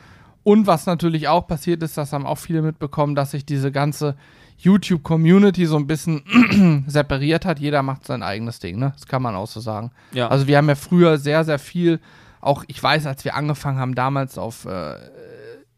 Und 0.44 0.66
was 0.66 0.86
natürlich 0.86 1.28
auch 1.28 1.46
passiert 1.46 1.82
ist, 1.82 1.96
das 1.96 2.12
haben 2.12 2.26
auch 2.26 2.38
viele 2.38 2.62
mitbekommen, 2.62 3.14
dass 3.14 3.32
sich 3.32 3.44
diese 3.44 3.70
ganze 3.72 4.16
YouTube-Community 4.58 5.66
so 5.66 5.76
ein 5.76 5.86
bisschen 5.86 6.84
separiert 6.86 7.44
hat. 7.44 7.58
Jeder 7.58 7.82
macht 7.82 8.06
sein 8.06 8.22
eigenes 8.22 8.60
Ding, 8.60 8.78
ne? 8.78 8.92
Das 8.94 9.06
kann 9.06 9.22
man 9.22 9.34
auch 9.34 9.46
so 9.46 9.60
sagen. 9.60 9.90
Ja. 10.12 10.28
Also 10.28 10.46
wir 10.46 10.56
haben 10.56 10.68
ja 10.68 10.74
früher 10.74 11.18
sehr, 11.18 11.44
sehr 11.44 11.58
viel, 11.58 12.00
auch 12.40 12.64
ich 12.68 12.80
weiß, 12.80 13.06
als 13.06 13.24
wir 13.24 13.34
angefangen 13.34 13.78
haben, 13.78 13.94
damals 13.94 14.38
auf 14.38 14.64
äh, 14.64 14.94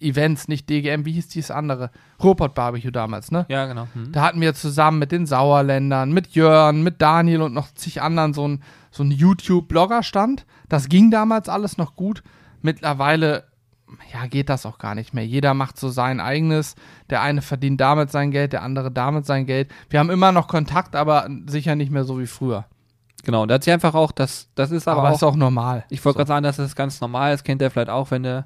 Events, 0.05 0.47
nicht 0.49 0.69
DGM, 0.71 1.05
wie 1.05 1.13
hieß 1.13 1.29
dieses 1.29 1.51
andere? 1.51 1.91
Ruhrpott 2.23 2.55
Barbecue 2.55 2.93
damals, 2.93 3.31
ne? 3.31 3.47
ja, 3.49 3.67
genau. 3.67 3.89
Hm. 3.95 4.13
Da 4.13 4.23
hatten 4.23 4.41
wir 4.41 4.55
zusammen 4.55 4.99
mit 4.99 5.11
den 5.11 5.27
Sauerländern, 5.27 6.13
mit 6.13 6.29
Jörn, 6.35 6.83
mit 6.83 7.03
Daniel 7.03 7.43
und 7.43 7.55
noch 7.55 7.73
zig 7.75 8.03
anderen 8.03 8.35
so 8.35 8.47
ein, 8.47 8.63
so 8.91 9.03
ein 9.03 9.11
YouTube-Blogger-Stand. 9.11 10.47
Das 10.69 10.89
ging 10.89 11.11
damals 11.11 11.49
alles 11.49 11.79
noch 11.79 11.97
gut. 11.97 12.23
Mittlerweile, 12.63 13.45
ja, 14.13 14.27
geht 14.27 14.49
das 14.49 14.67
auch 14.67 14.79
gar 14.79 14.95
nicht 14.95 15.15
mehr. 15.15 15.27
Jeder 15.27 15.55
macht 15.55 15.79
so 15.79 15.89
sein 15.89 16.21
eigenes. 16.21 16.75
Der 17.11 17.23
eine 17.23 17.43
verdient 17.43 17.81
damit 17.81 18.11
sein 18.11 18.31
Geld, 18.31 18.53
der 18.53 18.63
andere 18.63 18.91
damit 18.91 19.27
sein 19.27 19.47
Geld. 19.47 19.71
Wir 19.91 20.01
haben 20.01 20.11
immer 20.11 20.33
noch 20.33 20.49
Kontakt, 20.49 20.97
aber 20.97 21.29
sicher 21.47 21.77
nicht 21.77 21.91
mehr 21.91 22.05
so 22.05 22.19
wie 22.19 22.27
früher. 22.27 22.65
Genau, 23.25 23.47
da 23.47 23.55
hat 23.55 23.65
sich 23.65 23.73
einfach 23.73 23.95
auch, 23.95 24.13
das, 24.13 24.49
das 24.55 24.71
ist 24.71 24.87
aber, 24.87 25.01
Aber, 25.01 25.11
auch, 25.11 25.15
ist 25.15 25.23
auch 25.23 25.37
normal. 25.37 25.85
ich 25.89 26.05
wollte 26.05 26.15
So. 26.15 26.19
gerade 26.19 26.29
sagen, 26.29 26.43
das 26.45 26.59
ist 26.59 26.77
ganz 26.77 27.01
normal, 27.01 27.33
das 27.33 27.43
kennt 27.43 27.63
er 27.63 27.71
vielleicht 27.71 27.89
auch, 27.89 28.11
wenn 28.11 28.23
der, 28.23 28.39
äh, 28.41 28.45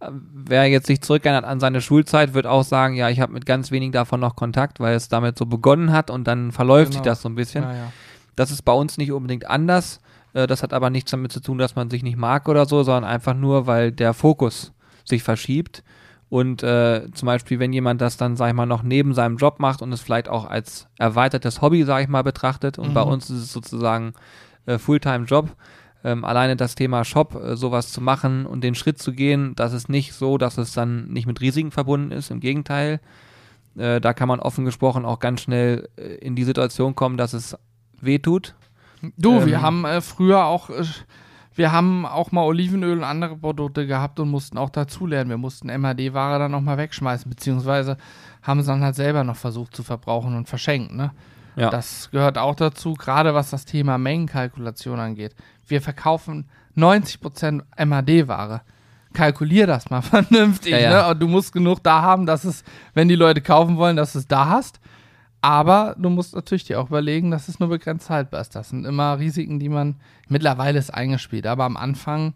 wer 0.00 0.66
jetzt 0.66 0.86
sich 0.86 1.00
zurückerinnert 1.02 1.44
an 1.44 1.60
seine 1.60 1.80
Schulzeit, 1.80 2.32
wird 2.34 2.46
auch 2.46 2.64
sagen, 2.64 2.94
ja, 2.94 3.08
ich 3.10 3.20
habe 3.20 3.32
mit 3.32 3.46
ganz 3.46 3.70
wenig 3.70 3.92
davon 3.92 4.20
noch 4.20 4.36
Kontakt, 4.36 4.80
weil 4.80 4.94
es 4.94 5.08
damit 5.08 5.36
so 5.38 5.46
begonnen 5.46 5.92
hat 5.92 6.10
und 6.10 6.24
dann 6.26 6.52
verläuft 6.52 6.92
sich 6.92 7.02
Genau. 7.02 7.10
das 7.12 7.22
so 7.22 7.28
ein 7.28 7.34
bisschen. 7.34 7.64
Ja, 7.64 7.74
ja. 7.74 7.92
Das 8.36 8.50
ist 8.50 8.62
bei 8.62 8.72
uns 8.72 8.96
nicht 8.98 9.12
unbedingt 9.12 9.48
anders. 9.48 10.00
Äh, 10.32 10.46
Das 10.46 10.62
hat 10.62 10.72
aber 10.72 10.88
nichts 10.90 11.10
damit 11.10 11.32
zu 11.32 11.40
tun, 11.40 11.58
dass 11.58 11.76
man 11.76 11.90
sich 11.90 12.02
nicht 12.02 12.16
mag 12.16 12.48
oder 12.48 12.64
so, 12.66 12.82
sondern 12.82 13.04
einfach 13.04 13.34
nur, 13.34 13.66
weil 13.66 13.92
der 13.92 14.14
Fokus 14.14 14.72
sich 15.04 15.22
verschiebt. 15.22 15.82
Und 16.30 16.62
äh, 16.62 17.10
zum 17.12 17.26
Beispiel, 17.26 17.58
wenn 17.58 17.72
jemand 17.72 18.00
das 18.00 18.16
dann, 18.16 18.36
sag 18.36 18.48
ich 18.48 18.54
mal, 18.54 18.64
noch 18.64 18.84
neben 18.84 19.14
seinem 19.14 19.36
Job 19.36 19.58
macht 19.58 19.82
und 19.82 19.92
es 19.92 20.00
vielleicht 20.00 20.28
auch 20.28 20.44
als 20.48 20.86
erweitertes 20.96 21.60
Hobby, 21.60 21.82
sag 21.82 22.02
ich 22.02 22.08
mal, 22.08 22.22
betrachtet. 22.22 22.78
Und 22.78 22.94
bei 22.94 23.02
Mhm. 23.04 23.10
uns 23.10 23.28
ist 23.30 23.42
es 23.42 23.52
sozusagen 23.52 24.12
äh, 24.66 24.78
Fulltime-Job. 24.78 25.48
Ähm, 26.02 26.24
alleine 26.24 26.56
das 26.56 26.74
Thema 26.74 27.04
Shop, 27.04 27.34
äh, 27.34 27.56
sowas 27.56 27.92
zu 27.92 28.00
machen 28.00 28.46
und 28.46 28.64
den 28.64 28.74
Schritt 28.74 28.98
zu 28.98 29.12
gehen, 29.12 29.54
das 29.54 29.72
ist 29.72 29.88
nicht 29.88 30.14
so, 30.14 30.38
dass 30.38 30.56
es 30.56 30.72
dann 30.72 31.08
nicht 31.08 31.26
mit 31.26 31.40
Risiken 31.40 31.70
verbunden 31.70 32.10
ist. 32.10 32.30
Im 32.30 32.40
Gegenteil, 32.40 33.00
äh, 33.76 34.00
da 34.00 34.14
kann 34.14 34.28
man 34.28 34.40
offen 34.40 34.64
gesprochen 34.64 35.04
auch 35.04 35.18
ganz 35.18 35.42
schnell 35.42 35.88
äh, 35.96 36.14
in 36.16 36.36
die 36.36 36.44
Situation 36.44 36.94
kommen, 36.94 37.16
dass 37.16 37.34
es 37.34 37.56
wehtut. 38.00 38.54
Du, 39.16 39.40
Ähm, 39.40 39.46
wir 39.46 39.62
haben 39.62 39.84
äh, 39.84 40.00
früher 40.00 40.46
auch, 40.46 40.70
äh, 40.70 40.84
wir 41.54 41.72
haben 41.72 42.06
auch 42.06 42.32
mal 42.32 42.44
Olivenöl 42.44 42.98
und 42.98 43.04
andere 43.04 43.36
Produkte 43.36 43.86
gehabt 43.86 44.20
und 44.20 44.30
mussten 44.30 44.56
auch 44.56 44.70
dazulernen. 44.70 45.30
Wir 45.30 45.38
mussten 45.38 45.68
MAD-Ware 45.68 46.38
dann 46.38 46.52
noch 46.52 46.60
mal 46.60 46.78
wegschmeißen, 46.78 47.28
beziehungsweise 47.28 47.96
haben 48.42 48.62
sie 48.62 48.68
dann 48.68 48.82
halt 48.82 48.94
selber 48.94 49.24
noch 49.24 49.36
versucht 49.36 49.76
zu 49.76 49.82
verbrauchen 49.82 50.34
und 50.34 50.48
verschenken. 50.48 50.96
Ne? 50.96 51.10
Ja. 51.56 51.70
Das 51.70 52.10
gehört 52.10 52.38
auch 52.38 52.54
dazu, 52.54 52.94
gerade 52.94 53.34
was 53.34 53.50
das 53.50 53.64
Thema 53.64 53.98
Mengenkalkulation 53.98 54.98
angeht. 55.00 55.34
Wir 55.66 55.80
verkaufen 55.82 56.48
90% 56.76 57.62
MAD-Ware. 57.84 58.62
Kalkulier 59.12 59.66
das 59.66 59.90
mal 59.90 60.02
vernünftig. 60.02 60.72
Ja, 60.72 60.78
ja. 60.78 61.02
Ne? 61.02 61.10
Und 61.10 61.20
du 61.20 61.28
musst 61.28 61.52
genug 61.52 61.82
da 61.82 62.02
haben, 62.02 62.26
dass 62.26 62.44
es, 62.44 62.62
wenn 62.94 63.08
die 63.08 63.16
Leute 63.16 63.40
kaufen 63.40 63.76
wollen, 63.76 63.96
dass 63.96 64.12
du 64.12 64.20
es 64.20 64.28
da 64.28 64.48
hast. 64.48 64.80
Aber 65.42 65.96
du 65.98 66.10
musst 66.10 66.34
natürlich 66.34 66.64
dir 66.64 66.80
auch 66.80 66.88
überlegen, 66.88 67.30
dass 67.30 67.48
es 67.48 67.58
nur 67.60 67.70
begrenzt 67.70 68.10
haltbar 68.10 68.42
ist. 68.42 68.54
Das 68.54 68.68
sind 68.68 68.84
immer 68.84 69.18
Risiken, 69.18 69.58
die 69.58 69.70
man 69.70 69.96
mittlerweile 70.28 70.78
ist 70.78 70.92
eingespielt. 70.92 71.46
Aber 71.46 71.64
am 71.64 71.78
Anfang, 71.78 72.34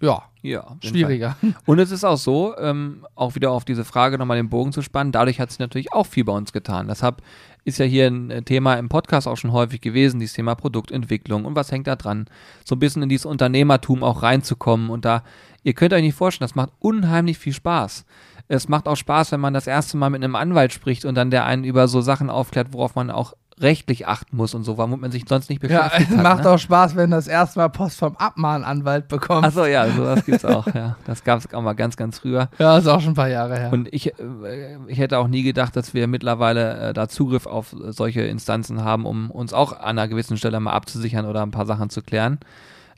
ja, 0.00 0.22
Ja, 0.42 0.62
Fall. 0.62 0.76
schwieriger. 0.82 1.36
Und 1.66 1.80
es 1.80 1.90
ist 1.90 2.04
auch 2.04 2.16
so, 2.16 2.56
ähm, 2.58 3.04
auch 3.16 3.34
wieder 3.34 3.50
auf 3.50 3.64
diese 3.64 3.84
Frage 3.84 4.18
nochmal 4.18 4.36
den 4.36 4.48
Bogen 4.48 4.72
zu 4.72 4.82
spannen, 4.82 5.10
dadurch 5.10 5.40
hat 5.40 5.50
sich 5.50 5.58
natürlich 5.58 5.92
auch 5.92 6.06
viel 6.06 6.24
bei 6.24 6.32
uns 6.32 6.52
getan. 6.52 6.86
Deshalb 6.86 7.22
ist 7.68 7.78
ja 7.78 7.84
hier 7.84 8.08
ein 8.08 8.30
äh, 8.30 8.42
Thema 8.42 8.74
im 8.74 8.88
Podcast 8.88 9.28
auch 9.28 9.36
schon 9.36 9.52
häufig 9.52 9.80
gewesen, 9.80 10.20
dieses 10.20 10.34
Thema 10.34 10.54
Produktentwicklung. 10.54 11.44
Und 11.44 11.54
was 11.54 11.70
hängt 11.70 11.86
da 11.86 11.96
dran, 11.96 12.26
so 12.64 12.74
ein 12.74 12.78
bisschen 12.78 13.02
in 13.02 13.08
dieses 13.08 13.26
Unternehmertum 13.26 14.02
auch 14.02 14.22
reinzukommen. 14.22 14.90
Und 14.90 15.04
da, 15.04 15.22
ihr 15.62 15.74
könnt 15.74 15.92
euch 15.92 16.02
nicht 16.02 16.16
vorstellen, 16.16 16.48
das 16.48 16.56
macht 16.56 16.72
unheimlich 16.80 17.38
viel 17.38 17.52
Spaß. 17.52 18.04
Es 18.48 18.68
macht 18.68 18.88
auch 18.88 18.96
Spaß, 18.96 19.32
wenn 19.32 19.40
man 19.40 19.54
das 19.54 19.66
erste 19.66 19.96
Mal 19.98 20.10
mit 20.10 20.24
einem 20.24 20.34
Anwalt 20.34 20.72
spricht 20.72 21.04
und 21.04 21.14
dann 21.14 21.30
der 21.30 21.44
einen 21.44 21.64
über 21.64 21.86
so 21.86 22.00
Sachen 22.00 22.30
aufklärt, 22.30 22.72
worauf 22.72 22.94
man 22.94 23.10
auch 23.10 23.34
rechtlich 23.60 24.06
achten 24.06 24.36
muss 24.36 24.54
und 24.54 24.64
so, 24.64 24.78
womit 24.78 25.00
man 25.00 25.10
sich 25.10 25.24
sonst 25.28 25.48
nicht 25.50 25.62
Ja, 25.62 25.84
beschäftigt 25.88 26.10
es 26.10 26.16
hat. 26.16 26.22
macht 26.22 26.44
ne? 26.44 26.50
auch 26.50 26.58
Spaß, 26.58 26.96
wenn 26.96 27.10
du 27.10 27.16
das 27.16 27.26
erste 27.28 27.58
Mal 27.58 27.68
Post 27.68 27.98
vom 27.98 28.16
Abmahnanwalt 28.16 29.08
bekommst. 29.08 29.44
Achso, 29.48 29.64
ja, 29.66 29.88
sowas 29.96 30.24
gibt's 30.24 30.44
auch, 30.44 30.66
ja. 30.74 30.96
Das 31.04 31.24
gab's 31.24 31.52
auch 31.52 31.62
mal 31.62 31.74
ganz, 31.74 31.96
ganz 31.96 32.18
früher. 32.18 32.48
Ja, 32.58 32.78
ist 32.78 32.86
auch 32.86 33.00
schon 33.00 33.12
ein 33.12 33.16
paar 33.16 33.28
Jahre 33.28 33.58
her. 33.58 33.72
Und 33.72 33.92
ich, 33.92 34.08
äh, 34.18 34.76
ich 34.86 34.98
hätte 34.98 35.18
auch 35.18 35.28
nie 35.28 35.42
gedacht, 35.42 35.76
dass 35.76 35.94
wir 35.94 36.06
mittlerweile 36.06 36.90
äh, 36.90 36.92
da 36.92 37.08
Zugriff 37.08 37.46
auf 37.46 37.74
solche 37.88 38.22
Instanzen 38.22 38.84
haben, 38.84 39.06
um 39.06 39.30
uns 39.30 39.52
auch 39.52 39.72
an 39.72 39.80
einer 39.98 40.08
gewissen 40.08 40.36
Stelle 40.36 40.60
mal 40.60 40.72
abzusichern 40.72 41.26
oder 41.26 41.42
ein 41.42 41.50
paar 41.50 41.66
Sachen 41.66 41.90
zu 41.90 42.02
klären. 42.02 42.38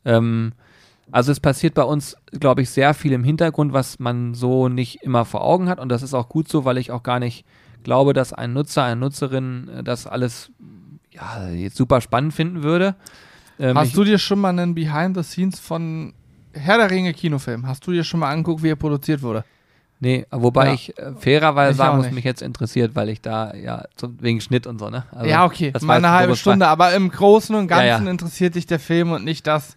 Ähm, 0.04 0.52
also 1.12 1.32
es 1.32 1.40
passiert 1.40 1.74
bei 1.74 1.82
uns, 1.82 2.16
glaube 2.38 2.62
ich, 2.62 2.70
sehr 2.70 2.94
viel 2.94 3.12
im 3.12 3.24
Hintergrund, 3.24 3.72
was 3.72 3.98
man 3.98 4.34
so 4.34 4.68
nicht 4.68 5.02
immer 5.02 5.24
vor 5.24 5.42
Augen 5.42 5.68
hat. 5.68 5.80
Und 5.80 5.88
das 5.88 6.02
ist 6.02 6.14
auch 6.14 6.28
gut 6.28 6.48
so, 6.48 6.64
weil 6.64 6.78
ich 6.78 6.92
auch 6.92 7.02
gar 7.02 7.18
nicht 7.18 7.44
glaube, 7.82 8.12
dass 8.12 8.32
ein 8.32 8.52
Nutzer, 8.52 8.84
eine 8.84 8.96
Nutzerin 9.00 9.68
äh, 9.68 9.82
das 9.82 10.06
alles 10.06 10.50
ja, 11.12 11.48
jetzt 11.50 11.76
super 11.76 12.00
spannend 12.00 12.32
finden 12.34 12.62
würde. 12.62 12.94
Ähm, 13.58 13.76
Hast 13.76 13.96
du 13.96 14.04
dir 14.04 14.18
schon 14.18 14.38
mal 14.40 14.50
einen 14.50 14.74
Behind 14.74 15.16
the 15.16 15.22
Scenes 15.22 15.58
von 15.60 16.14
Herr 16.52 16.78
der 16.78 16.90
Ringe 16.90 17.12
Kinofilm? 17.12 17.66
Hast 17.66 17.86
du 17.86 17.92
dir 17.92 18.04
schon 18.04 18.20
mal 18.20 18.30
angeguckt, 18.30 18.62
wie 18.62 18.70
er 18.70 18.76
produziert 18.76 19.22
wurde? 19.22 19.44
Nee, 20.02 20.24
wobei 20.30 20.68
Ja. 20.68 20.72
ich 20.72 20.96
äh, 20.98 21.12
fairerweise 21.18 21.72
Ich 21.72 21.76
sagen 21.76 21.98
muss, 21.98 22.10
mich 22.10 22.24
jetzt 22.24 22.40
interessiert, 22.40 22.94
weil 22.94 23.10
ich 23.10 23.20
da 23.20 23.54
ja 23.54 23.84
so, 24.00 24.08
wegen 24.18 24.40
Schnitt 24.40 24.66
und 24.66 24.78
so, 24.78 24.88
ne? 24.88 25.04
Also, 25.12 25.26
ja, 25.28 25.44
okay, 25.44 25.72
das 25.72 25.82
mal 25.82 25.98
eine 25.98 26.10
halbe 26.10 26.36
Stunde, 26.36 26.68
aber 26.68 26.94
im 26.94 27.10
Großen 27.10 27.54
und 27.54 27.70
Ja, 27.70 27.76
Ganzen 27.88 28.06
ja. 28.06 28.10
interessiert 28.10 28.54
dich 28.54 28.64
der 28.66 28.80
Film 28.80 29.12
und 29.12 29.24
nicht 29.24 29.46
das, 29.46 29.76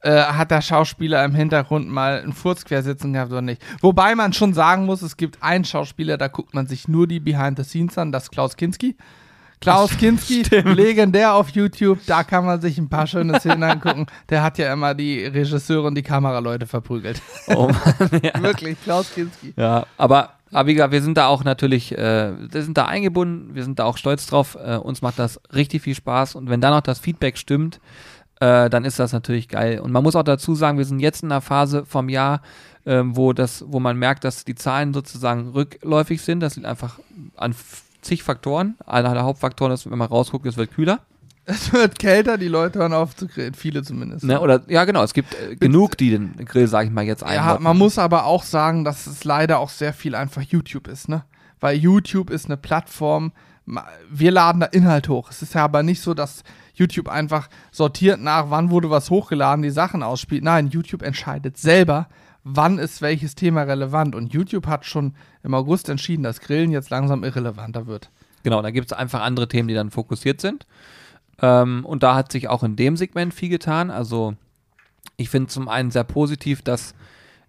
äh, 0.00 0.22
hat 0.22 0.50
der 0.50 0.62
Schauspieler 0.62 1.24
im 1.24 1.34
Hintergrund 1.34 1.88
mal 1.88 2.20
einen 2.20 2.32
Furz 2.32 2.64
quer 2.64 2.82
sitzen 2.82 3.12
gehabt 3.12 3.32
oder 3.32 3.42
nicht. 3.42 3.62
Wobei 3.80 4.14
man 4.14 4.32
schon 4.32 4.54
sagen 4.54 4.86
muss, 4.86 5.02
es 5.02 5.16
gibt 5.16 5.42
einen 5.42 5.64
Schauspieler, 5.64 6.16
da 6.16 6.28
guckt 6.28 6.54
man 6.54 6.66
sich 6.66 6.88
nur 6.88 7.06
die 7.06 7.20
Behind 7.20 7.58
the 7.58 7.64
Scenes 7.64 7.98
an, 7.98 8.12
das 8.12 8.24
ist 8.24 8.30
Klaus 8.30 8.56
Kinski. 8.56 8.96
Klaus 9.60 9.90
Kinski, 9.98 10.42
legendär 10.42 11.34
auf 11.34 11.48
YouTube, 11.50 11.98
da 12.06 12.22
kann 12.22 12.44
man 12.44 12.60
sich 12.60 12.78
ein 12.78 12.88
paar 12.88 13.06
schöne 13.06 13.40
Szenen 13.40 13.64
angucken. 13.64 14.06
Der 14.28 14.42
hat 14.42 14.58
ja 14.58 14.72
immer 14.72 14.94
die 14.94 15.24
Regisseure 15.24 15.88
und 15.88 15.94
die 15.96 16.02
Kameraleute 16.02 16.66
verprügelt. 16.66 17.20
Oh 17.48 17.68
Mann, 17.68 18.20
ja. 18.22 18.40
Wirklich, 18.40 18.80
Klaus 18.82 19.12
Kinski. 19.12 19.54
ja, 19.56 19.84
aber, 19.96 20.34
aber 20.52 20.68
wie 20.68 20.74
gesagt, 20.74 20.92
wir 20.92 21.02
sind 21.02 21.16
da 21.18 21.26
auch 21.26 21.42
natürlich, 21.42 21.96
äh, 21.96 22.32
wir 22.52 22.62
sind 22.62 22.78
da 22.78 22.84
eingebunden, 22.84 23.54
wir 23.54 23.64
sind 23.64 23.80
da 23.80 23.84
auch 23.84 23.96
stolz 23.96 24.26
drauf. 24.26 24.56
Äh, 24.64 24.76
uns 24.76 25.02
macht 25.02 25.18
das 25.18 25.40
richtig 25.52 25.82
viel 25.82 25.94
Spaß 25.96 26.36
und 26.36 26.48
wenn 26.48 26.60
dann 26.60 26.72
noch 26.72 26.82
das 26.82 27.00
Feedback 27.00 27.36
stimmt, 27.36 27.80
äh, 28.40 28.70
dann 28.70 28.84
ist 28.84 28.98
das 28.98 29.12
natürlich 29.12 29.48
geil. 29.48 29.80
Und 29.80 29.92
man 29.92 30.02
muss 30.02 30.16
auch 30.16 30.22
dazu 30.22 30.54
sagen, 30.54 30.78
wir 30.78 30.84
sind 30.84 31.00
jetzt 31.00 31.22
in 31.22 31.30
einer 31.32 31.40
Phase 31.40 31.84
vom 31.84 32.08
Jahr, 32.08 32.40
ähm, 32.86 33.16
wo 33.16 33.32
das, 33.32 33.64
wo 33.68 33.80
man 33.80 33.96
merkt, 33.98 34.24
dass 34.24 34.44
die 34.44 34.54
Zahlen 34.54 34.94
sozusagen 34.94 35.48
rückläufig 35.48 36.22
sind. 36.22 36.40
Das 36.40 36.56
liegt 36.56 36.66
einfach 36.66 36.98
an 37.36 37.54
zig 38.00 38.22
Faktoren. 38.22 38.76
Einer 38.86 39.14
der 39.14 39.24
Hauptfaktoren 39.24 39.72
ist, 39.72 39.90
wenn 39.90 39.98
man 39.98 40.08
rausguckt, 40.08 40.46
es 40.46 40.56
wird 40.56 40.72
kühler. 40.72 41.00
Es 41.50 41.72
wird 41.72 41.98
kälter, 41.98 42.36
die 42.36 42.46
Leute 42.46 42.78
hören 42.78 42.92
auf 42.92 43.16
zu 43.16 43.26
grillen, 43.26 43.54
viele 43.54 43.82
zumindest. 43.82 44.22
Ne? 44.22 44.38
Oder 44.38 44.60
ja, 44.68 44.84
genau, 44.84 45.02
es 45.02 45.14
gibt 45.14 45.32
äh, 45.32 45.56
genug, 45.56 45.96
die 45.96 46.10
den 46.10 46.36
Grill, 46.44 46.68
sag 46.68 46.84
ich 46.84 46.92
mal, 46.92 47.04
jetzt 47.06 47.22
Ja, 47.22 47.28
einbauen. 47.28 47.62
man 47.62 47.78
muss 47.78 47.98
aber 47.98 48.26
auch 48.26 48.42
sagen, 48.42 48.84
dass 48.84 49.06
es 49.06 49.24
leider 49.24 49.58
auch 49.58 49.70
sehr 49.70 49.94
viel 49.94 50.14
einfach 50.14 50.42
YouTube 50.42 50.86
ist, 50.88 51.08
ne? 51.08 51.24
Weil 51.58 51.78
YouTube 51.78 52.28
ist 52.28 52.44
eine 52.44 52.58
Plattform, 52.58 53.32
wir 54.10 54.30
laden 54.30 54.60
da 54.60 54.66
Inhalt 54.66 55.08
hoch. 55.08 55.30
Es 55.30 55.40
ist 55.40 55.54
ja 55.54 55.64
aber 55.64 55.82
nicht 55.82 56.02
so, 56.02 56.12
dass 56.12 56.42
YouTube 56.78 57.08
einfach 57.08 57.48
sortiert 57.70 58.20
nach, 58.20 58.50
wann 58.50 58.70
wurde 58.70 58.90
was 58.90 59.10
hochgeladen, 59.10 59.62
die 59.62 59.70
Sachen 59.70 60.02
ausspielt. 60.02 60.44
Nein, 60.44 60.68
YouTube 60.68 61.02
entscheidet 61.02 61.56
selber, 61.58 62.08
wann 62.44 62.78
ist 62.78 63.02
welches 63.02 63.34
Thema 63.34 63.62
relevant. 63.62 64.14
Und 64.14 64.32
YouTube 64.32 64.66
hat 64.66 64.84
schon 64.84 65.14
im 65.42 65.54
August 65.54 65.88
entschieden, 65.88 66.22
dass 66.22 66.40
Grillen 66.40 66.70
jetzt 66.70 66.90
langsam 66.90 67.24
irrelevanter 67.24 67.86
wird. 67.86 68.10
Genau, 68.42 68.62
da 68.62 68.70
gibt 68.70 68.92
es 68.92 68.96
einfach 68.96 69.20
andere 69.20 69.48
Themen, 69.48 69.68
die 69.68 69.74
dann 69.74 69.90
fokussiert 69.90 70.40
sind. 70.40 70.66
Ähm, 71.40 71.84
und 71.84 72.02
da 72.02 72.14
hat 72.14 72.32
sich 72.32 72.48
auch 72.48 72.62
in 72.62 72.76
dem 72.76 72.96
Segment 72.96 73.34
viel 73.34 73.48
getan. 73.48 73.90
Also 73.90 74.34
ich 75.16 75.30
finde 75.30 75.48
zum 75.48 75.68
einen 75.68 75.90
sehr 75.90 76.04
positiv, 76.04 76.62
dass 76.62 76.94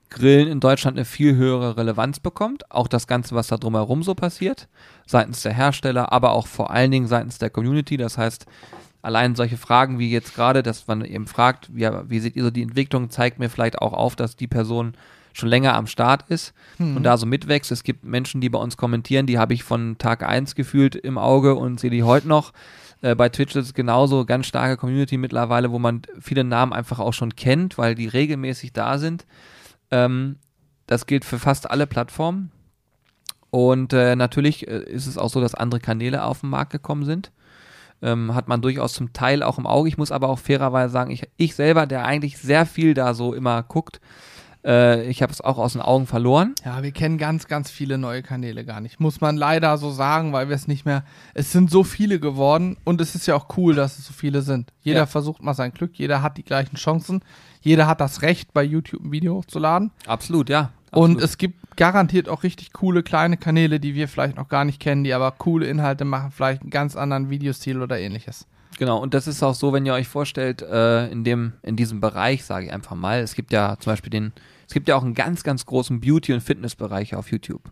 Grillen 0.09 0.47
in 0.47 0.59
Deutschland 0.59 0.97
eine 0.97 1.05
viel 1.05 1.35
höhere 1.35 1.77
Relevanz 1.77 2.19
bekommt. 2.19 2.71
Auch 2.71 2.87
das 2.87 3.05
Ganze, 3.05 3.35
was 3.35 3.47
da 3.47 3.57
drumherum 3.57 4.01
so 4.01 4.15
passiert. 4.15 4.67
Seitens 5.05 5.43
der 5.43 5.53
Hersteller, 5.53 6.11
aber 6.11 6.31
auch 6.31 6.47
vor 6.47 6.71
allen 6.71 6.91
Dingen 6.91 7.07
seitens 7.07 7.37
der 7.37 7.51
Community. 7.51 7.95
Das 7.97 8.17
heißt, 8.17 8.45
allein 9.01 9.35
solche 9.35 9.57
Fragen 9.57 9.99
wie 9.99 10.09
jetzt 10.09 10.35
gerade, 10.35 10.63
dass 10.63 10.87
man 10.87 11.05
eben 11.05 11.27
fragt, 11.27 11.73
wie, 11.73 11.87
wie 12.07 12.19
seht 12.19 12.35
ihr 12.35 12.43
so 12.43 12.51
die 12.51 12.63
Entwicklung, 12.63 13.09
zeigt 13.09 13.39
mir 13.39 13.49
vielleicht 13.49 13.79
auch 13.79 13.93
auf, 13.93 14.15
dass 14.15 14.35
die 14.35 14.47
Person 14.47 14.93
schon 15.33 15.49
länger 15.49 15.75
am 15.75 15.87
Start 15.87 16.29
ist 16.29 16.53
und 16.79 17.03
da 17.03 17.15
so 17.15 17.25
mitwächst. 17.25 17.71
Es 17.71 17.83
gibt 17.83 18.03
Menschen, 18.03 18.41
die 18.41 18.49
bei 18.49 18.59
uns 18.59 18.77
kommentieren, 18.77 19.25
die 19.25 19.37
habe 19.37 19.53
ich 19.53 19.63
von 19.63 19.97
Tag 19.97 20.23
1 20.23 20.55
gefühlt 20.55 20.95
im 20.95 21.17
Auge 21.17 21.55
und 21.55 21.79
sehe 21.79 21.91
die 21.91 22.03
heute 22.03 22.27
noch. 22.27 22.51
Äh, 23.01 23.15
bei 23.15 23.29
Twitch 23.29 23.55
ist 23.55 23.65
es 23.65 23.73
genauso 23.73 24.25
ganz 24.25 24.47
starke 24.47 24.77
Community 24.77 25.17
mittlerweile, 25.17 25.71
wo 25.71 25.79
man 25.79 26.01
viele 26.19 26.43
Namen 26.43 26.73
einfach 26.73 26.99
auch 26.99 27.13
schon 27.13 27.35
kennt, 27.35 27.77
weil 27.77 27.95
die 27.95 28.07
regelmäßig 28.07 28.73
da 28.73 28.97
sind. 28.97 29.25
Ähm, 29.91 30.37
das 30.87 31.05
gilt 31.05 31.25
für 31.25 31.39
fast 31.39 31.69
alle 31.69 31.87
Plattformen. 31.87 32.51
Und 33.51 33.93
äh, 33.93 34.15
natürlich 34.15 34.67
äh, 34.67 34.83
ist 34.83 35.07
es 35.07 35.17
auch 35.17 35.29
so, 35.29 35.41
dass 35.41 35.55
andere 35.55 35.79
Kanäle 35.79 36.23
auf 36.23 36.41
den 36.41 36.49
Markt 36.49 36.71
gekommen 36.71 37.05
sind. 37.05 37.31
Ähm, 38.01 38.33
hat 38.33 38.47
man 38.47 38.61
durchaus 38.61 38.93
zum 38.93 39.11
Teil 39.13 39.43
auch 39.43 39.57
im 39.57 39.67
Auge. 39.67 39.89
Ich 39.89 39.97
muss 39.97 40.11
aber 40.11 40.29
auch 40.29 40.39
fairerweise 40.39 40.91
sagen, 40.91 41.11
ich, 41.11 41.27
ich 41.37 41.53
selber, 41.55 41.85
der 41.85 42.05
eigentlich 42.05 42.37
sehr 42.37 42.65
viel 42.65 42.93
da 42.93 43.13
so 43.13 43.33
immer 43.33 43.61
guckt, 43.63 43.99
äh, 44.65 45.03
ich 45.09 45.21
habe 45.21 45.31
es 45.31 45.41
auch 45.41 45.57
aus 45.57 45.73
den 45.73 45.81
Augen 45.81 46.05
verloren. 46.07 46.53
Ja, 46.65 46.83
wir 46.83 46.91
kennen 46.91 47.17
ganz, 47.17 47.47
ganz 47.47 47.71
viele 47.71 47.97
neue 47.97 48.21
Kanäle 48.23 48.65
gar 48.65 48.81
nicht. 48.81 48.99
Muss 48.99 49.21
man 49.21 49.37
leider 49.37 49.77
so 49.77 49.89
sagen, 49.91 50.33
weil 50.33 50.49
wir 50.49 50.55
es 50.55 50.67
nicht 50.67 50.85
mehr. 50.85 51.03
Es 51.33 51.51
sind 51.51 51.71
so 51.71 51.83
viele 51.83 52.19
geworden 52.19 52.77
und 52.83 52.99
es 53.01 53.15
ist 53.15 53.25
ja 53.27 53.35
auch 53.35 53.47
cool, 53.57 53.75
dass 53.75 53.97
es 53.99 54.05
so 54.07 54.13
viele 54.13 54.41
sind. 54.41 54.71
Jeder 54.81 54.99
Ja. 54.99 55.05
versucht 55.05 55.41
mal 55.43 55.53
sein 55.53 55.71
Glück, 55.73 55.91
jeder 55.95 56.21
hat 56.21 56.37
die 56.37 56.43
gleichen 56.43 56.75
Chancen, 56.75 57.21
jeder 57.61 57.87
hat 57.87 57.99
das 58.01 58.21
Recht, 58.21 58.53
bei 58.53 58.63
YouTube 58.63 59.03
ein 59.03 59.11
Video 59.11 59.35
hochzuladen. 59.35 59.91
Absolut, 60.07 60.49
ja. 60.49 60.71
Und 60.91 61.21
es 61.21 61.37
gibt 61.37 61.75
garantiert 61.77 62.27
auch 62.27 62.43
richtig 62.43 62.73
coole 62.73 63.03
kleine 63.03 63.37
Kanäle, 63.37 63.79
die 63.79 63.95
wir 63.95 64.07
vielleicht 64.07 64.35
noch 64.35 64.49
gar 64.49 64.65
nicht 64.65 64.79
kennen, 64.81 65.03
die 65.03 65.13
aber 65.13 65.31
coole 65.31 65.65
Inhalte 65.67 66.03
machen, 66.05 66.31
vielleicht 66.31 66.61
einen 66.61 66.71
ganz 66.71 66.95
anderen 66.95 67.29
Videostil 67.29 67.81
oder 67.81 67.99
ähnliches. 67.99 68.47
Genau, 68.77 68.97
und 69.01 69.13
das 69.13 69.27
ist 69.27 69.43
auch 69.43 69.55
so, 69.55 69.73
wenn 69.73 69.85
ihr 69.85 69.93
euch 69.93 70.07
vorstellt, 70.07 70.61
äh, 70.61 71.07
in, 71.07 71.23
dem, 71.23 71.53
in 71.63 71.75
diesem 71.75 71.99
Bereich, 72.01 72.43
sage 72.45 72.67
ich 72.67 72.73
einfach 72.73 72.95
mal, 72.95 73.19
es 73.19 73.33
gibt 73.35 73.51
ja 73.51 73.77
zum 73.79 73.91
Beispiel 73.93 74.09
den, 74.09 74.31
es 74.67 74.73
gibt 74.73 74.87
ja 74.87 74.95
auch 74.95 75.03
einen 75.03 75.13
ganz, 75.15 75.43
ganz 75.43 75.65
großen 75.65 75.99
Beauty- 75.99 76.33
und 76.33 76.41
Fitnessbereich 76.41 77.15
auf 77.15 77.31
YouTube. 77.31 77.71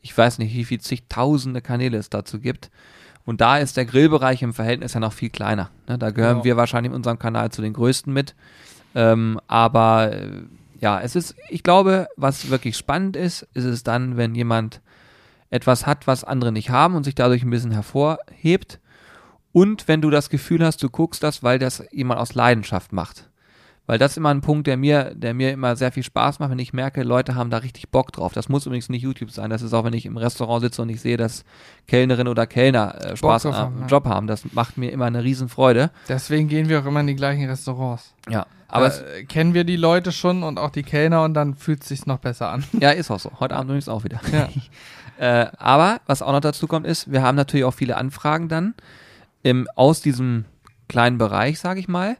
Ich 0.00 0.16
weiß 0.16 0.38
nicht, 0.38 0.54
wie 0.54 0.64
viel 0.64 0.80
zigtausende 0.80 1.60
Kanäle 1.60 1.98
es 1.98 2.08
dazu 2.10 2.38
gibt. 2.40 2.70
Und 3.24 3.40
da 3.42 3.58
ist 3.58 3.76
der 3.76 3.84
Grillbereich 3.84 4.42
im 4.42 4.54
Verhältnis 4.54 4.94
ja 4.94 5.00
noch 5.00 5.12
viel 5.12 5.28
kleiner. 5.28 5.70
Ne? 5.86 5.98
Da 5.98 6.10
gehören 6.12 6.38
Ja. 6.38 6.44
wir 6.44 6.56
wahrscheinlich 6.56 6.90
in 6.90 6.96
unserem 6.96 7.18
Kanal 7.18 7.50
zu 7.50 7.60
den 7.60 7.74
größten 7.74 8.10
mit. 8.12 8.34
Ähm, 8.94 9.38
aber 9.48 10.12
äh, 10.12 10.30
ja, 10.80 11.00
es 11.00 11.16
ist, 11.16 11.34
ich 11.48 11.62
glaube, 11.62 12.08
was 12.16 12.50
wirklich 12.50 12.76
spannend 12.76 13.16
ist, 13.16 13.42
ist 13.54 13.64
es 13.64 13.82
dann, 13.82 14.16
wenn 14.16 14.34
jemand 14.34 14.80
etwas 15.50 15.86
hat, 15.86 16.06
was 16.06 16.24
andere 16.24 16.52
nicht 16.52 16.70
haben 16.70 16.94
und 16.94 17.04
sich 17.04 17.14
dadurch 17.14 17.42
ein 17.42 17.50
bisschen 17.50 17.70
hervorhebt. 17.70 18.80
Und 19.52 19.88
wenn 19.88 20.00
du 20.00 20.10
das 20.10 20.30
Gefühl 20.30 20.64
hast, 20.64 20.82
du 20.82 20.90
guckst 20.90 21.22
das, 21.22 21.42
weil 21.42 21.58
das 21.58 21.82
jemand 21.90 22.20
aus 22.20 22.34
Leidenschaft 22.34 22.92
macht. 22.92 23.27
Weil 23.88 23.96
das 23.96 24.10
ist 24.10 24.16
immer 24.18 24.28
ein 24.28 24.42
Punkt, 24.42 24.66
der 24.66 24.76
mir, 24.76 25.14
der 25.14 25.32
mir 25.32 25.50
immer 25.50 25.74
sehr 25.74 25.90
viel 25.90 26.02
Spaß 26.02 26.40
macht, 26.40 26.50
wenn 26.50 26.58
ich 26.58 26.74
merke, 26.74 27.02
Leute 27.02 27.34
haben 27.34 27.48
da 27.48 27.56
richtig 27.56 27.88
Bock 27.88 28.12
drauf. 28.12 28.34
Das 28.34 28.50
muss 28.50 28.66
übrigens 28.66 28.90
nicht 28.90 29.00
YouTube 29.00 29.30
sein. 29.30 29.48
Das 29.48 29.62
ist 29.62 29.72
auch, 29.72 29.82
wenn 29.82 29.94
ich 29.94 30.04
im 30.04 30.18
Restaurant 30.18 30.60
sitze 30.60 30.82
und 30.82 30.90
ich 30.90 31.00
sehe, 31.00 31.16
dass 31.16 31.42
Kellnerin 31.86 32.28
oder 32.28 32.46
Kellner 32.46 33.02
äh, 33.02 33.16
Spaß 33.16 33.46
am 33.46 33.54
haben. 33.54 33.86
Job 33.88 34.04
haben. 34.04 34.26
Das 34.26 34.52
macht 34.52 34.76
mir 34.76 34.92
immer 34.92 35.06
eine 35.06 35.24
Riesenfreude. 35.24 35.90
Deswegen 36.06 36.48
gehen 36.48 36.68
wir 36.68 36.80
auch 36.80 36.84
immer 36.84 37.00
in 37.00 37.06
die 37.06 37.16
gleichen 37.16 37.48
Restaurants. 37.48 38.12
Ja. 38.28 38.46
Aber 38.68 38.88
äh, 38.88 39.24
kennen 39.24 39.54
wir 39.54 39.64
die 39.64 39.76
Leute 39.76 40.12
schon 40.12 40.42
und 40.42 40.58
auch 40.58 40.68
die 40.68 40.82
Kellner 40.82 41.22
und 41.24 41.32
dann 41.32 41.54
fühlt 41.54 41.80
es 41.80 41.88
sich 41.88 42.04
noch 42.04 42.18
besser 42.18 42.50
an. 42.50 42.64
ja, 42.78 42.90
ist 42.90 43.10
auch 43.10 43.20
so. 43.20 43.32
Heute 43.40 43.56
Abend 43.56 43.70
übrigens 43.70 43.88
auch 43.88 44.04
wieder. 44.04 44.20
Ja. 44.32 44.48
Äh, 45.20 45.50
aber 45.58 46.00
was 46.06 46.22
auch 46.22 46.30
noch 46.30 46.38
dazu 46.38 46.68
kommt, 46.68 46.86
ist, 46.86 47.10
wir 47.10 47.22
haben 47.22 47.34
natürlich 47.34 47.64
auch 47.64 47.74
viele 47.74 47.96
Anfragen 47.96 48.48
dann 48.48 48.74
im, 49.42 49.66
aus 49.74 50.00
diesem 50.00 50.44
kleinen 50.86 51.18
Bereich, 51.18 51.58
sage 51.58 51.80
ich 51.80 51.88
mal. 51.88 52.16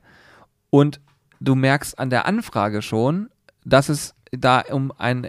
Und 0.70 0.98
du 1.40 1.54
merkst 1.54 1.98
an 1.98 2.10
der 2.10 2.26
Anfrage 2.26 2.82
schon, 2.82 3.30
dass 3.64 3.88
es 3.88 4.14
da 4.30 4.62
um 4.70 4.92
einen 4.96 5.28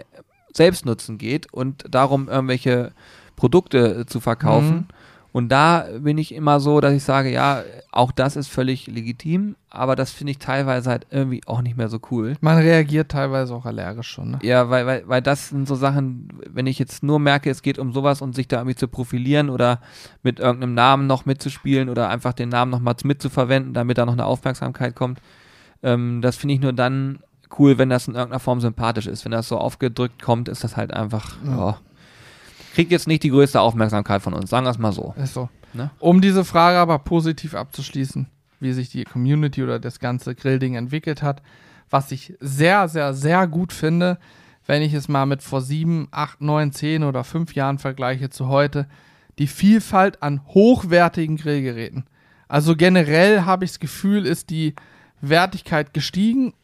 Selbstnutzen 0.52 1.18
geht 1.18 1.52
und 1.52 1.84
darum, 1.88 2.28
irgendwelche 2.28 2.92
Produkte 3.36 4.00
äh, 4.00 4.06
zu 4.06 4.20
verkaufen. 4.20 4.74
Mhm. 4.74 4.86
Und 5.32 5.48
da 5.50 5.86
bin 6.00 6.18
ich 6.18 6.34
immer 6.34 6.58
so, 6.58 6.80
dass 6.80 6.92
ich 6.92 7.04
sage, 7.04 7.30
ja, 7.30 7.62
auch 7.92 8.10
das 8.10 8.34
ist 8.34 8.48
völlig 8.48 8.88
legitim, 8.88 9.54
aber 9.70 9.94
das 9.94 10.10
finde 10.10 10.32
ich 10.32 10.38
teilweise 10.38 10.90
halt 10.90 11.06
irgendwie 11.10 11.40
auch 11.46 11.62
nicht 11.62 11.76
mehr 11.76 11.88
so 11.88 12.00
cool. 12.10 12.34
Man 12.40 12.58
reagiert 12.58 13.12
teilweise 13.12 13.54
auch 13.54 13.64
allergisch 13.64 14.08
schon. 14.08 14.32
Ne? 14.32 14.38
Ja, 14.42 14.70
weil, 14.70 14.86
weil, 14.86 15.04
weil 15.06 15.22
das 15.22 15.50
sind 15.50 15.68
so 15.68 15.76
Sachen, 15.76 16.28
wenn 16.48 16.66
ich 16.66 16.80
jetzt 16.80 17.04
nur 17.04 17.20
merke, 17.20 17.48
es 17.48 17.62
geht 17.62 17.78
um 17.78 17.92
sowas 17.92 18.22
und 18.22 18.34
sich 18.34 18.48
da 18.48 18.56
irgendwie 18.56 18.74
zu 18.74 18.88
profilieren 18.88 19.50
oder 19.50 19.80
mit 20.24 20.40
irgendeinem 20.40 20.74
Namen 20.74 21.06
noch 21.06 21.26
mitzuspielen 21.26 21.88
oder 21.88 22.08
einfach 22.08 22.32
den 22.32 22.48
Namen 22.48 22.72
noch 22.72 22.80
mal 22.80 22.96
mitzuverwenden, 23.04 23.72
damit 23.72 23.98
da 23.98 24.06
noch 24.06 24.14
eine 24.14 24.26
Aufmerksamkeit 24.26 24.96
kommt, 24.96 25.20
ähm, 25.82 26.20
das 26.22 26.36
finde 26.36 26.54
ich 26.54 26.60
nur 26.60 26.72
dann 26.72 27.20
cool, 27.58 27.78
wenn 27.78 27.88
das 27.90 28.06
in 28.08 28.14
irgendeiner 28.14 28.40
Form 28.40 28.60
sympathisch 28.60 29.06
ist. 29.06 29.24
Wenn 29.24 29.32
das 29.32 29.48
so 29.48 29.58
aufgedrückt 29.58 30.22
kommt, 30.22 30.48
ist 30.48 30.62
das 30.64 30.76
halt 30.76 30.92
einfach, 30.92 31.36
Ja. 31.44 31.56
ja. 31.56 31.78
kriegt 32.74 32.92
jetzt 32.92 33.08
nicht 33.08 33.22
die 33.22 33.30
größte 33.30 33.60
Aufmerksamkeit 33.60 34.22
von 34.22 34.34
uns, 34.34 34.50
sagen 34.50 34.66
wir 34.66 34.70
es 34.70 34.78
mal 34.78 34.92
so. 34.92 35.14
Ist 35.16 35.34
so. 35.34 35.48
Ne? 35.72 35.90
Um 35.98 36.20
diese 36.20 36.44
Frage 36.44 36.78
aber 36.78 36.98
positiv 36.98 37.54
abzuschließen, 37.54 38.26
wie 38.60 38.72
sich 38.72 38.90
die 38.90 39.04
Community 39.04 39.62
oder 39.62 39.78
das 39.78 39.98
ganze 39.98 40.34
Grillding 40.34 40.74
entwickelt 40.74 41.22
hat, 41.22 41.42
was 41.88 42.12
ich 42.12 42.34
sehr, 42.40 42.88
sehr, 42.88 43.14
sehr 43.14 43.46
gut 43.48 43.72
finde, 43.72 44.18
wenn 44.66 44.82
ich 44.82 44.94
es 44.94 45.08
mal 45.08 45.26
mit 45.26 45.42
vor 45.42 45.60
sieben, 45.62 46.08
acht, 46.12 46.40
neun, 46.40 46.70
zehn 46.72 47.02
oder 47.02 47.24
fünf 47.24 47.54
Jahren 47.54 47.78
vergleiche 47.78 48.30
zu 48.30 48.48
heute, 48.48 48.86
die 49.38 49.48
Vielfalt 49.48 50.22
an 50.22 50.42
hochwertigen 50.46 51.36
Grillgeräten. 51.36 52.04
Also 52.46 52.76
generell 52.76 53.42
habe 53.42 53.64
ich 53.64 53.72
das 53.72 53.80
Gefühl, 53.80 54.26
ist 54.26 54.50
die 54.50 54.74
Wertigkeit 55.20 55.92
gestiegen 55.94 56.54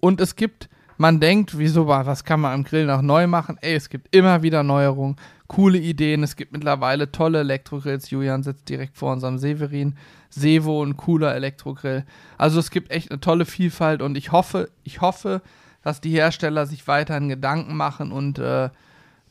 und 0.00 0.20
es 0.20 0.36
gibt, 0.36 0.68
man 0.96 1.20
denkt, 1.20 1.58
wieso, 1.58 1.86
was 1.86 2.24
kann 2.24 2.40
man 2.40 2.52
am 2.52 2.64
Grill 2.64 2.86
noch 2.86 3.02
neu 3.02 3.26
machen? 3.26 3.58
Ey, 3.60 3.74
es 3.74 3.88
gibt 3.88 4.14
immer 4.14 4.42
wieder 4.42 4.62
Neuerungen, 4.62 5.16
coole 5.46 5.78
Ideen. 5.78 6.22
Es 6.22 6.36
gibt 6.36 6.52
mittlerweile 6.52 7.10
tolle 7.10 7.40
Elektrogrills. 7.40 8.10
Julian 8.10 8.42
sitzt 8.42 8.68
direkt 8.68 8.96
vor 8.96 9.12
unserem 9.12 9.38
Severin. 9.38 9.96
Sevo, 10.30 10.82
ein 10.82 10.96
cooler 10.96 11.34
Elektrogrill. 11.34 12.04
Also 12.38 12.60
es 12.60 12.70
gibt 12.70 12.90
echt 12.90 13.10
eine 13.10 13.20
tolle 13.20 13.44
Vielfalt 13.44 14.00
und 14.00 14.16
ich 14.16 14.30
hoffe, 14.32 14.70
ich 14.84 15.00
hoffe, 15.00 15.42
dass 15.82 16.00
die 16.00 16.12
Hersteller 16.12 16.66
sich 16.66 16.86
weiterhin 16.86 17.28
Gedanken 17.28 17.76
machen 17.76 18.12
und 18.12 18.38
äh, 18.38 18.70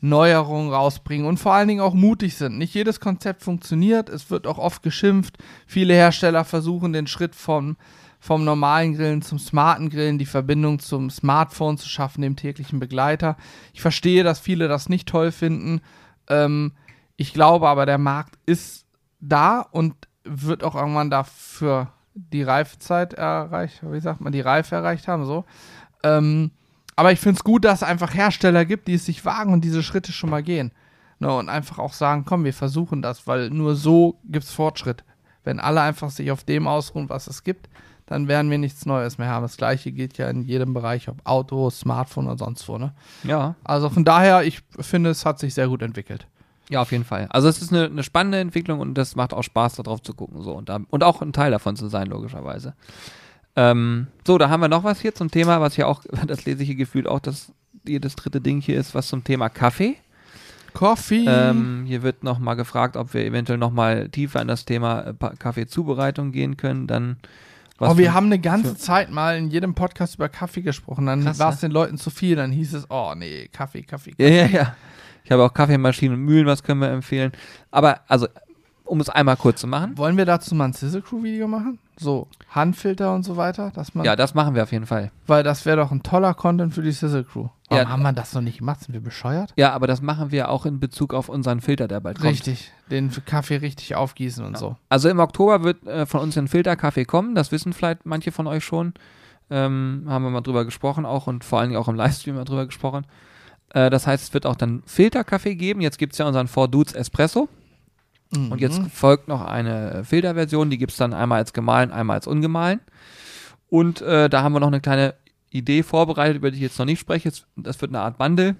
Neuerungen 0.00 0.72
rausbringen 0.72 1.26
und 1.26 1.38
vor 1.38 1.54
allen 1.54 1.68
Dingen 1.68 1.80
auch 1.80 1.94
mutig 1.94 2.36
sind. 2.36 2.58
Nicht 2.58 2.74
jedes 2.74 3.00
Konzept 3.00 3.42
funktioniert, 3.42 4.08
es 4.08 4.30
wird 4.30 4.46
auch 4.46 4.58
oft 4.58 4.82
geschimpft. 4.82 5.38
Viele 5.66 5.94
Hersteller 5.94 6.44
versuchen 6.44 6.92
den 6.92 7.06
Schritt 7.06 7.34
vom, 7.34 7.76
vom 8.20 8.44
normalen 8.44 8.94
Grillen 8.94 9.22
zum 9.22 9.38
smarten 9.38 9.88
Grillen, 9.88 10.18
die 10.18 10.26
Verbindung 10.26 10.78
zum 10.78 11.10
Smartphone 11.10 11.78
zu 11.78 11.88
schaffen, 11.88 12.20
dem 12.20 12.36
täglichen 12.36 12.78
Begleiter. 12.78 13.36
Ich 13.72 13.80
verstehe, 13.80 14.22
dass 14.22 14.38
viele 14.38 14.68
das 14.68 14.90
nicht 14.90 15.08
toll 15.08 15.32
finden. 15.32 15.80
Ähm, 16.28 16.72
ich 17.16 17.32
glaube 17.32 17.68
aber, 17.68 17.86
der 17.86 17.98
Markt 17.98 18.38
ist 18.46 18.86
da 19.20 19.60
und 19.60 19.94
wird 20.24 20.62
auch 20.62 20.74
irgendwann 20.74 21.10
dafür 21.10 21.92
die 22.14 22.42
Reifezeit 22.42 23.14
erreicht, 23.14 23.80
wie 23.82 24.00
sagt 24.00 24.20
man, 24.20 24.32
die 24.32 24.40
Reife 24.40 24.74
erreicht 24.74 25.08
haben, 25.08 25.24
so. 25.24 25.44
Ähm, 26.02 26.50
aber 26.96 27.12
ich 27.12 27.20
finde 27.20 27.38
es 27.38 27.44
gut, 27.44 27.64
dass 27.64 27.82
es 27.82 27.88
einfach 27.88 28.14
Hersteller 28.14 28.66
gibt, 28.66 28.86
die 28.86 28.94
es 28.94 29.06
sich 29.06 29.24
wagen 29.24 29.54
und 29.54 29.62
diese 29.62 29.82
Schritte 29.82 30.12
schon 30.12 30.28
mal 30.28 30.42
gehen. 30.42 30.72
Ne, 31.18 31.34
und 31.34 31.48
einfach 31.48 31.78
auch 31.78 31.92
sagen, 31.92 32.24
komm, 32.26 32.44
wir 32.44 32.54
versuchen 32.54 33.02
das, 33.02 33.26
weil 33.26 33.50
nur 33.50 33.76
so 33.76 34.18
gibt 34.24 34.44
es 34.44 34.52
Fortschritt. 34.52 35.04
Wenn 35.44 35.60
alle 35.60 35.82
einfach 35.82 36.10
sich 36.10 36.30
auf 36.30 36.44
dem 36.44 36.66
ausruhen, 36.66 37.08
was 37.08 37.26
es 37.26 37.44
gibt, 37.44 37.68
dann 38.10 38.26
werden 38.26 38.50
wir 38.50 38.58
nichts 38.58 38.86
Neues 38.86 39.18
mehr 39.18 39.28
haben. 39.28 39.42
Das 39.42 39.56
gleiche 39.56 39.92
gilt 39.92 40.18
ja 40.18 40.28
in 40.28 40.42
jedem 40.42 40.74
Bereich, 40.74 41.08
ob 41.08 41.18
Auto, 41.22 41.70
Smartphone 41.70 42.26
oder 42.26 42.38
sonst 42.38 42.68
wo. 42.68 42.76
Ne? 42.76 42.92
Ja. 43.22 43.54
Also 43.62 43.88
von 43.88 44.04
daher, 44.04 44.42
ich 44.42 44.62
finde, 44.80 45.10
es 45.10 45.24
hat 45.24 45.38
sich 45.38 45.54
sehr 45.54 45.68
gut 45.68 45.80
entwickelt. 45.80 46.26
Ja, 46.68 46.82
auf 46.82 46.90
jeden 46.90 47.04
Fall. 47.04 47.28
Also 47.30 47.46
es 47.46 47.62
ist 47.62 47.72
eine, 47.72 47.84
eine 47.84 48.02
spannende 48.02 48.40
Entwicklung 48.40 48.80
und 48.80 48.94
das 48.94 49.14
macht 49.14 49.32
auch 49.32 49.44
Spaß, 49.44 49.76
darauf 49.76 50.02
zu 50.02 50.12
gucken. 50.12 50.42
So. 50.42 50.54
Und, 50.54 50.68
da, 50.68 50.80
und 50.90 51.04
auch 51.04 51.22
ein 51.22 51.32
Teil 51.32 51.52
davon 51.52 51.76
zu 51.76 51.86
sein, 51.86 52.08
logischerweise. 52.08 52.74
Ähm, 53.54 54.08
so, 54.26 54.38
da 54.38 54.48
haben 54.48 54.60
wir 54.60 54.68
noch 54.68 54.82
was 54.82 55.00
hier 55.00 55.14
zum 55.14 55.30
Thema, 55.30 55.60
was 55.60 55.76
ja 55.76 55.86
auch, 55.86 56.02
das 56.26 56.44
lese 56.46 56.62
ich 56.62 56.68
hier 56.68 56.76
gefühlt 56.76 57.06
auch, 57.06 57.20
dass 57.20 57.52
hier 57.86 58.00
das 58.00 58.16
dritte 58.16 58.40
Ding 58.40 58.60
hier 58.60 58.78
ist, 58.78 58.92
was 58.92 59.06
zum 59.06 59.22
Thema 59.22 59.48
Kaffee. 59.48 59.98
Coffee. 60.74 61.26
Ähm, 61.28 61.84
hier 61.86 62.02
wird 62.02 62.24
noch 62.24 62.40
mal 62.40 62.54
gefragt, 62.54 62.96
ob 62.96 63.14
wir 63.14 63.24
eventuell 63.24 63.58
noch 63.58 63.70
mal 63.70 64.08
tiefer 64.08 64.42
in 64.42 64.48
das 64.48 64.64
Thema 64.64 65.06
äh, 65.06 65.14
Kaffeezubereitung 65.38 66.32
gehen 66.32 66.56
können. 66.56 66.88
Dann 66.88 67.18
was 67.80 67.92
oh, 67.94 67.98
wir 67.98 68.06
für- 68.06 68.14
haben 68.14 68.26
eine 68.26 68.38
ganze 68.38 68.70
für- 68.70 68.76
Zeit 68.76 69.10
mal 69.10 69.36
in 69.36 69.50
jedem 69.50 69.74
Podcast 69.74 70.14
über 70.14 70.28
Kaffee 70.28 70.62
gesprochen. 70.62 71.06
Dann 71.06 71.24
war 71.38 71.50
es 71.50 71.56
ne? 71.62 71.68
den 71.68 71.72
Leuten 71.72 71.98
zu 71.98 72.10
viel. 72.10 72.36
Dann 72.36 72.52
hieß 72.52 72.74
es, 72.74 72.86
oh 72.90 73.14
nee, 73.16 73.48
Kaffee, 73.48 73.82
Kaffee, 73.82 74.14
Ja, 74.18 74.28
ja, 74.28 74.46
ja. 74.46 74.76
Ich 75.24 75.32
habe 75.32 75.44
auch 75.44 75.52
Kaffeemaschinen 75.52 76.16
und 76.18 76.24
Mühlen, 76.24 76.46
was 76.46 76.62
können 76.62 76.80
wir 76.80 76.90
empfehlen. 76.90 77.32
Aber 77.70 78.00
also, 78.08 78.28
um 78.90 79.00
es 79.00 79.08
einmal 79.08 79.36
kurz 79.36 79.60
zu 79.60 79.66
machen. 79.66 79.96
Wollen 79.96 80.16
wir 80.16 80.24
dazu 80.26 80.54
mal 80.54 80.64
ein 80.66 80.72
Sizzle 80.72 81.02
Crew 81.02 81.22
Video 81.22 81.46
machen? 81.48 81.78
So 81.98 82.26
Handfilter 82.50 83.14
und 83.14 83.22
so 83.24 83.36
weiter, 83.36 83.70
dass 83.74 83.94
man, 83.94 84.04
Ja, 84.04 84.16
das 84.16 84.34
machen 84.34 84.54
wir 84.54 84.62
auf 84.62 84.72
jeden 84.72 84.86
Fall. 84.86 85.10
weil 85.26 85.42
das 85.42 85.64
wäre 85.66 85.76
doch 85.78 85.90
ein 85.90 86.02
toller 86.02 86.34
Content 86.34 86.74
für 86.74 86.82
die 86.82 86.92
Sizzle 86.92 87.24
Crew. 87.24 87.48
Warum 87.68 87.84
Ja. 87.84 87.88
haben 87.88 88.02
wir 88.02 88.12
das 88.12 88.32
noch 88.34 88.40
nicht 88.42 88.58
gemacht? 88.58 88.80
Sind 88.80 88.92
wir 88.94 89.00
bescheuert? 89.00 89.52
Ja, 89.56 89.72
aber 89.72 89.86
das 89.86 90.02
machen 90.02 90.30
wir 90.32 90.48
auch 90.50 90.66
in 90.66 90.80
Bezug 90.80 91.14
auf 91.14 91.28
unseren 91.28 91.60
Filter, 91.60 91.86
der 91.88 92.00
bald 92.00 92.18
kommt. 92.18 92.30
Richtig, 92.30 92.72
den 92.90 93.10
Kaffee 93.26 93.56
richtig 93.56 93.94
aufgießen 93.94 94.44
und 94.44 94.58
so. 94.58 94.76
Also 94.88 95.08
im 95.08 95.20
Oktober 95.20 95.62
wird 95.62 95.86
äh, 95.86 96.06
von 96.06 96.20
uns 96.20 96.36
ein 96.36 96.48
Filterkaffee 96.48 97.04
kommen. 97.04 97.34
Das 97.34 97.52
wissen 97.52 97.72
vielleicht 97.72 98.06
manche 98.06 98.32
von 98.32 98.46
euch 98.46 98.64
schon. 98.64 98.94
Ähm, 99.50 100.04
haben 100.08 100.22
wir 100.24 100.30
mal 100.30 100.40
drüber 100.40 100.64
gesprochen 100.64 101.04
auch 101.06 101.26
und 101.26 101.44
vor 101.44 101.58
allen 101.60 101.70
Dingen 101.70 101.80
auch 101.80 101.88
im 101.88 101.96
Livestream 101.96 102.34
mal 102.36 102.44
drüber 102.44 102.66
gesprochen. 102.66 103.04
Äh, 103.70 103.90
das 103.90 104.06
heißt, 104.06 104.22
es 104.24 104.34
wird 104.34 104.46
auch 104.46 104.56
dann 104.56 104.82
Filterkaffee 104.86 105.54
geben. 105.54 105.80
Jetzt 105.80 105.98
gibt 105.98 106.12
es 106.14 106.18
ja 106.18 106.26
unseren 106.26 106.48
Four 106.48 106.68
Dudes 106.68 106.92
Espresso. 106.94 107.48
Und 108.32 108.60
jetzt 108.60 108.80
Mhm. 108.80 108.90
folgt 108.90 109.26
noch 109.26 109.40
eine 109.44 109.90
äh, 109.92 110.04
Filterversion, 110.04 110.70
die 110.70 110.78
gibt 110.78 110.92
es 110.92 110.98
dann 110.98 111.12
einmal 111.12 111.38
als 111.38 111.52
gemahlen, 111.52 111.90
einmal 111.90 112.14
als 112.16 112.26
ungemahlen. 112.28 112.80
Und 113.68 114.02
äh, 114.02 114.28
da 114.28 114.42
haben 114.42 114.52
wir 114.52 114.60
noch 114.60 114.68
eine 114.68 114.80
kleine 114.80 115.14
Idee 115.50 115.82
vorbereitet, 115.82 116.36
über 116.36 116.50
die 116.50 116.56
ich 116.58 116.62
jetzt 116.62 116.78
noch 116.78 116.86
nicht 116.86 117.00
spreche. 117.00 117.32
Das 117.56 117.80
wird 117.80 117.90
eine 117.90 118.00
Art 118.00 118.18
Bundle, 118.18 118.54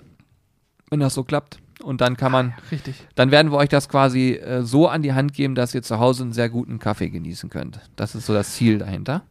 wenn 0.91 0.99
das 1.01 1.15
so 1.15 1.23
klappt. 1.23 1.59
und 1.85 2.01
dann 2.01 2.17
kann 2.17 2.31
man, 2.33 2.53
Richtig. 2.73 2.95
dann 3.15 3.31
werden 3.31 3.53
wir 3.53 3.57
euch 3.59 3.69
das 3.69 3.89
quasi 3.89 4.33
äh, 4.33 4.63
so 4.65 4.89
an 4.89 5.03
die 5.03 5.13
Hand 5.15 5.33
geben, 5.35 5.55
dass 5.55 5.75
ihr 5.75 5.83
zu 5.83 5.99
Hause 6.01 6.25
einen 6.25 6.33
sehr 6.33 6.49
guten 6.51 6.79
Kaffee 6.81 7.09
genießen 7.09 7.49
könnt. 7.49 7.81
Das 7.97 8.15
ist 8.17 8.27
so 8.27 8.35
das 8.35 8.53
Ziel 8.55 8.79
dahinter. 8.79 9.23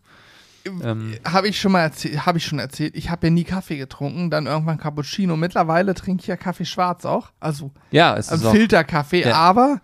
Ähm, 0.84 1.16
Habe 1.26 1.48
ich 1.48 1.60
schon 1.60 1.72
mal 1.74 1.82
erzählt, 1.82 2.26
habe 2.26 2.38
ich 2.38 2.46
schon 2.46 2.60
erzählt. 2.60 2.96
Ich 2.96 3.10
habe 3.10 3.28
ja 3.28 3.32
nie 3.32 3.44
Kaffee 3.44 3.78
getrunken, 3.78 4.30
dann 4.30 4.46
irgendwann 4.48 4.78
Cappuccino. 4.78 5.36
Mittlerweile 5.38 5.94
trinke 5.96 6.22
ich 6.22 6.28
ja 6.28 6.38
Kaffee 6.38 6.66
schwarz 6.66 7.06
auch. 7.06 7.30
Also 7.40 7.72
ja, 7.92 8.16
es 8.18 8.28
ist 8.28 8.32
Also 8.32 8.52
Filterkaffee, 8.52 9.28
Ja. 9.28 9.36
aber 9.36 9.80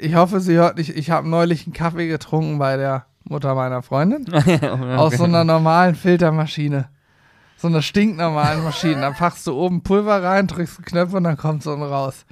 ich 0.00 0.14
hoffe, 0.14 0.40
sie 0.40 0.54
hört 0.54 0.78
nicht, 0.78 0.96
ich 0.96 1.10
habe 1.10 1.28
neulich 1.28 1.66
einen 1.66 1.72
Kaffee 1.72 2.08
getrunken 2.08 2.58
bei 2.58 2.76
der 2.76 3.06
Mutter 3.24 3.54
meiner 3.54 3.82
Freundin 3.82 4.32
aus 4.96 5.16
so 5.16 5.24
einer 5.24 5.44
normalen 5.44 5.94
Filtermaschine. 5.94 6.88
So 7.58 7.68
einer 7.68 7.82
stinknormalen 7.82 8.62
Maschine. 8.62 9.00
Dann 9.00 9.14
packst 9.14 9.46
du 9.46 9.54
oben 9.54 9.82
Pulver 9.82 10.22
rein, 10.22 10.46
drückst 10.46 10.78
einen 10.78 10.84
Knopf 10.84 11.14
und 11.14 11.24
dann 11.24 11.36
kommt 11.36 11.62
so 11.62 11.72
ein 11.72 11.82
raus. 11.82 12.26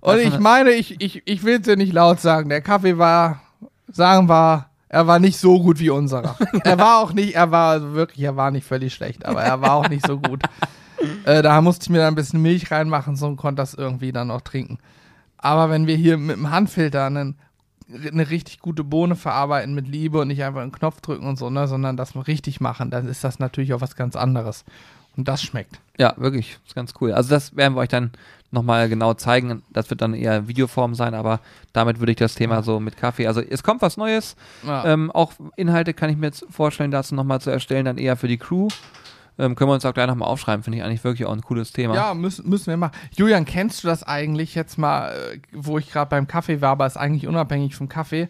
Und 0.00 0.18
ich 0.18 0.38
meine, 0.38 0.70
ich, 0.70 1.00
ich, 1.00 1.22
ich 1.26 1.44
will 1.44 1.56
es 1.56 1.62
dir 1.62 1.76
nicht 1.76 1.92
laut 1.92 2.20
sagen. 2.20 2.48
Der 2.48 2.60
Kaffee 2.60 2.98
war, 2.98 3.40
sagen 3.88 4.28
wir, 4.28 4.66
er 4.88 5.06
war 5.06 5.18
nicht 5.18 5.38
so 5.38 5.60
gut 5.62 5.78
wie 5.78 5.90
unserer. 5.90 6.36
er 6.64 6.78
war 6.78 6.98
auch 6.98 7.12
nicht, 7.12 7.34
er 7.34 7.50
war 7.50 7.72
also 7.72 7.94
wirklich, 7.94 8.24
er 8.24 8.36
war 8.36 8.50
nicht 8.50 8.66
völlig 8.66 8.92
schlecht, 8.92 9.24
aber 9.24 9.42
er 9.42 9.60
war 9.60 9.74
auch 9.74 9.88
nicht 9.88 10.06
so 10.06 10.18
gut. 10.18 10.42
Äh, 11.24 11.40
da 11.40 11.62
musste 11.62 11.84
ich 11.84 11.88
mir 11.88 11.96
dann 11.96 12.08
ein 12.08 12.14
bisschen 12.14 12.42
Milch 12.42 12.70
reinmachen, 12.70 13.16
so 13.16 13.26
und 13.26 13.38
konnte 13.38 13.62
das 13.62 13.72
irgendwie 13.72 14.12
dann 14.12 14.30
auch 14.30 14.42
trinken. 14.42 14.76
Aber 15.42 15.70
wenn 15.70 15.86
wir 15.86 15.96
hier 15.96 16.18
mit 16.18 16.36
dem 16.36 16.50
Handfilter 16.50 17.06
einen, 17.06 17.36
eine 17.88 18.30
richtig 18.30 18.60
gute 18.60 18.84
Bohne 18.84 19.16
verarbeiten 19.16 19.74
mit 19.74 19.88
Liebe 19.88 20.20
und 20.20 20.28
nicht 20.28 20.44
einfach 20.44 20.60
einen 20.60 20.72
Knopf 20.72 21.00
drücken 21.00 21.26
und 21.26 21.38
so, 21.38 21.50
ne, 21.50 21.66
sondern 21.66 21.96
das 21.96 22.14
richtig 22.26 22.60
machen, 22.60 22.90
dann 22.90 23.08
ist 23.08 23.24
das 23.24 23.38
natürlich 23.38 23.72
auch 23.72 23.80
was 23.80 23.96
ganz 23.96 24.16
anderes. 24.16 24.64
Und 25.16 25.28
das 25.28 25.42
schmeckt. 25.42 25.80
Ja, 25.98 26.14
wirklich, 26.16 26.58
ist 26.66 26.74
ganz 26.74 26.94
cool. 27.00 27.12
Also 27.12 27.30
das 27.30 27.56
werden 27.56 27.74
wir 27.74 27.80
euch 27.80 27.88
dann 27.88 28.12
nochmal 28.50 28.88
genau 28.88 29.14
zeigen. 29.14 29.62
Das 29.70 29.90
wird 29.90 30.02
dann 30.02 30.14
eher 30.14 30.46
Videoform 30.46 30.94
sein, 30.94 31.14
aber 31.14 31.40
damit 31.72 32.00
würde 32.00 32.12
ich 32.12 32.18
das 32.18 32.34
Thema 32.34 32.62
so 32.62 32.80
mit 32.80 32.96
Kaffee. 32.96 33.26
Also 33.26 33.40
es 33.40 33.62
kommt 33.62 33.82
was 33.82 33.96
Neues. 33.96 34.36
Ja. 34.66 34.84
Ähm, 34.84 35.10
auch 35.10 35.32
Inhalte 35.56 35.94
kann 35.94 36.10
ich 36.10 36.16
mir 36.16 36.26
jetzt 36.26 36.46
vorstellen, 36.50 36.90
dazu 36.90 37.14
nochmal 37.14 37.40
zu 37.40 37.50
erstellen, 37.50 37.84
dann 37.84 37.98
eher 37.98 38.16
für 38.16 38.28
die 38.28 38.38
Crew. 38.38 38.68
Ähm, 39.40 39.54
können 39.54 39.70
wir 39.70 39.74
uns 39.74 39.86
auch 39.86 39.94
gleich 39.94 40.06
nochmal 40.06 40.28
aufschreiben, 40.28 40.62
finde 40.62 40.78
ich 40.78 40.84
eigentlich 40.84 41.02
wirklich 41.02 41.26
auch 41.26 41.32
ein 41.32 41.40
cooles 41.40 41.72
Thema. 41.72 41.94
Ja, 41.94 42.12
müssen, 42.12 42.46
müssen 42.48 42.66
wir 42.66 42.76
machen. 42.76 42.92
Julian, 43.16 43.46
kennst 43.46 43.82
du 43.82 43.88
das 43.88 44.02
eigentlich 44.02 44.54
jetzt 44.54 44.76
mal, 44.76 45.12
äh, 45.12 45.38
wo 45.52 45.78
ich 45.78 45.90
gerade 45.90 46.10
beim 46.10 46.26
Kaffee 46.26 46.60
war, 46.60 46.72
aber 46.72 46.86
ist 46.86 46.98
eigentlich 46.98 47.26
unabhängig 47.26 47.74
vom 47.74 47.88
Kaffee, 47.88 48.28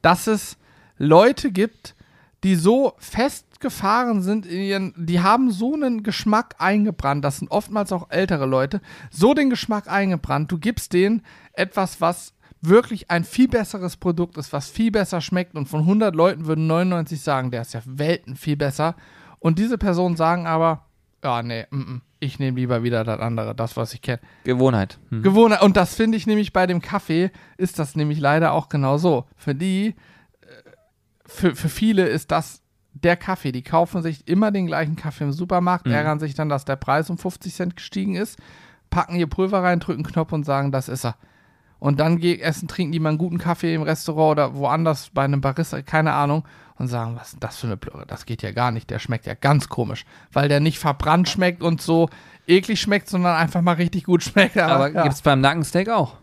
dass 0.00 0.26
es 0.26 0.56
Leute 0.96 1.52
gibt, 1.52 1.94
die 2.42 2.54
so 2.54 2.94
festgefahren 2.98 4.22
sind 4.22 4.46
in 4.46 4.62
ihren, 4.62 4.94
die 4.96 5.20
haben 5.20 5.50
so 5.50 5.74
einen 5.74 6.02
Geschmack 6.02 6.54
eingebrannt, 6.56 7.22
das 7.22 7.38
sind 7.38 7.50
oftmals 7.50 7.92
auch 7.92 8.10
ältere 8.10 8.46
Leute, 8.46 8.80
so 9.10 9.34
den 9.34 9.50
Geschmack 9.50 9.90
eingebrannt, 9.90 10.50
du 10.50 10.56
gibst 10.56 10.94
denen 10.94 11.22
etwas, 11.52 12.00
was 12.00 12.32
wirklich 12.62 13.10
ein 13.10 13.24
viel 13.24 13.48
besseres 13.48 13.98
Produkt 13.98 14.38
ist, 14.38 14.54
was 14.54 14.70
viel 14.70 14.90
besser 14.90 15.20
schmeckt 15.20 15.54
und 15.54 15.66
von 15.66 15.80
100 15.80 16.14
Leuten 16.14 16.46
würden 16.46 16.66
99 16.66 17.20
sagen, 17.20 17.50
der 17.50 17.60
ist 17.60 17.74
ja 17.74 17.82
Welten 17.84 18.36
viel 18.36 18.56
besser 18.56 18.94
und 19.40 19.58
diese 19.58 19.76
Personen 19.78 20.16
sagen 20.16 20.46
aber, 20.46 20.86
ja, 21.24 21.42
nee, 21.42 21.66
mm, 21.70 21.76
mm, 21.76 22.02
ich 22.20 22.38
nehme 22.38 22.58
lieber 22.58 22.82
wieder 22.82 23.02
das 23.04 23.20
andere, 23.20 23.54
das, 23.54 23.76
was 23.76 23.92
ich 23.94 24.02
kenne. 24.02 24.20
Gewohnheit. 24.44 24.98
Hm. 25.08 25.22
Gewohnheit. 25.22 25.62
Und 25.62 25.76
das 25.76 25.94
finde 25.94 26.16
ich 26.16 26.26
nämlich 26.26 26.52
bei 26.52 26.66
dem 26.66 26.80
Kaffee, 26.80 27.30
ist 27.56 27.78
das 27.78 27.96
nämlich 27.96 28.20
leider 28.20 28.52
auch 28.52 28.68
genau 28.68 28.98
so. 28.98 29.26
Für 29.36 29.54
die, 29.54 29.88
äh, 29.88 29.94
für, 31.26 31.56
für 31.56 31.68
viele 31.68 32.06
ist 32.06 32.30
das 32.30 32.62
der 32.92 33.16
Kaffee. 33.16 33.52
Die 33.52 33.62
kaufen 33.62 34.02
sich 34.02 34.28
immer 34.28 34.50
den 34.50 34.66
gleichen 34.66 34.96
Kaffee 34.96 35.24
im 35.24 35.32
Supermarkt, 35.32 35.86
Mhm. 35.86 35.92
ärgern 35.92 36.18
sich 36.18 36.34
dann, 36.34 36.48
dass 36.48 36.64
der 36.64 36.76
Preis 36.76 37.08
um 37.10 37.18
50 37.18 37.54
Cent 37.54 37.76
gestiegen 37.76 38.16
ist, 38.16 38.38
packen 38.90 39.16
ihr 39.16 39.26
Pulver 39.28 39.62
rein, 39.62 39.80
drücken 39.80 40.04
einen 40.04 40.12
Knopf 40.12 40.32
und 40.32 40.44
sagen, 40.44 40.72
das 40.72 40.88
ist 40.88 41.04
er. 41.04 41.16
Und 41.80 41.98
dann 41.98 42.18
gehen, 42.18 42.40
essen, 42.40 42.68
trinken 42.68 42.92
die 42.92 43.00
mal 43.00 43.08
einen 43.08 43.18
guten 43.18 43.38
Kaffee 43.38 43.74
im 43.74 43.82
Restaurant 43.82 44.32
oder 44.32 44.54
woanders 44.54 45.10
bei 45.12 45.24
einem 45.24 45.40
Barista, 45.40 45.82
keine 45.82 46.12
Ahnung, 46.12 46.44
und 46.76 46.88
sagen, 46.88 47.16
was 47.16 47.32
ist 47.32 47.42
das 47.42 47.56
für 47.58 47.66
eine 47.66 47.76
Plörre? 47.76 48.06
Das 48.06 48.24
geht 48.26 48.42
ja 48.42 48.52
gar 48.52 48.70
nicht. 48.70 48.88
Der 48.90 48.98
schmeckt 48.98 49.26
ja 49.26 49.34
ganz 49.34 49.68
komisch, 49.68 50.04
weil 50.32 50.48
der 50.48 50.60
nicht 50.60 50.78
verbrannt 50.78 51.28
schmeckt 51.28 51.62
und 51.62 51.82
so 51.82 52.08
eklig 52.46 52.80
schmeckt, 52.80 53.08
sondern 53.08 53.36
einfach 53.36 53.60
mal 53.62 53.72
richtig 53.74 54.04
gut 54.04 54.22
schmeckt. 54.22 54.56
Aber 54.58 54.90
ja. 54.92 55.02
gibt 55.02 55.14
es 55.14 55.22
beim 55.22 55.40
Nackensteak 55.40 55.88
auch. 55.88 56.16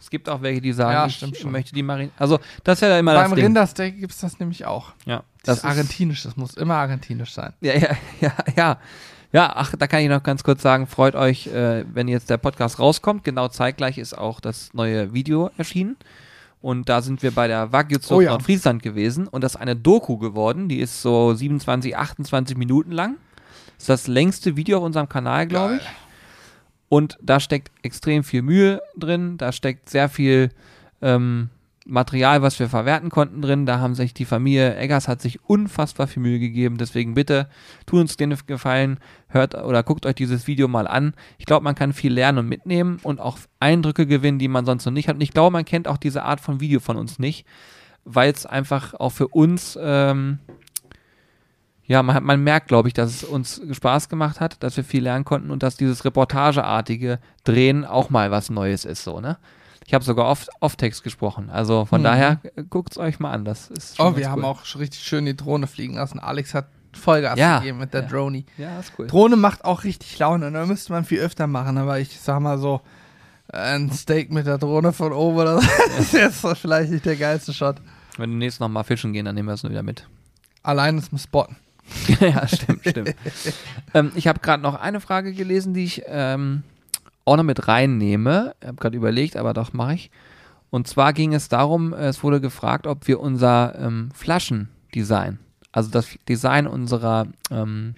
Es 0.00 0.10
gibt 0.10 0.28
auch 0.28 0.42
welche, 0.42 0.60
die 0.60 0.72
sagen, 0.72 0.92
Ja, 0.92 1.06
ich 1.06 1.14
stimmt 1.14 1.36
schon. 1.36 1.52
möchte 1.52 1.72
die 1.74 1.82
Marin. 1.82 2.10
Also, 2.18 2.40
das 2.64 2.82
ist 2.82 2.88
ja 2.88 2.98
immer 2.98 3.14
Beim 3.14 3.30
das 3.30 3.34
Ding. 3.36 3.44
Rindersteak 3.44 4.00
gibt 4.00 4.12
es 4.12 4.20
das 4.20 4.38
nämlich 4.40 4.64
auch. 4.66 4.92
Ja, 5.06 5.18
Das, 5.44 5.44
das 5.44 5.58
ist 5.58 5.64
argentinisch, 5.64 6.24
das 6.24 6.36
muss 6.36 6.54
immer 6.54 6.74
argentinisch 6.74 7.32
sein. 7.32 7.52
Ja, 7.60 7.74
ja, 7.74 7.90
ja, 8.20 8.32
ja. 8.56 8.78
Ja, 9.32 9.52
ach, 9.56 9.74
da 9.78 9.86
kann 9.86 10.00
ich 10.00 10.08
noch 10.08 10.22
ganz 10.22 10.44
kurz 10.44 10.60
sagen, 10.60 10.86
freut 10.86 11.14
euch, 11.14 11.46
äh, 11.46 11.84
wenn 11.92 12.06
jetzt 12.06 12.28
der 12.28 12.36
Podcast 12.36 12.78
rauskommt. 12.78 13.24
Genau 13.24 13.48
zeitgleich 13.48 13.96
ist 13.96 14.16
auch 14.16 14.40
das 14.40 14.74
neue 14.74 15.14
Video 15.14 15.50
erschienen. 15.56 15.96
Und 16.60 16.88
da 16.88 17.00
sind 17.02 17.22
wir 17.22 17.32
bei 17.32 17.48
der 17.48 17.72
Wagyu-Zucht 17.72 18.12
Oh 18.12 18.20
ja. 18.20 18.30
Nordfriesland 18.30 18.82
gewesen. 18.82 19.26
Und 19.26 19.42
das 19.42 19.54
ist 19.54 19.60
eine 19.60 19.74
Doku 19.74 20.18
geworden. 20.18 20.68
Die 20.68 20.80
ist 20.80 21.02
so 21.02 21.34
27, 21.34 21.96
28 21.96 22.56
Minuten 22.56 22.92
lang. 22.92 23.16
Das 23.78 23.84
ist 23.84 23.88
das 23.88 24.06
längste 24.06 24.54
Video 24.54 24.78
auf 24.78 24.84
unserem 24.84 25.08
Kanal, 25.08 25.46
glaube 25.46 25.76
ich. 25.76 25.82
Und 26.88 27.18
da 27.22 27.40
steckt 27.40 27.72
extrem 27.82 28.22
viel 28.22 28.42
Mühe 28.42 28.82
drin. 28.96 29.38
Da 29.38 29.50
steckt 29.50 29.88
sehr 29.88 30.08
viel 30.10 30.50
ähm, 31.00 31.48
Material, 31.84 32.42
was 32.42 32.58
wir 32.58 32.68
verwerten 32.68 33.10
konnten 33.10 33.42
drin. 33.42 33.66
Da 33.66 33.80
haben 33.80 33.94
sich 33.94 34.14
die 34.14 34.24
Familie 34.24 34.76
Eggers 34.76 35.08
hat 35.08 35.20
sich 35.20 35.44
unfassbar 35.44 36.06
viel 36.06 36.22
Mühe 36.22 36.38
gegeben. 36.38 36.78
Deswegen 36.78 37.14
bitte 37.14 37.48
tut 37.86 38.00
uns 38.00 38.16
den 38.16 38.36
Gefallen, 38.46 38.98
hört 39.28 39.54
oder 39.54 39.82
guckt 39.82 40.06
euch 40.06 40.14
dieses 40.14 40.46
Video 40.46 40.68
mal 40.68 40.86
an. 40.86 41.14
Ich 41.38 41.46
glaube, 41.46 41.64
man 41.64 41.74
kann 41.74 41.92
viel 41.92 42.12
lernen 42.12 42.38
und 42.38 42.48
mitnehmen 42.48 42.98
und 43.02 43.20
auch 43.20 43.38
Eindrücke 43.60 44.06
gewinnen, 44.06 44.38
die 44.38 44.48
man 44.48 44.64
sonst 44.64 44.84
noch 44.86 44.92
nicht 44.92 45.08
hat. 45.08 45.16
Und 45.16 45.22
ich 45.22 45.32
glaube, 45.32 45.52
man 45.52 45.64
kennt 45.64 45.88
auch 45.88 45.96
diese 45.96 46.22
Art 46.22 46.40
von 46.40 46.60
Video 46.60 46.80
von 46.80 46.96
uns 46.96 47.18
nicht, 47.18 47.46
weil 48.04 48.32
es 48.32 48.46
einfach 48.46 48.94
auch 48.94 49.10
für 49.10 49.28
uns 49.28 49.78
ähm, 49.80 50.38
ja, 51.84 52.02
man, 52.02 52.14
hat, 52.14 52.22
man 52.22 52.42
merkt, 52.42 52.68
glaube 52.68 52.88
ich, 52.88 52.94
dass 52.94 53.10
es 53.10 53.24
uns 53.24 53.60
Spaß 53.70 54.08
gemacht 54.08 54.40
hat, 54.40 54.62
dass 54.62 54.76
wir 54.76 54.84
viel 54.84 55.02
lernen 55.02 55.24
konnten 55.24 55.50
und 55.50 55.62
dass 55.62 55.76
dieses 55.76 56.04
reportageartige 56.04 57.18
Drehen 57.44 57.84
auch 57.84 58.08
mal 58.08 58.30
was 58.30 58.50
Neues 58.50 58.84
ist, 58.84 59.04
so, 59.04 59.20
ne? 59.20 59.36
Ich 59.86 59.94
habe 59.94 60.04
sogar 60.04 60.26
oft 60.26 60.48
Off-Text 60.60 61.02
gesprochen. 61.02 61.50
Also 61.50 61.84
von 61.84 62.00
Mhm. 62.00 62.04
daher 62.04 62.40
guckt 62.70 62.92
es 62.92 62.98
euch 62.98 63.18
mal 63.20 63.32
an. 63.32 63.44
Das 63.44 63.68
ist 63.70 63.98
Oh, 64.00 64.16
wir 64.16 64.30
haben 64.30 64.40
cool. 64.42 64.46
auch 64.48 64.64
schon 64.64 64.80
richtig 64.80 65.00
schön 65.02 65.26
die 65.26 65.36
Drohne 65.36 65.66
fliegen 65.66 65.94
lassen. 65.94 66.18
Alex 66.20 66.54
hat 66.54 66.66
Vollgas 66.92 67.38
Ja. 67.38 67.58
gegeben 67.58 67.78
mit 67.78 67.94
der 67.94 68.02
Ja. 68.02 68.08
Droni. 68.08 68.44
Ja, 68.58 68.78
ist 68.78 68.92
cool. 68.98 69.06
Drohne 69.06 69.36
macht 69.36 69.64
auch 69.64 69.84
richtig 69.84 70.18
Laune. 70.18 70.50
Da 70.52 70.66
müsste 70.66 70.92
man 70.92 71.04
viel 71.04 71.20
öfter 71.20 71.46
machen, 71.46 71.78
aber 71.78 71.98
ich 71.98 72.20
sag 72.20 72.40
mal 72.40 72.58
so, 72.58 72.80
ein 73.52 73.90
Steak 73.92 74.30
mit 74.32 74.46
der 74.46 74.58
Drohne 74.58 74.92
von 74.92 75.12
oben 75.12 75.38
oder 75.38 75.60
so, 75.60 75.68
ist 75.98 76.12
jetzt 76.12 76.46
vielleicht 76.58 76.90
nicht 76.90 77.04
der 77.04 77.16
geilste 77.16 77.52
Shot. 77.52 77.76
Wenn 78.16 78.30
wir 78.30 78.34
demnächst 78.34 78.60
nochmal 78.60 78.84
fischen 78.84 79.12
gehen, 79.12 79.24
dann 79.24 79.34
nehmen 79.34 79.48
wir 79.48 79.54
es 79.54 79.62
nur 79.62 79.70
wieder 79.72 79.82
mit. 79.82 80.06
Allein 80.62 81.02
zum 81.02 81.18
Spotten. 81.18 81.56
ja, 82.20 82.46
stimmt, 82.46 82.80
stimmt. 82.86 83.14
ähm, 83.94 84.12
ich 84.14 84.26
habe 84.28 84.38
gerade 84.40 84.62
noch 84.62 84.74
eine 84.80 85.00
Frage 85.00 85.32
gelesen, 85.32 85.74
die 85.74 85.84
ich 85.84 86.02
ähm, 86.06 86.62
auch 87.24 87.36
noch 87.36 87.44
mit 87.44 87.68
reinnehme. 87.68 88.54
Ich 88.60 88.68
habe 88.68 88.76
gerade 88.76 88.96
überlegt, 88.96 89.36
aber 89.36 89.54
doch 89.54 89.72
mache 89.72 89.94
ich. 89.94 90.10
Und 90.70 90.88
zwar 90.88 91.12
ging 91.12 91.34
es 91.34 91.48
darum, 91.48 91.92
es 91.92 92.22
wurde 92.22 92.40
gefragt, 92.40 92.86
ob 92.86 93.06
wir 93.06 93.20
unser 93.20 93.78
ähm, 93.78 94.08
Flaschendesign, 94.14 95.38
also 95.70 95.90
das 95.90 96.08
Design 96.28 96.66
unserer 96.66 97.26
ähm, 97.50 97.94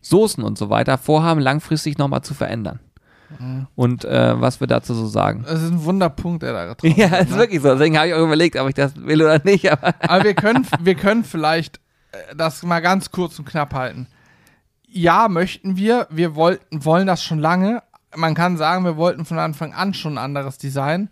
Soßen 0.00 0.42
und 0.42 0.56
so 0.56 0.70
weiter, 0.70 0.96
vorhaben, 0.98 1.40
langfristig 1.40 1.98
nochmal 1.98 2.22
zu 2.22 2.34
verändern. 2.34 2.80
Und 3.74 4.04
äh, 4.04 4.40
was 4.40 4.60
wir 4.60 4.66
dazu 4.66 4.94
so 4.94 5.06
sagen. 5.06 5.44
Das 5.46 5.62
ist 5.62 5.70
ein 5.70 5.84
Wunderpunkt, 5.84 6.42
der 6.42 6.52
da 6.52 6.66
getroffen 6.66 6.94
Ja, 7.00 7.16
ist 7.16 7.30
ne? 7.30 7.38
wirklich 7.38 7.62
so. 7.62 7.68
Deswegen 7.72 7.96
habe 7.96 8.08
ich 8.08 8.14
auch 8.14 8.24
überlegt, 8.24 8.56
ob 8.56 8.68
ich 8.68 8.74
das 8.74 8.96
will 8.96 9.22
oder 9.22 9.40
nicht. 9.44 9.70
Aber 9.70 9.94
Aber 10.00 10.24
wir 10.24 10.34
können, 10.34 10.66
wir 10.80 10.94
können 10.94 11.24
vielleicht 11.24 11.80
äh, 12.12 12.34
das 12.36 12.62
mal 12.62 12.80
ganz 12.80 13.10
kurz 13.10 13.38
und 13.38 13.44
knapp 13.46 13.74
halten. 13.74 14.06
Ja, 14.86 15.28
möchten 15.28 15.76
wir. 15.76 16.06
Wir 16.10 16.34
wollten, 16.34 16.84
wollen 16.84 17.06
das 17.06 17.22
schon 17.22 17.38
lange. 17.38 17.82
Man 18.14 18.34
kann 18.34 18.56
sagen, 18.56 18.84
wir 18.84 18.96
wollten 18.96 19.24
von 19.24 19.38
Anfang 19.38 19.72
an 19.72 19.94
schon 19.94 20.14
ein 20.14 20.24
anderes 20.24 20.58
Design. 20.58 21.10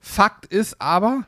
Fakt 0.00 0.46
ist 0.46 0.80
aber, 0.80 1.26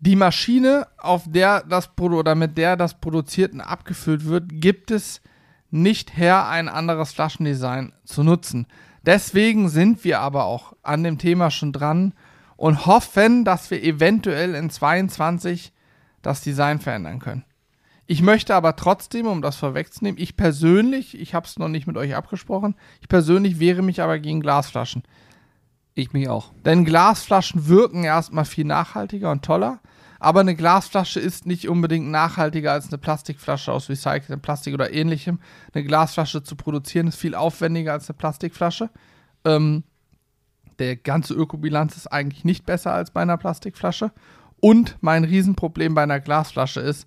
die 0.00 0.16
Maschine, 0.16 0.86
auf 0.98 1.22
der 1.26 1.62
das 1.62 1.94
Produ 1.94 2.18
oder 2.18 2.34
mit 2.34 2.58
der 2.58 2.76
das 2.76 3.00
produziert 3.00 3.52
und 3.52 3.60
abgefüllt 3.60 4.26
wird, 4.26 4.44
gibt 4.48 4.90
es 4.90 5.22
nicht 5.70 6.16
her, 6.16 6.46
ein 6.48 6.68
anderes 6.68 7.12
Flaschendesign 7.12 7.92
zu 8.04 8.22
nutzen. 8.22 8.66
Deswegen 9.04 9.68
sind 9.68 10.04
wir 10.04 10.20
aber 10.20 10.44
auch 10.44 10.74
an 10.82 11.02
dem 11.04 11.18
Thema 11.18 11.50
schon 11.50 11.72
dran 11.72 12.14
und 12.56 12.86
hoffen, 12.86 13.44
dass 13.44 13.70
wir 13.70 13.82
eventuell 13.82 14.54
in 14.54 14.70
22 14.70 15.72
das 16.22 16.40
Design 16.42 16.80
verändern 16.80 17.18
können. 17.18 17.44
Ich 18.06 18.20
möchte 18.20 18.54
aber 18.54 18.76
trotzdem, 18.76 19.26
um 19.26 19.40
das 19.40 19.56
vorwegzunehmen, 19.56 20.20
ich 20.20 20.36
persönlich, 20.36 21.18
ich 21.18 21.34
habe 21.34 21.46
es 21.46 21.58
noch 21.58 21.68
nicht 21.68 21.86
mit 21.86 21.96
euch 21.96 22.14
abgesprochen, 22.14 22.74
ich 23.00 23.08
persönlich 23.08 23.58
wehre 23.58 23.82
mich 23.82 24.02
aber 24.02 24.18
gegen 24.18 24.40
Glasflaschen. 24.40 25.04
ich 25.94 26.12
mich 26.12 26.28
auch. 26.28 26.52
Denn 26.64 26.84
Glasflaschen 26.84 27.68
wirken 27.68 28.04
erstmal 28.04 28.44
viel 28.44 28.64
nachhaltiger 28.64 29.30
und 29.30 29.44
toller. 29.44 29.80
Aber 30.18 30.40
eine 30.40 30.56
Glasflasche 30.56 31.20
ist 31.20 31.46
nicht 31.46 31.68
unbedingt 31.68 32.08
nachhaltiger 32.08 32.72
als 32.72 32.88
eine 32.88 32.98
Plastikflasche 32.98 33.70
aus 33.70 33.88
recyceltem 33.88 34.40
Plastik 34.40 34.74
oder 34.74 34.92
ähnlichem. 34.92 35.38
Eine 35.72 35.84
Glasflasche 35.84 36.42
zu 36.42 36.56
produzieren 36.56 37.06
ist 37.06 37.16
viel 37.16 37.34
aufwendiger 37.34 37.92
als 37.92 38.08
eine 38.08 38.16
Plastikflasche. 38.16 38.90
Ähm, 39.44 39.84
der 40.78 40.96
ganze 40.96 41.34
Ökobilanz 41.34 41.96
ist 41.96 42.08
eigentlich 42.08 42.44
nicht 42.44 42.66
besser 42.66 42.92
als 42.92 43.10
bei 43.10 43.22
einer 43.22 43.36
Plastikflasche. 43.36 44.12
Und 44.60 44.96
mein 45.00 45.24
Riesenproblem 45.24 45.94
bei 45.94 46.02
einer 46.02 46.20
Glasflasche 46.20 46.80
ist, 46.80 47.06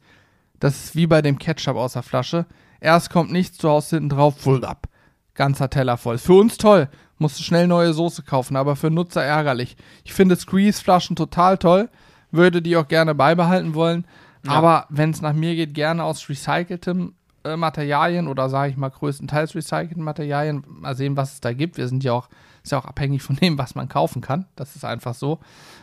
das 0.60 0.86
ist 0.86 0.96
wie 0.96 1.08
bei 1.08 1.22
dem 1.22 1.38
Ketchup 1.38 1.76
aus 1.76 1.94
der 1.94 2.04
Flasche. 2.04 2.46
Erst 2.80 3.10
kommt 3.10 3.32
nichts 3.32 3.58
zu 3.58 3.70
Hause 3.70 3.98
hinten 3.98 4.10
drauf, 4.10 4.40
full 4.40 4.64
up. 4.66 4.88
Ganzer 5.34 5.70
Teller 5.70 5.98
voll. 5.98 6.18
Für 6.18 6.34
uns 6.34 6.58
toll. 6.58 6.90
Musst 7.20 7.40
du 7.40 7.44
schnell 7.44 7.68
neue 7.68 7.94
Soße 7.94 8.24
kaufen, 8.24 8.56
aber 8.56 8.76
für 8.76 8.92
Nutzer 8.92 9.24
ärgerlich. 9.24 9.76
Ich 10.04 10.14
finde 10.14 10.36
Squeeze-Flaschen 10.36 11.16
total 11.16 11.58
toll. 11.58 11.90
Würde 12.32 12.62
die 12.62 12.78
auch 12.78 12.88
gerne 12.88 13.16
beibehalten 13.16 13.74
wollen. 13.74 14.06
Ja. 14.46 14.52
Aber 14.52 14.86
wenn 14.90 15.12
es 15.12 15.22
nach 15.22 15.34
mir 15.34 15.56
geht, 15.56 15.74
gerne 15.74 16.04
aus 16.04 16.30
recyceltem 16.30 17.14
äh, 17.44 17.56
Materialien 17.56 18.28
oder 18.28 18.50
sage 18.50 18.72
ich 18.72 18.78
mal 18.78 18.90
größtenteils 18.90 19.56
recycelten 19.56 20.04
Materialien. 20.04 20.64
Mal 20.68 20.96
sehen, 20.96 21.18
was 21.18 21.34
es 21.34 21.42
da 21.42 21.54
gibt. 21.54 21.78
Wir 21.78 21.88
sind 21.88 22.04
ja 22.04 22.14
auch, 22.14 22.30
ist 22.64 22.72
ja 22.72 22.78
auch 22.78 22.86
abhängig 22.86 23.24
von 23.24 23.36
dem, 23.36 23.58
was 23.58 23.74
man 23.74 23.90
kaufen 23.90 24.22
kann. 24.22 24.46
Das 24.56 24.76
ist 24.76 24.86
einfach 24.86 25.16
so. 25.16 25.40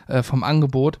Äh, 0.07 0.23
vom 0.23 0.43
Angebot. 0.43 0.99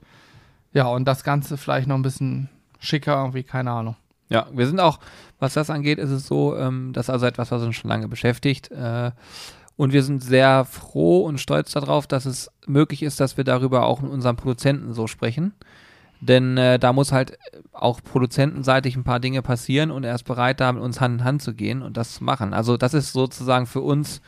Ja, 0.73 0.87
und 0.87 1.05
das 1.05 1.23
Ganze 1.23 1.55
vielleicht 1.55 1.87
noch 1.87 1.95
ein 1.95 2.01
bisschen 2.01 2.49
schicker, 2.79 3.17
irgendwie, 3.17 3.43
keine 3.43 3.71
Ahnung. 3.71 3.95
Ja, 4.29 4.47
wir 4.51 4.65
sind 4.65 4.79
auch, 4.79 4.99
was 5.39 5.53
das 5.53 5.69
angeht, 5.69 5.99
ist 5.99 6.09
es 6.09 6.27
so, 6.27 6.55
ähm, 6.57 6.91
das 6.93 7.05
ist 7.05 7.09
also 7.11 7.25
etwas, 7.25 7.51
was 7.51 7.61
uns 7.61 7.75
schon 7.75 7.89
lange 7.89 8.07
beschäftigt. 8.07 8.71
Äh, 8.71 9.11
und 9.77 9.93
wir 9.93 10.03
sind 10.03 10.23
sehr 10.23 10.65
froh 10.65 11.25
und 11.25 11.39
stolz 11.39 11.71
darauf, 11.71 12.07
dass 12.07 12.25
es 12.25 12.49
möglich 12.65 13.03
ist, 13.03 13.19
dass 13.19 13.37
wir 13.37 13.43
darüber 13.43 13.85
auch 13.85 14.01
mit 14.01 14.11
unseren 14.11 14.37
Produzenten 14.37 14.93
so 14.93 15.07
sprechen. 15.07 15.53
Denn 16.21 16.57
äh, 16.57 16.79
da 16.79 16.93
muss 16.93 17.11
halt 17.11 17.37
auch 17.73 18.01
produzentenseitig 18.01 18.95
ein 18.95 19.03
paar 19.03 19.19
Dinge 19.19 19.41
passieren 19.41 19.91
und 19.91 20.05
er 20.05 20.15
ist 20.15 20.23
bereit, 20.23 20.59
da 20.59 20.71
mit 20.71 20.81
uns 20.81 21.01
Hand 21.01 21.19
in 21.19 21.25
Hand 21.25 21.41
zu 21.41 21.53
gehen 21.53 21.81
und 21.81 21.97
das 21.97 22.15
zu 22.15 22.23
machen. 22.23 22.53
Also 22.53 22.77
das 22.77 22.93
ist 22.93 23.11
sozusagen 23.11 23.65
für 23.65 23.81
uns 23.81 24.21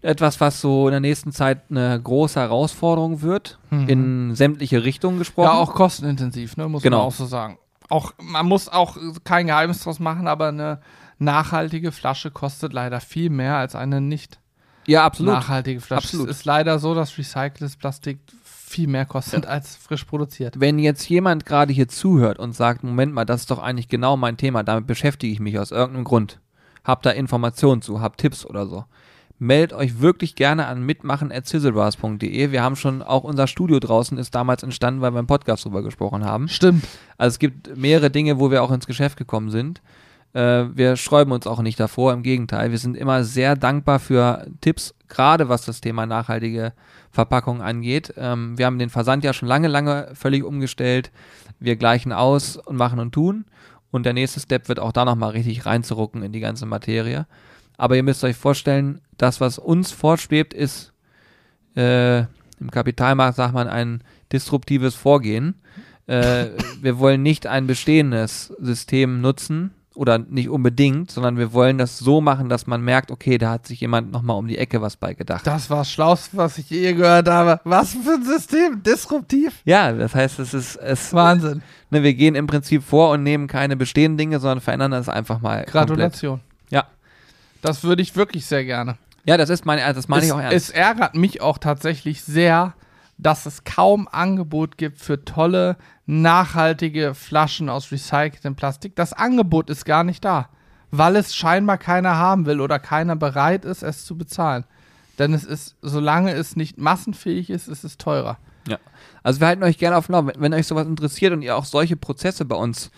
etwas, 0.00 0.40
was 0.40 0.60
so 0.60 0.88
in 0.88 0.92
der 0.92 1.00
nächsten 1.00 1.32
Zeit 1.32 1.62
eine 1.70 2.00
große 2.00 2.38
Herausforderung 2.38 3.22
wird, 3.22 3.58
mhm. 3.70 3.88
in 3.88 4.34
sämtliche 4.34 4.84
Richtungen 4.84 5.18
gesprochen. 5.18 5.46
Ja, 5.46 5.54
auch 5.54 5.74
kostenintensiv, 5.74 6.56
ne, 6.56 6.68
muss 6.68 6.82
genau. 6.82 6.98
man 6.98 7.06
auch 7.06 7.12
so 7.12 7.26
sagen. 7.26 7.58
Auch, 7.88 8.12
man 8.18 8.46
muss 8.46 8.68
auch 8.68 8.96
kein 9.24 9.46
Geheimnis 9.46 9.82
draus 9.82 9.98
machen, 9.98 10.28
aber 10.28 10.48
eine 10.48 10.80
nachhaltige 11.18 11.90
Flasche 11.90 12.30
kostet 12.30 12.72
leider 12.72 13.00
viel 13.00 13.30
mehr 13.30 13.56
als 13.56 13.74
eine 13.74 14.00
nicht 14.00 14.38
ja, 14.86 15.04
absolut. 15.04 15.34
nachhaltige 15.34 15.80
Flasche. 15.80 16.04
Absolut. 16.04 16.30
Es 16.30 16.38
ist 16.38 16.44
leider 16.44 16.78
so, 16.78 16.94
dass 16.94 17.16
recyceltes 17.18 17.76
Plastik 17.76 18.20
viel 18.42 18.86
mehr 18.86 19.06
kostet 19.06 19.44
ja. 19.44 19.50
als 19.50 19.76
frisch 19.76 20.04
produziert. 20.04 20.60
Wenn 20.60 20.78
jetzt 20.78 21.08
jemand 21.08 21.46
gerade 21.46 21.72
hier 21.72 21.88
zuhört 21.88 22.38
und 22.38 22.52
sagt, 22.52 22.84
Moment 22.84 23.12
mal, 23.12 23.24
das 23.24 23.42
ist 23.42 23.50
doch 23.50 23.58
eigentlich 23.58 23.88
genau 23.88 24.16
mein 24.16 24.36
Thema, 24.36 24.62
damit 24.62 24.86
beschäftige 24.86 25.32
ich 25.32 25.40
mich 25.40 25.58
aus 25.58 25.70
irgendeinem 25.70 26.04
Grund, 26.04 26.40
habt 26.84 27.04
da 27.06 27.10
Informationen 27.10 27.82
zu, 27.82 28.00
habt 28.00 28.20
Tipps 28.20 28.44
oder 28.46 28.66
so, 28.66 28.84
meldet 29.38 29.72
euch 29.72 30.00
wirklich 30.00 30.34
gerne 30.34 30.66
an 30.66 30.82
mitmachen.zizzlebars.de. 30.84 32.50
Wir 32.50 32.62
haben 32.62 32.76
schon, 32.76 33.02
auch 33.02 33.24
unser 33.24 33.46
Studio 33.46 33.78
draußen 33.78 34.18
ist 34.18 34.34
damals 34.34 34.62
entstanden, 34.62 35.00
weil 35.00 35.12
wir 35.12 35.20
im 35.20 35.26
Podcast 35.26 35.64
drüber 35.64 35.82
gesprochen 35.82 36.24
haben. 36.24 36.48
Stimmt. 36.48 36.86
Also 37.16 37.34
es 37.34 37.38
gibt 37.38 37.76
mehrere 37.76 38.10
Dinge, 38.10 38.38
wo 38.38 38.50
wir 38.50 38.62
auch 38.62 38.70
ins 38.70 38.86
Geschäft 38.86 39.16
gekommen 39.16 39.50
sind. 39.50 39.80
Äh, 40.34 40.66
wir 40.74 40.96
sträuben 40.96 41.32
uns 41.32 41.46
auch 41.46 41.62
nicht 41.62 41.78
davor, 41.80 42.12
im 42.12 42.22
Gegenteil. 42.22 42.70
Wir 42.70 42.78
sind 42.78 42.96
immer 42.96 43.24
sehr 43.24 43.56
dankbar 43.56 43.98
für 43.98 44.46
Tipps, 44.60 44.94
gerade 45.08 45.48
was 45.48 45.64
das 45.64 45.80
Thema 45.80 46.06
nachhaltige 46.06 46.72
Verpackung 47.10 47.62
angeht. 47.62 48.12
Ähm, 48.16 48.58
wir 48.58 48.66
haben 48.66 48.78
den 48.78 48.90
Versand 48.90 49.24
ja 49.24 49.32
schon 49.32 49.48
lange, 49.48 49.68
lange 49.68 50.10
völlig 50.14 50.44
umgestellt. 50.44 51.10
Wir 51.60 51.76
gleichen 51.76 52.12
aus 52.12 52.56
und 52.56 52.76
machen 52.76 52.98
und 52.98 53.12
tun. 53.12 53.46
Und 53.90 54.04
der 54.04 54.12
nächste 54.12 54.40
Step 54.40 54.68
wird 54.68 54.80
auch 54.80 54.92
da 54.92 55.04
nochmal 55.04 55.30
richtig 55.30 55.64
reinzurucken 55.64 56.22
in 56.22 56.32
die 56.32 56.40
ganze 56.40 56.66
Materie. 56.66 57.26
Aber 57.78 57.96
ihr 57.96 58.02
müsst 58.02 58.22
euch 58.24 58.36
vorstellen, 58.36 59.00
das, 59.16 59.40
was 59.40 59.58
uns 59.58 59.90
fortschwebt, 59.90 60.52
ist 60.52 60.92
äh, 61.74 62.18
im 62.18 62.70
Kapitalmarkt, 62.70 63.36
sagt 63.36 63.54
man, 63.54 63.68
ein 63.68 64.04
disruptives 64.30 64.94
Vorgehen. 64.94 65.54
Äh, 66.06 66.48
wir 66.82 66.98
wollen 66.98 67.22
nicht 67.22 67.46
ein 67.46 67.66
bestehendes 67.66 68.52
System 68.58 69.22
nutzen, 69.22 69.70
oder 69.98 70.18
nicht 70.18 70.48
unbedingt, 70.48 71.10
sondern 71.10 71.38
wir 71.38 71.52
wollen 71.52 71.76
das 71.76 71.98
so 71.98 72.20
machen, 72.20 72.48
dass 72.48 72.68
man 72.68 72.82
merkt, 72.82 73.10
okay, 73.10 73.36
da 73.36 73.50
hat 73.50 73.66
sich 73.66 73.80
jemand 73.80 74.12
nochmal 74.12 74.36
um 74.36 74.46
die 74.46 74.56
Ecke 74.56 74.80
was 74.80 74.96
bei 74.96 75.12
gedacht. 75.12 75.44
Das 75.44 75.68
war 75.70 75.78
das 75.78 75.90
Schlauste, 75.90 76.36
was 76.36 76.56
ich 76.56 76.70
je 76.70 76.94
gehört 76.94 77.28
habe. 77.28 77.60
Was 77.64 77.94
für 77.94 78.12
ein 78.12 78.22
System? 78.22 78.80
Disruptiv? 78.84 79.60
Ja, 79.64 79.92
das 79.92 80.14
heißt, 80.14 80.38
es 80.38 80.54
ist 80.54 80.76
es 80.76 81.12
Wahnsinn. 81.12 81.62
Ne, 81.90 82.04
wir 82.04 82.14
gehen 82.14 82.36
im 82.36 82.46
Prinzip 82.46 82.84
vor 82.84 83.10
und 83.10 83.24
nehmen 83.24 83.48
keine 83.48 83.76
bestehenden 83.76 84.18
Dinge, 84.18 84.38
sondern 84.38 84.60
verändern 84.60 84.92
das 84.92 85.08
einfach 85.08 85.40
mal. 85.40 85.64
Gratulation. 85.64 86.38
Komplett. 86.38 86.72
Ja. 86.72 86.84
Das 87.62 87.82
würde 87.84 88.02
ich 88.02 88.16
wirklich 88.16 88.46
sehr 88.46 88.64
gerne. 88.64 88.96
Ja, 89.24 89.36
das 89.36 89.50
ist 89.50 89.66
meine, 89.66 89.92
das 89.92 90.08
meine 90.08 90.22
es, 90.22 90.28
ich 90.28 90.32
auch 90.32 90.40
ernst. 90.40 90.56
Es 90.56 90.70
ärgert 90.70 91.14
mich 91.14 91.40
auch 91.40 91.58
tatsächlich 91.58 92.22
sehr, 92.22 92.74
dass 93.18 93.46
es 93.46 93.64
kaum 93.64 94.08
Angebot 94.10 94.78
gibt 94.78 94.98
für 95.00 95.24
tolle, 95.24 95.76
nachhaltige 96.06 97.14
Flaschen 97.14 97.68
aus 97.68 97.90
recyceltem 97.92 98.54
Plastik. 98.54 98.96
Das 98.96 99.12
Angebot 99.12 99.70
ist 99.70 99.84
gar 99.84 100.04
nicht 100.04 100.24
da, 100.24 100.48
weil 100.90 101.16
es 101.16 101.34
scheinbar 101.34 101.78
keiner 101.78 102.16
haben 102.16 102.46
will 102.46 102.60
oder 102.60 102.78
keiner 102.78 103.16
bereit 103.16 103.64
ist, 103.64 103.82
es 103.82 104.04
zu 104.04 104.16
bezahlen. 104.16 104.64
Denn 105.18 105.34
es 105.34 105.44
ist, 105.44 105.76
solange 105.82 106.32
es 106.32 106.54
nicht 106.54 106.78
massenfähig 106.78 107.50
ist, 107.50 107.66
ist 107.66 107.82
es 107.82 107.98
teurer. 107.98 108.38
Ja. 108.68 108.78
Also 109.22 109.40
wir 109.40 109.48
halten 109.48 109.64
euch 109.64 109.78
gerne 109.78 109.96
auf 109.96 110.06
dem 110.06 110.12
Laufenden. 110.12 110.40
Wenn 110.40 110.54
euch 110.54 110.66
sowas 110.66 110.86
interessiert 110.86 111.32
und 111.32 111.42
ihr 111.42 111.56
auch 111.56 111.64
solche 111.64 111.96
Prozesse 111.96 112.44
bei 112.44 112.56
uns, 112.56 112.90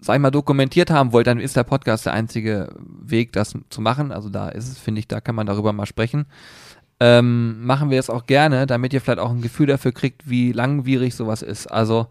sag 0.00 0.16
ich 0.16 0.20
mal, 0.20 0.30
dokumentiert 0.30 0.90
haben 0.90 1.12
wollt, 1.12 1.26
dann 1.26 1.40
ist 1.40 1.56
der 1.56 1.64
Podcast 1.64 2.06
der 2.06 2.14
einzige 2.14 2.74
Weg, 2.78 3.32
das 3.32 3.54
zu 3.68 3.80
machen. 3.80 4.12
Also 4.12 4.28
da 4.28 4.48
ist 4.48 4.68
es, 4.68 4.78
finde 4.78 5.00
ich, 5.00 5.08
da 5.08 5.20
kann 5.20 5.34
man 5.34 5.46
darüber 5.46 5.72
mal 5.72 5.86
sprechen 5.86 6.26
ähm, 7.00 7.64
machen 7.64 7.90
wir 7.90 7.98
es 7.98 8.10
auch 8.10 8.26
gerne, 8.26 8.66
damit 8.66 8.92
ihr 8.92 9.00
vielleicht 9.00 9.18
auch 9.18 9.30
ein 9.30 9.40
Gefühl 9.40 9.66
dafür 9.66 9.92
kriegt, 9.92 10.28
wie 10.28 10.52
langwierig 10.52 11.14
sowas 11.14 11.40
ist. 11.40 11.66
Also 11.66 12.08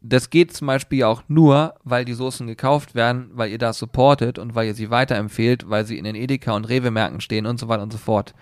das 0.00 0.30
geht 0.30 0.52
zum 0.52 0.66
Beispiel 0.66 1.04
auch 1.04 1.22
nur, 1.28 1.74
weil 1.84 2.04
die 2.04 2.12
Soßen 2.12 2.48
gekauft 2.48 2.96
werden, 2.96 3.30
weil 3.34 3.50
ihr 3.50 3.58
das 3.58 3.78
supportet 3.78 4.40
und 4.40 4.56
weil 4.56 4.66
ihr 4.66 4.74
sie 4.74 4.90
weiterempfehlt, 4.90 5.70
weil 5.70 5.86
sie 5.86 5.96
in 5.96 6.04
den 6.04 6.16
Edeka 6.16 6.52
und 6.52 6.68
Rewe-Märkten 6.68 7.20
stehen 7.20 7.46
und 7.46 7.60
so 7.60 7.68
weiter 7.68 7.84
und 7.84 7.92
so 7.92 7.98
fort. 7.98 8.34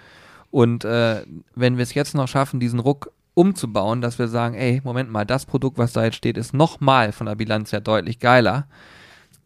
Und 0.51 0.87
äh, 0.87 1.23
wenn 1.55 1.77
wir 1.77 1.83
es 1.83 1.93
jetzt 1.93 2.15
noch 2.15 2.27
schaffen, 2.27 2.59
diesen 2.59 2.81
Ruck 2.81 3.13
umzubauen, 3.35 4.01
dass 4.01 4.19
wir 4.19 4.29
sagen, 4.29 4.55
ey, 4.55 4.81
Moment 4.85 5.11
mal, 5.11 5.25
das 5.25 5.47
Produkt, 5.47 5.79
was 5.79 5.93
da 5.93 6.05
jetzt 6.05 6.17
steht, 6.17 6.37
ist 6.37 6.55
nochmal 6.55 7.13
von 7.13 7.27
der 7.27 7.37
Bilanz 7.37 7.73
her 7.73 7.81
deutlich 7.81 8.19
geiler, 8.19 8.67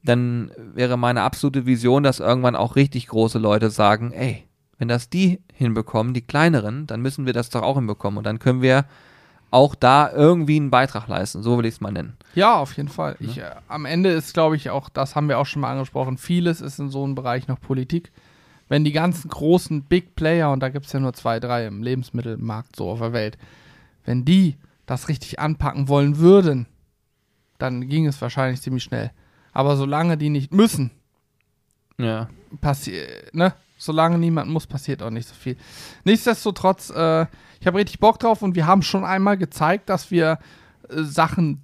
dann 0.05 0.51
wäre 0.57 0.97
meine 0.97 1.23
absolute 1.23 1.67
Vision, 1.67 2.03
dass 2.03 2.21
irgendwann 2.21 2.57
auch 2.57 2.77
richtig 2.77 3.09
große 3.09 3.39
Leute 3.39 3.71
sagen, 3.71 4.13
ey, 4.13 4.45
wenn 4.79 4.89
das 4.89 5.09
die 5.09 5.41
hinbekommen, 5.55 6.15
die 6.15 6.21
kleineren, 6.21 6.87
dann 6.87 7.01
müssen 7.01 7.27
wir 7.27 7.33
das 7.33 7.51
doch 7.51 7.63
auch 7.63 7.77
hinbekommen. 7.77 8.19
Und 8.19 8.25
dann 8.25 8.39
können 8.39 8.61
wir 8.61 8.85
auch 9.51 9.75
da 9.77 10.11
irgendwie 10.13 10.57
einen 10.57 10.71
Beitrag 10.71 11.07
leisten. 11.07 11.43
So 11.43 11.57
will 11.57 11.65
ich 11.65 11.75
es 11.75 11.81
mal 11.81 11.93
nennen. 11.93 12.17
Ja, 12.35 12.57
auf 12.57 12.77
jeden 12.77 12.89
Fall. 12.89 13.17
Ich, 13.21 13.39
äh, 13.39 13.51
am 13.69 13.85
Ende 13.85 14.11
ist, 14.11 14.35
glaube 14.35 14.57
ich, 14.57 14.71
auch, 14.71 14.89
das 14.89 15.15
haben 15.15 15.29
wir 15.29 15.39
auch 15.39 15.47
schon 15.47 15.63
mal 15.63 15.71
angesprochen, 15.71 16.19
vieles 16.19 16.61
ist 16.61 16.81
in 16.81 16.91
so 16.91 17.05
einem 17.05 17.15
Bereich 17.15 17.47
noch 17.47 17.61
Politik. 17.61 18.11
Wenn 18.69 18.83
die 18.83 18.93
ganzen 18.93 19.31
großen 19.31 19.83
Big 19.83 20.17
Player, 20.17 20.51
und 20.51 20.61
da 20.61 20.71
gibt 20.71 20.87
es 20.87 20.93
ja 20.93 20.99
nur 20.99 21.13
zwei, 21.13 21.39
drei 21.39 21.67
im 21.67 21.83
Lebensmittelmarkt 21.83 22.75
so 22.75 22.91
auf 22.91 22.99
der 22.99 23.13
Welt, 23.13 23.39
wenn 24.05 24.25
die 24.25 24.57
das 24.87 25.09
richtig 25.09 25.39
anpacken 25.39 25.89
wollen 25.89 26.19
würden, 26.19 26.67
dann 27.59 27.89
ging 27.89 28.07
es 28.07 28.21
wahrscheinlich 28.21 28.61
ziemlich 28.61 28.85
schnell. 28.85 29.11
Aber 29.53 29.77
solange 29.77 30.17
die 30.17 30.31
nicht 30.31 30.53
müssen, 30.53 30.91
ja. 31.97 32.29
passiert, 32.61 33.35
ne? 33.35 33.55
solange 33.79 34.19
niemand 34.19 34.51
muss, 34.51 34.67
passiert 34.67 35.03
auch 35.03 35.11
nicht 35.11 35.29
so 35.29 35.35
viel. 35.35 35.57
Nichtsdestotrotz, 36.05 36.91
äh, 36.91 37.27
ich 37.61 37.67
habe 37.67 37.79
richtig 37.79 38.01
Bock 38.01 38.19
drauf 38.19 38.43
und 38.43 38.55
wir 38.55 38.67
haben 38.67 38.83
schon 38.83 39.05
einmal 39.05 39.37
gezeigt, 39.37 39.89
dass 39.89 40.11
wir 40.11 40.39
äh, 40.89 41.03
Sachen 41.03 41.63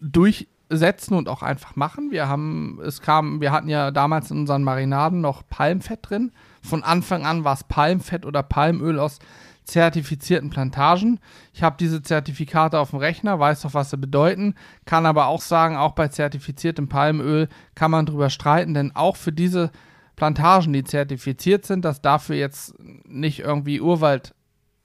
durchsetzen 0.00 1.14
und 1.14 1.28
auch 1.28 1.42
einfach 1.42 1.76
machen. 1.76 2.10
Wir 2.10 2.28
haben, 2.28 2.80
es 2.84 3.00
kam, 3.00 3.40
wir 3.40 3.52
hatten 3.52 3.68
ja 3.68 3.90
damals 3.90 4.30
in 4.30 4.38
unseren 4.38 4.64
Marinaden 4.64 5.20
noch 5.20 5.42
Palmfett 5.48 6.00
drin. 6.02 6.32
Von 6.62 6.82
Anfang 6.82 7.24
an 7.24 7.44
war 7.44 7.54
es 7.54 7.64
Palmfett 7.64 8.26
oder 8.26 8.42
Palmöl 8.42 8.98
aus 8.98 9.18
zertifizierten 9.64 10.50
Plantagen. 10.50 11.20
Ich 11.52 11.62
habe 11.62 11.76
diese 11.78 12.02
Zertifikate 12.02 12.78
auf 12.78 12.90
dem 12.90 12.98
Rechner, 12.98 13.38
weiß 13.38 13.62
doch, 13.62 13.74
was 13.74 13.90
sie 13.90 13.96
bedeuten, 13.96 14.54
kann 14.84 15.06
aber 15.06 15.26
auch 15.26 15.40
sagen, 15.40 15.76
auch 15.76 15.92
bei 15.92 16.08
zertifiziertem 16.08 16.88
Palmöl 16.88 17.48
kann 17.74 17.90
man 17.90 18.06
drüber 18.06 18.30
streiten, 18.30 18.74
denn 18.74 18.94
auch 18.94 19.16
für 19.16 19.32
diese 19.32 19.70
Plantagen, 20.16 20.72
die 20.72 20.84
zertifiziert 20.84 21.66
sind, 21.66 21.84
dass 21.84 22.02
dafür 22.02 22.36
jetzt 22.36 22.74
nicht 23.06 23.40
irgendwie 23.40 23.80
Urwald, 23.80 24.34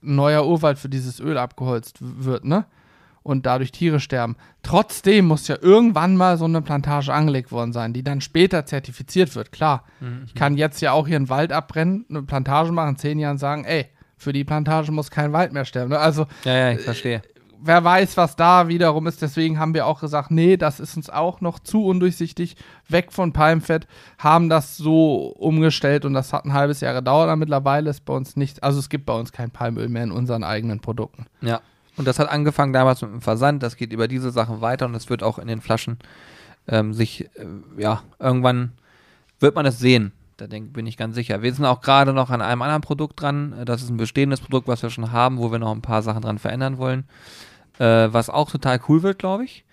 neuer 0.00 0.46
Urwald 0.46 0.78
für 0.78 0.88
dieses 0.88 1.20
Öl 1.20 1.38
abgeholzt 1.38 1.98
wird, 2.00 2.44
ne? 2.44 2.66
Und 3.24 3.44
dadurch 3.44 3.72
Tiere 3.72 4.00
sterben. 4.00 4.36
Trotzdem 4.62 5.26
muss 5.26 5.48
ja 5.48 5.56
irgendwann 5.60 6.16
mal 6.16 6.38
so 6.38 6.46
eine 6.46 6.62
Plantage 6.62 7.12
angelegt 7.12 7.52
worden 7.52 7.74
sein, 7.74 7.92
die 7.92 8.02
dann 8.02 8.22
später 8.22 8.64
zertifiziert 8.64 9.34
wird. 9.34 9.52
Klar, 9.52 9.84
mhm. 10.00 10.22
ich 10.24 10.34
kann 10.34 10.56
jetzt 10.56 10.80
ja 10.80 10.92
auch 10.92 11.06
hier 11.06 11.16
einen 11.16 11.28
Wald 11.28 11.52
abbrennen, 11.52 12.06
eine 12.08 12.22
Plantage 12.22 12.72
machen, 12.72 12.96
zehn 12.96 13.18
Jahren 13.18 13.36
sagen, 13.36 13.64
ey, 13.64 13.86
für 14.18 14.32
die 14.32 14.44
Plantage 14.44 14.92
muss 14.92 15.10
kein 15.10 15.32
Wald 15.32 15.52
mehr 15.52 15.64
sterben. 15.64 15.90
Ne? 15.90 15.98
Also, 15.98 16.26
ja, 16.44 16.56
ja, 16.56 16.72
ich 16.72 16.80
verstehe. 16.80 17.22
wer 17.60 17.82
weiß, 17.82 18.16
was 18.16 18.36
da 18.36 18.68
wiederum 18.68 19.06
ist. 19.06 19.22
Deswegen 19.22 19.58
haben 19.58 19.74
wir 19.74 19.86
auch 19.86 20.00
gesagt, 20.00 20.30
nee, 20.30 20.56
das 20.56 20.80
ist 20.80 20.96
uns 20.96 21.10
auch 21.10 21.40
noch 21.40 21.58
zu 21.58 21.84
undurchsichtig, 21.84 22.56
weg 22.88 23.12
von 23.12 23.32
Palmfett, 23.32 23.86
haben 24.18 24.48
das 24.48 24.76
so 24.76 25.34
umgestellt 25.38 26.04
und 26.04 26.14
das 26.14 26.32
hat 26.32 26.44
ein 26.44 26.52
halbes 26.52 26.80
Jahr 26.80 26.94
gedauert. 26.94 27.28
Aber 27.28 27.36
mittlerweile 27.36 27.90
ist 27.90 28.04
bei 28.04 28.14
uns 28.14 28.36
nicht, 28.36 28.62
also 28.62 28.78
es 28.78 28.88
gibt 28.88 29.06
bei 29.06 29.14
uns 29.14 29.32
kein 29.32 29.50
Palmöl 29.50 29.88
mehr 29.88 30.04
in 30.04 30.12
unseren 30.12 30.44
eigenen 30.44 30.80
Produkten. 30.80 31.26
Ja. 31.40 31.60
Und 31.96 32.06
das 32.06 32.18
hat 32.20 32.28
angefangen 32.28 32.72
damals 32.72 33.02
mit 33.02 33.10
dem 33.10 33.20
Versand, 33.20 33.62
das 33.62 33.76
geht 33.76 33.92
über 33.92 34.06
diese 34.06 34.30
Sachen 34.30 34.60
weiter 34.60 34.86
und 34.86 34.94
es 34.94 35.10
wird 35.10 35.22
auch 35.22 35.38
in 35.38 35.48
den 35.48 35.60
Flaschen 35.60 35.98
ähm, 36.68 36.94
sich, 36.94 37.24
äh, 37.36 37.46
ja, 37.76 38.02
irgendwann 38.20 38.72
wird 39.40 39.56
man 39.56 39.66
es 39.66 39.78
sehen. 39.78 40.12
Da 40.38 40.46
denk, 40.46 40.72
bin 40.72 40.86
ich 40.86 40.96
ganz 40.96 41.16
sicher. 41.16 41.42
Wir 41.42 41.52
sind 41.52 41.64
auch 41.64 41.80
gerade 41.80 42.12
noch 42.12 42.30
an 42.30 42.40
einem 42.40 42.62
anderen 42.62 42.80
Produkt 42.80 43.20
dran. 43.20 43.56
Das 43.64 43.82
ist 43.82 43.90
ein 43.90 43.96
bestehendes 43.96 44.40
Produkt, 44.40 44.68
was 44.68 44.84
wir 44.84 44.90
schon 44.90 45.10
haben, 45.10 45.38
wo 45.38 45.50
wir 45.50 45.58
noch 45.58 45.72
ein 45.72 45.82
paar 45.82 46.00
Sachen 46.02 46.22
dran 46.22 46.38
verändern 46.38 46.78
wollen. 46.78 47.08
Äh, 47.80 48.12
was 48.12 48.30
auch 48.30 48.48
total 48.48 48.80
cool 48.88 49.02
wird, 49.02 49.18
glaube 49.18 49.44
ich. 49.44 49.64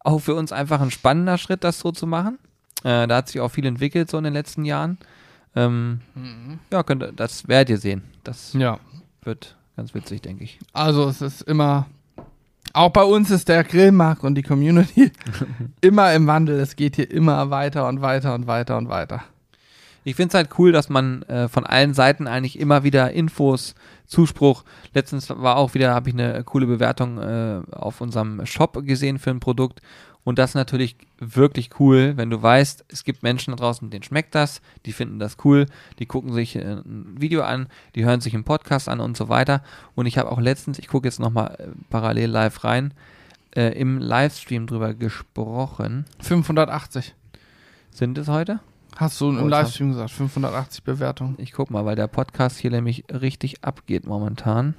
Auch 0.00 0.18
für 0.18 0.34
uns 0.34 0.50
einfach 0.50 0.80
ein 0.80 0.90
spannender 0.90 1.38
Schritt, 1.38 1.62
das 1.62 1.78
so 1.78 1.92
zu 1.92 2.08
machen. 2.08 2.40
Äh, 2.82 3.06
da 3.06 3.16
hat 3.16 3.28
sich 3.28 3.40
auch 3.40 3.50
viel 3.50 3.64
entwickelt 3.64 4.10
so 4.10 4.18
in 4.18 4.24
den 4.24 4.32
letzten 4.32 4.64
Jahren. 4.64 4.98
Ähm, 5.54 6.00
mhm. 6.16 6.58
Ja, 6.72 6.82
könnt, 6.82 7.04
das 7.14 7.46
werdet 7.46 7.70
ihr 7.70 7.78
sehen. 7.78 8.02
Das 8.24 8.54
ja. 8.54 8.80
wird 9.22 9.56
ganz 9.76 9.94
witzig, 9.94 10.22
denke 10.22 10.42
ich. 10.42 10.58
Also 10.72 11.08
es 11.08 11.22
ist 11.22 11.42
immer, 11.42 11.86
auch 12.72 12.90
bei 12.90 13.04
uns 13.04 13.30
ist 13.30 13.48
der 13.48 13.62
Grillmarkt 13.62 14.24
und 14.24 14.34
die 14.34 14.42
Community 14.42 15.12
immer 15.80 16.12
im 16.12 16.26
Wandel. 16.26 16.58
Es 16.58 16.74
geht 16.74 16.96
hier 16.96 17.08
immer 17.08 17.50
weiter 17.50 17.86
und 17.86 18.00
weiter 18.00 18.34
und 18.34 18.48
weiter 18.48 18.76
und 18.76 18.88
weiter. 18.88 19.22
Ich 20.08 20.16
finde 20.16 20.28
es 20.28 20.34
halt 20.34 20.58
cool, 20.58 20.72
dass 20.72 20.88
man 20.88 21.20
äh, 21.24 21.48
von 21.48 21.66
allen 21.66 21.92
Seiten 21.92 22.26
eigentlich 22.26 22.58
immer 22.58 22.82
wieder 22.82 23.12
Infos, 23.12 23.74
Zuspruch. 24.06 24.64
Letztens 24.94 25.28
war 25.28 25.56
auch 25.56 25.74
wieder, 25.74 25.94
habe 25.94 26.08
ich 26.08 26.14
eine 26.14 26.42
coole 26.44 26.64
Bewertung 26.64 27.18
äh, 27.18 27.60
auf 27.72 28.00
unserem 28.00 28.46
Shop 28.46 28.86
gesehen 28.86 29.18
für 29.18 29.28
ein 29.28 29.38
Produkt. 29.38 29.82
Und 30.24 30.38
das 30.38 30.52
ist 30.52 30.54
natürlich 30.54 30.96
wirklich 31.18 31.78
cool, 31.78 32.14
wenn 32.16 32.30
du 32.30 32.42
weißt, 32.42 32.86
es 32.88 33.04
gibt 33.04 33.22
Menschen 33.22 33.50
da 33.50 33.56
draußen, 33.56 33.90
denen 33.90 34.02
schmeckt 34.02 34.34
das, 34.34 34.62
die 34.86 34.94
finden 34.94 35.18
das 35.18 35.36
cool, 35.44 35.66
die 35.98 36.06
gucken 36.06 36.32
sich 36.32 36.56
äh, 36.56 36.60
ein 36.60 37.16
Video 37.18 37.42
an, 37.42 37.66
die 37.94 38.06
hören 38.06 38.22
sich 38.22 38.32
einen 38.32 38.44
Podcast 38.44 38.88
an 38.88 39.00
und 39.00 39.14
so 39.14 39.28
weiter. 39.28 39.62
Und 39.94 40.06
ich 40.06 40.16
habe 40.16 40.32
auch 40.32 40.40
letztens, 40.40 40.78
ich 40.78 40.88
gucke 40.88 41.06
jetzt 41.06 41.20
nochmal 41.20 41.54
äh, 41.58 41.66
parallel 41.90 42.30
live 42.30 42.64
rein, 42.64 42.94
äh, 43.54 43.78
im 43.78 43.98
Livestream 43.98 44.66
drüber 44.66 44.94
gesprochen. 44.94 46.06
580. 46.20 47.14
Sind 47.90 48.16
es 48.16 48.28
heute? 48.28 48.60
Hast 48.98 49.20
du 49.20 49.30
im 49.30 49.44
oh, 49.44 49.46
Livestream 49.46 49.90
gesagt, 49.90 50.10
580 50.10 50.82
Bewertungen. 50.82 51.36
Ich 51.38 51.52
guck 51.52 51.70
mal, 51.70 51.84
weil 51.84 51.94
der 51.94 52.08
Podcast 52.08 52.58
hier 52.58 52.72
nämlich 52.72 53.04
richtig 53.08 53.62
abgeht 53.62 54.08
momentan. 54.08 54.74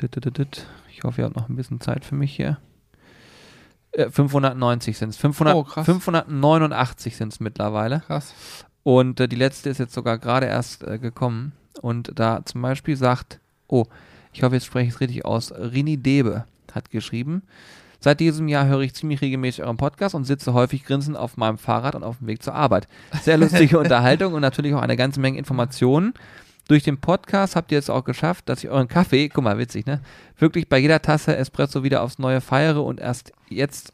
Ich 0.00 1.04
hoffe, 1.04 1.20
ihr 1.20 1.26
habt 1.26 1.36
noch 1.36 1.50
ein 1.50 1.56
bisschen 1.56 1.78
Zeit 1.82 2.06
für 2.06 2.14
mich 2.14 2.34
hier. 2.34 2.56
590 3.94 4.96
sind 4.96 5.10
es. 5.10 5.18
589 5.18 7.16
sind 7.18 7.34
es 7.34 7.38
mittlerweile. 7.38 8.00
Krass. 8.00 8.32
Und 8.82 9.20
äh, 9.20 9.28
die 9.28 9.36
letzte 9.36 9.68
ist 9.68 9.76
jetzt 9.76 9.92
sogar 9.92 10.16
gerade 10.16 10.46
erst 10.46 10.82
äh, 10.82 10.98
gekommen. 10.98 11.52
Und 11.82 12.18
da 12.18 12.46
zum 12.46 12.62
Beispiel 12.62 12.96
sagt, 12.96 13.40
oh, 13.68 13.84
ich 14.32 14.42
hoffe, 14.42 14.54
jetzt 14.54 14.64
spreche 14.64 14.88
ich 14.88 14.94
es 14.94 15.00
richtig 15.00 15.26
aus, 15.26 15.52
Rini 15.52 15.98
Debe 15.98 16.46
hat 16.72 16.88
geschrieben, 16.90 17.42
Seit 18.06 18.20
diesem 18.20 18.46
Jahr 18.46 18.68
höre 18.68 18.82
ich 18.82 18.94
ziemlich 18.94 19.20
regelmäßig 19.20 19.64
euren 19.64 19.78
Podcast 19.78 20.14
und 20.14 20.22
sitze 20.22 20.54
häufig 20.54 20.84
grinsend 20.84 21.16
auf 21.16 21.36
meinem 21.36 21.58
Fahrrad 21.58 21.96
und 21.96 22.04
auf 22.04 22.18
dem 22.18 22.28
Weg 22.28 22.40
zur 22.40 22.54
Arbeit. 22.54 22.86
Sehr 23.22 23.36
lustige 23.36 23.76
Unterhaltung 23.80 24.32
und 24.32 24.42
natürlich 24.42 24.74
auch 24.74 24.80
eine 24.80 24.96
ganze 24.96 25.18
Menge 25.18 25.38
Informationen. 25.38 26.14
Durch 26.68 26.84
den 26.84 26.98
Podcast 26.98 27.56
habt 27.56 27.72
ihr 27.72 27.80
es 27.80 27.90
auch 27.90 28.04
geschafft, 28.04 28.48
dass 28.48 28.62
ich 28.62 28.70
euren 28.70 28.86
Kaffee, 28.86 29.28
guck 29.28 29.42
mal, 29.42 29.58
witzig, 29.58 29.86
ne? 29.86 30.02
Wirklich 30.38 30.68
bei 30.68 30.78
jeder 30.78 31.02
Tasse 31.02 31.36
Espresso 31.36 31.82
wieder 31.82 32.04
aufs 32.04 32.20
Neue 32.20 32.40
feiere 32.40 32.84
und 32.84 33.00
erst 33.00 33.32
jetzt 33.48 33.92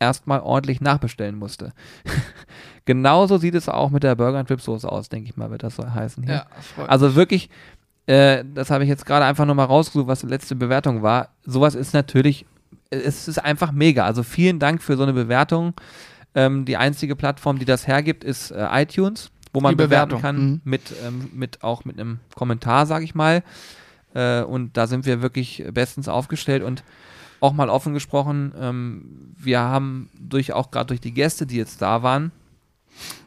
erstmal 0.00 0.40
ordentlich 0.40 0.80
nachbestellen 0.80 1.36
musste. 1.36 1.72
Genauso 2.86 3.38
sieht 3.38 3.54
es 3.54 3.68
auch 3.68 3.90
mit 3.90 4.02
der 4.02 4.16
Burger 4.16 4.40
and 4.40 4.60
Soße 4.60 4.90
aus, 4.90 5.10
denke 5.10 5.30
ich 5.30 5.36
mal, 5.36 5.52
wird 5.52 5.62
das 5.62 5.76
so 5.76 5.88
heißen 5.88 6.24
hier. 6.24 6.44
Ja, 6.76 6.86
also 6.88 7.14
wirklich, 7.14 7.50
äh, 8.06 8.42
das 8.52 8.70
habe 8.70 8.82
ich 8.82 8.90
jetzt 8.90 9.06
gerade 9.06 9.24
einfach 9.24 9.46
nur 9.46 9.54
mal 9.54 9.66
rausgesucht, 9.66 10.08
was 10.08 10.22
die 10.22 10.26
letzte 10.26 10.56
Bewertung 10.56 11.04
war. 11.04 11.28
Sowas 11.44 11.76
ist 11.76 11.94
natürlich 11.94 12.46
es 12.92 13.28
ist 13.28 13.38
einfach 13.38 13.72
mega. 13.72 14.04
Also 14.04 14.22
vielen 14.22 14.58
Dank 14.58 14.82
für 14.82 14.96
so 14.96 15.02
eine 15.02 15.12
Bewertung. 15.12 15.74
Ähm, 16.34 16.64
die 16.64 16.76
einzige 16.76 17.16
Plattform, 17.16 17.58
die 17.58 17.64
das 17.64 17.86
hergibt, 17.86 18.24
ist 18.24 18.50
äh, 18.50 18.66
iTunes, 18.82 19.30
wo 19.52 19.60
man 19.60 19.76
bewerten 19.76 20.20
kann 20.20 20.36
mhm. 20.36 20.60
mit, 20.64 20.94
ähm, 21.04 21.30
mit 21.34 21.62
auch 21.62 21.84
mit 21.84 21.98
einem 21.98 22.20
Kommentar, 22.34 22.86
sage 22.86 23.04
ich 23.04 23.14
mal. 23.14 23.42
Äh, 24.14 24.42
und 24.42 24.76
da 24.76 24.86
sind 24.86 25.06
wir 25.06 25.22
wirklich 25.22 25.64
bestens 25.72 26.08
aufgestellt 26.08 26.62
und 26.62 26.84
auch 27.40 27.52
mal 27.52 27.68
offen 27.68 27.92
gesprochen, 27.92 28.52
ähm, 28.56 29.34
wir 29.36 29.60
haben 29.60 30.08
durch 30.18 30.52
auch 30.52 30.70
gerade 30.70 30.88
durch 30.88 31.00
die 31.00 31.12
Gäste, 31.12 31.44
die 31.44 31.56
jetzt 31.56 31.82
da 31.82 32.02
waren, 32.02 32.30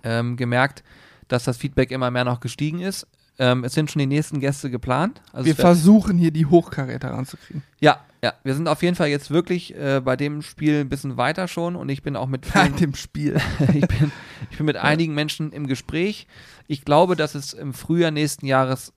ähm, 0.04 0.38
gemerkt, 0.38 0.84
dass 1.28 1.44
das 1.44 1.58
Feedback 1.58 1.92
immer 1.92 2.12
mehr 2.12 2.24
noch 2.24 2.40
gestiegen 2.40 2.80
ist. 2.80 3.08
Ähm, 3.38 3.64
es 3.64 3.74
sind 3.74 3.92
schon 3.92 4.00
die 4.00 4.06
nächsten 4.06 4.40
Gäste 4.40 4.70
geplant. 4.70 5.22
Also 5.34 5.46
wir 5.46 5.56
versuchen 5.56 6.18
hier 6.18 6.32
die 6.32 6.46
Hochkaräter 6.46 7.12
ranzukriegen. 7.12 7.64
Ja, 7.80 8.00
ja, 8.24 8.34
wir 8.44 8.56
sind 8.56 8.68
auf 8.68 8.82
jeden 8.82 8.96
Fall 8.96 9.10
jetzt 9.10 9.30
wirklich 9.30 9.76
äh, 9.76 10.02
bei 10.04 10.16
dem 10.16 10.42
Spiel 10.42 10.80
ein 10.80 10.90
bisschen 10.90 11.16
weiter 11.16 11.48
schon 11.48 11.76
und 11.76 11.90
ich 11.90 12.02
bin 12.02 12.16
auch 12.16 12.28
mit 12.28 12.52
bei 12.54 12.70
dem 12.70 12.96
Spiel. 12.96 13.40
ich, 13.74 13.88
bin, 13.88 14.12
ich 14.50 14.58
bin 14.58 14.66
mit 14.66 14.78
einigen 14.78 15.14
Menschen 15.14 15.52
im 15.52 15.68
Gespräch. 15.68 16.26
Ich 16.68 16.86
glaube, 16.86 17.16
dass 17.16 17.36
es 17.36 17.54
im 17.54 17.74
Frühjahr 17.74 18.12
nächsten 18.12 18.48
Jahres 18.48 18.94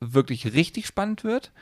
wirklich 0.00 0.52
richtig 0.52 0.86
spannend 0.86 1.22
wird, 1.22 1.52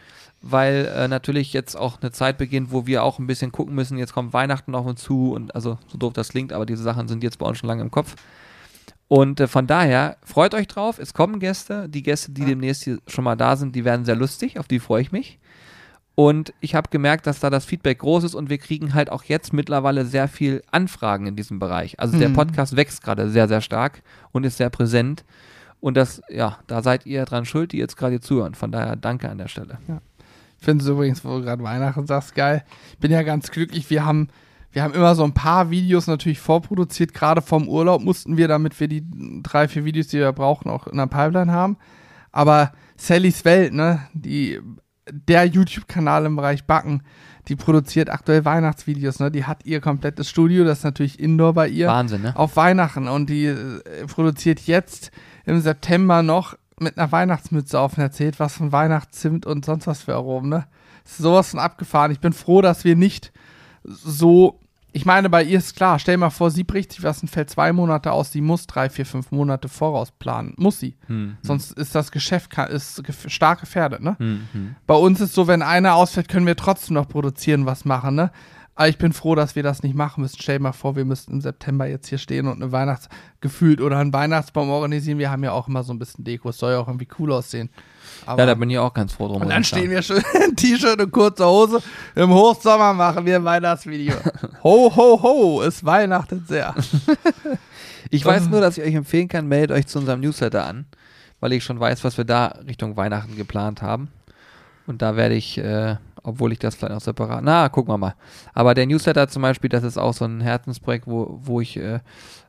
weil 0.40 0.90
äh, 0.96 1.08
natürlich 1.08 1.52
jetzt 1.52 1.76
auch 1.76 2.00
eine 2.00 2.10
Zeit 2.10 2.38
beginnt, 2.38 2.72
wo 2.72 2.86
wir 2.86 3.02
auch 3.02 3.18
ein 3.18 3.26
bisschen 3.26 3.52
gucken 3.52 3.74
müssen. 3.74 3.98
Jetzt 3.98 4.14
kommt 4.14 4.32
Weihnachten 4.32 4.74
auf 4.74 4.86
uns 4.86 5.02
zu 5.02 5.32
und 5.32 5.54
also 5.54 5.78
so 5.88 5.98
doof 5.98 6.14
das 6.14 6.30
klingt, 6.30 6.52
aber 6.52 6.64
diese 6.64 6.82
Sachen 6.82 7.06
sind 7.08 7.22
jetzt 7.22 7.38
bei 7.38 7.46
uns 7.46 7.58
schon 7.58 7.68
lange 7.68 7.82
im 7.82 7.90
Kopf. 7.90 8.16
Und 9.10 9.40
äh, 9.40 9.48
von 9.48 9.66
daher 9.66 10.18
freut 10.22 10.54
euch 10.54 10.68
drauf. 10.68 11.00
Es 11.00 11.14
kommen 11.14 11.40
Gäste. 11.40 11.88
Die 11.88 12.04
Gäste, 12.04 12.30
die 12.30 12.42
ja. 12.42 12.46
demnächst 12.46 12.84
hier 12.84 12.98
schon 13.08 13.24
mal 13.24 13.34
da 13.34 13.56
sind, 13.56 13.74
die 13.74 13.84
werden 13.84 14.04
sehr 14.04 14.14
lustig. 14.14 14.56
Auf 14.60 14.68
die 14.68 14.78
freue 14.78 15.02
ich 15.02 15.10
mich. 15.10 15.40
Und 16.14 16.54
ich 16.60 16.76
habe 16.76 16.90
gemerkt, 16.90 17.26
dass 17.26 17.40
da 17.40 17.50
das 17.50 17.64
Feedback 17.64 17.98
groß 17.98 18.22
ist 18.22 18.36
und 18.36 18.50
wir 18.50 18.58
kriegen 18.58 18.94
halt 18.94 19.10
auch 19.10 19.24
jetzt 19.24 19.52
mittlerweile 19.52 20.04
sehr 20.04 20.28
viel 20.28 20.62
Anfragen 20.70 21.26
in 21.26 21.34
diesem 21.34 21.58
Bereich. 21.58 21.98
Also 21.98 22.14
mhm. 22.14 22.20
der 22.20 22.28
Podcast 22.28 22.76
wächst 22.76 23.02
gerade 23.02 23.28
sehr, 23.30 23.48
sehr 23.48 23.60
stark 23.62 24.02
und 24.30 24.44
ist 24.44 24.58
sehr 24.58 24.70
präsent. 24.70 25.24
Und 25.80 25.96
das, 25.96 26.22
ja, 26.28 26.58
da 26.68 26.80
seid 26.80 27.04
ihr 27.04 27.24
dran 27.24 27.46
schuld, 27.46 27.72
die 27.72 27.78
jetzt 27.78 27.96
gerade 27.96 28.20
zuhören. 28.20 28.54
Von 28.54 28.70
daher 28.70 28.94
danke 28.94 29.28
an 29.28 29.38
der 29.38 29.48
Stelle. 29.48 29.78
Ja. 29.88 30.00
Ich 30.60 30.64
finde 30.64 30.84
es 30.84 30.88
übrigens, 30.88 31.24
wo 31.24 31.38
du 31.38 31.42
gerade 31.42 31.64
Weihnachten 31.64 32.06
sagst, 32.06 32.36
geil. 32.36 32.64
Ich 32.92 32.98
bin 32.98 33.10
ja 33.10 33.24
ganz 33.24 33.50
glücklich. 33.50 33.90
Wir 33.90 34.04
haben, 34.04 34.28
wir 34.72 34.82
haben 34.82 34.94
immer 34.94 35.14
so 35.14 35.24
ein 35.24 35.34
paar 35.34 35.70
Videos 35.70 36.06
natürlich 36.06 36.38
vorproduziert. 36.38 37.12
Gerade 37.12 37.42
vom 37.42 37.68
Urlaub 37.68 38.02
mussten 38.02 38.36
wir, 38.36 38.48
damit 38.48 38.78
wir 38.78 38.88
die 38.88 39.04
drei, 39.42 39.66
vier 39.66 39.84
Videos, 39.84 40.08
die 40.08 40.18
wir 40.18 40.32
brauchen, 40.32 40.70
auch 40.70 40.86
in 40.86 40.96
der 40.96 41.06
Pipeline 41.06 41.52
haben. 41.52 41.76
Aber 42.30 42.72
Sallys 42.96 43.44
Welt, 43.44 43.72
ne, 43.72 44.06
die 44.12 44.60
der 45.10 45.44
YouTube-Kanal 45.46 46.26
im 46.26 46.36
Bereich 46.36 46.64
Backen, 46.64 47.02
die 47.48 47.56
produziert 47.56 48.10
aktuell 48.10 48.44
Weihnachtsvideos, 48.44 49.18
ne? 49.18 49.30
Die 49.30 49.44
hat 49.44 49.64
ihr 49.64 49.80
komplettes 49.80 50.28
Studio, 50.28 50.62
das 50.62 50.78
ist 50.78 50.84
natürlich 50.84 51.18
Indoor 51.18 51.54
bei 51.54 51.68
ihr. 51.68 51.88
Wahnsinn, 51.88 52.22
ne? 52.22 52.36
Auf 52.36 52.54
Weihnachten. 52.54 53.08
Und 53.08 53.28
die 53.28 53.46
äh, 53.46 54.06
produziert 54.06 54.60
jetzt 54.60 55.10
im 55.46 55.60
September 55.60 56.22
noch 56.22 56.54
mit 56.78 56.96
einer 56.96 57.10
Weihnachtsmütze 57.10 57.80
auf 57.80 57.96
und 57.96 58.02
erzählt 58.02 58.38
was 58.38 58.54
von 58.54 58.70
Weihnachtszimt 58.70 59.46
und 59.46 59.64
sonst 59.64 59.88
was 59.88 60.02
für 60.02 60.14
Aromen, 60.14 60.48
ne? 60.48 60.66
ist 61.04 61.18
sowas 61.18 61.50
von 61.50 61.60
abgefahren. 61.60 62.12
Ich 62.12 62.20
bin 62.20 62.32
froh, 62.32 62.62
dass 62.62 62.84
wir 62.84 62.96
nicht 62.96 63.32
so 63.84 64.60
ich 64.92 65.06
meine, 65.06 65.30
bei 65.30 65.44
ihr 65.44 65.58
ist 65.58 65.76
klar, 65.76 65.98
stell 65.98 66.16
mal 66.16 66.30
vor, 66.30 66.50
sie 66.50 66.64
bricht 66.64 66.92
sich 66.92 67.02
was 67.02 67.22
und 67.22 67.28
fällt 67.28 67.50
zwei 67.50 67.72
Monate 67.72 68.12
aus, 68.12 68.32
sie 68.32 68.40
muss 68.40 68.66
drei, 68.66 68.90
vier, 68.90 69.06
fünf 69.06 69.30
Monate 69.30 69.68
voraus 69.68 70.10
planen. 70.10 70.54
Muss 70.56 70.80
sie. 70.80 70.96
Hm, 71.06 71.16
hm. 71.16 71.36
Sonst 71.42 71.72
ist 71.72 71.94
das 71.94 72.10
Geschäft 72.10 72.50
ist 72.70 73.02
stark 73.30 73.60
gefährdet, 73.60 74.02
ne? 74.02 74.16
Hm, 74.18 74.48
hm, 74.52 74.74
bei 74.86 74.94
uns 74.94 75.20
ist 75.20 75.34
so, 75.34 75.46
wenn 75.46 75.62
einer 75.62 75.94
ausfällt, 75.94 76.28
können 76.28 76.46
wir 76.46 76.56
trotzdem 76.56 76.94
noch 76.94 77.08
produzieren, 77.08 77.66
was 77.66 77.84
machen, 77.84 78.16
ne? 78.16 78.32
Aber 78.80 78.88
ich 78.88 78.96
bin 78.96 79.12
froh, 79.12 79.34
dass 79.34 79.56
wir 79.56 79.62
das 79.62 79.82
nicht 79.82 79.94
machen 79.94 80.22
müssen. 80.22 80.38
Stell 80.40 80.56
dir 80.56 80.62
mal 80.62 80.72
vor, 80.72 80.96
wir 80.96 81.04
müssten 81.04 81.32
im 81.32 81.42
September 81.42 81.84
jetzt 81.84 82.08
hier 82.08 82.16
stehen 82.16 82.46
und 82.46 82.62
eine 82.62 82.72
Weihnachts 82.72 83.10
gefühlt 83.42 83.82
oder 83.82 83.98
einen 83.98 84.14
Weihnachtsbaum 84.14 84.70
organisieren. 84.70 85.18
Wir 85.18 85.30
haben 85.30 85.44
ja 85.44 85.52
auch 85.52 85.68
immer 85.68 85.82
so 85.82 85.92
ein 85.92 85.98
bisschen 85.98 86.24
Deko. 86.24 86.48
Es 86.48 86.56
soll 86.56 86.72
ja 86.72 86.78
auch 86.78 86.88
irgendwie 86.88 87.06
cool 87.18 87.30
aussehen. 87.30 87.68
Aber 88.24 88.40
ja, 88.40 88.46
da 88.46 88.54
bin 88.54 88.70
ich 88.70 88.78
auch 88.78 88.94
ganz 88.94 89.12
froh 89.12 89.28
drum. 89.28 89.42
Und 89.42 89.50
dann 89.50 89.64
stehen 89.64 89.90
wir 89.90 90.00
schon 90.00 90.16
in 90.48 90.56
T-Shirt 90.56 90.98
und 90.98 91.10
kurzer 91.10 91.46
Hose. 91.46 91.82
Im 92.14 92.30
Hochsommer 92.30 92.94
machen 92.94 93.26
wir 93.26 93.36
ein 93.36 93.44
Weihnachtsvideo. 93.44 94.14
ho, 94.64 94.90
ho, 94.96 95.22
ho, 95.22 95.62
es 95.62 95.84
weihnachtet 95.84 96.48
sehr. 96.48 96.74
ich 98.10 98.24
weiß 98.24 98.48
nur, 98.48 98.62
dass 98.62 98.78
ich 98.78 98.84
euch 98.84 98.94
empfehlen 98.94 99.28
kann, 99.28 99.46
meldet 99.46 99.72
euch 99.72 99.88
zu 99.88 99.98
unserem 99.98 100.20
Newsletter 100.20 100.64
an, 100.64 100.86
weil 101.40 101.52
ich 101.52 101.64
schon 101.64 101.78
weiß, 101.78 102.02
was 102.02 102.16
wir 102.16 102.24
da 102.24 102.46
Richtung 102.66 102.96
Weihnachten 102.96 103.36
geplant 103.36 103.82
haben. 103.82 104.08
Und 104.86 105.02
da 105.02 105.16
werde 105.16 105.34
ich, 105.34 105.58
äh, 105.58 105.96
obwohl 106.22 106.52
ich 106.52 106.58
das 106.58 106.74
vielleicht 106.74 106.92
noch 106.94 107.00
separat, 107.00 107.42
na, 107.42 107.68
gucken 107.68 107.92
wir 107.92 107.98
mal. 107.98 108.14
Aber 108.54 108.74
der 108.74 108.86
Newsletter 108.86 109.28
zum 109.28 109.42
Beispiel, 109.42 109.68
das 109.70 109.82
ist 109.84 109.98
auch 109.98 110.12
so 110.14 110.24
ein 110.24 110.40
Herzensprojekt, 110.40 111.06
wo, 111.06 111.38
wo 111.42 111.60
ich 111.60 111.76
äh, 111.76 112.00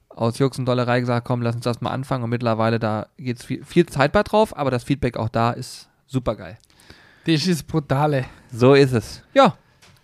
aus 0.09 0.37
Jux 0.39 0.57
und 0.59 0.65
Dollerei 0.65 0.99
gesagt, 0.99 1.25
komm, 1.25 1.41
lass 1.41 1.55
uns 1.55 1.63
das 1.63 1.81
mal 1.81 1.91
anfangen. 1.91 2.23
Und 2.23 2.29
mittlerweile 2.31 2.79
da 2.79 3.07
geht 3.17 3.37
es 3.39 3.45
viel, 3.45 3.63
viel 3.63 3.85
Zeit 3.85 4.11
bei 4.11 4.23
drauf, 4.23 4.55
aber 4.57 4.71
das 4.71 4.83
Feedback 4.83 5.17
auch 5.17 5.29
da 5.29 5.51
ist 5.51 5.89
super 6.07 6.35
geil. 6.35 6.57
Das 7.25 7.45
ist 7.47 7.67
brutale. 7.67 8.25
So 8.51 8.73
ist 8.73 8.93
es. 8.93 9.21
Ja, 9.33 9.55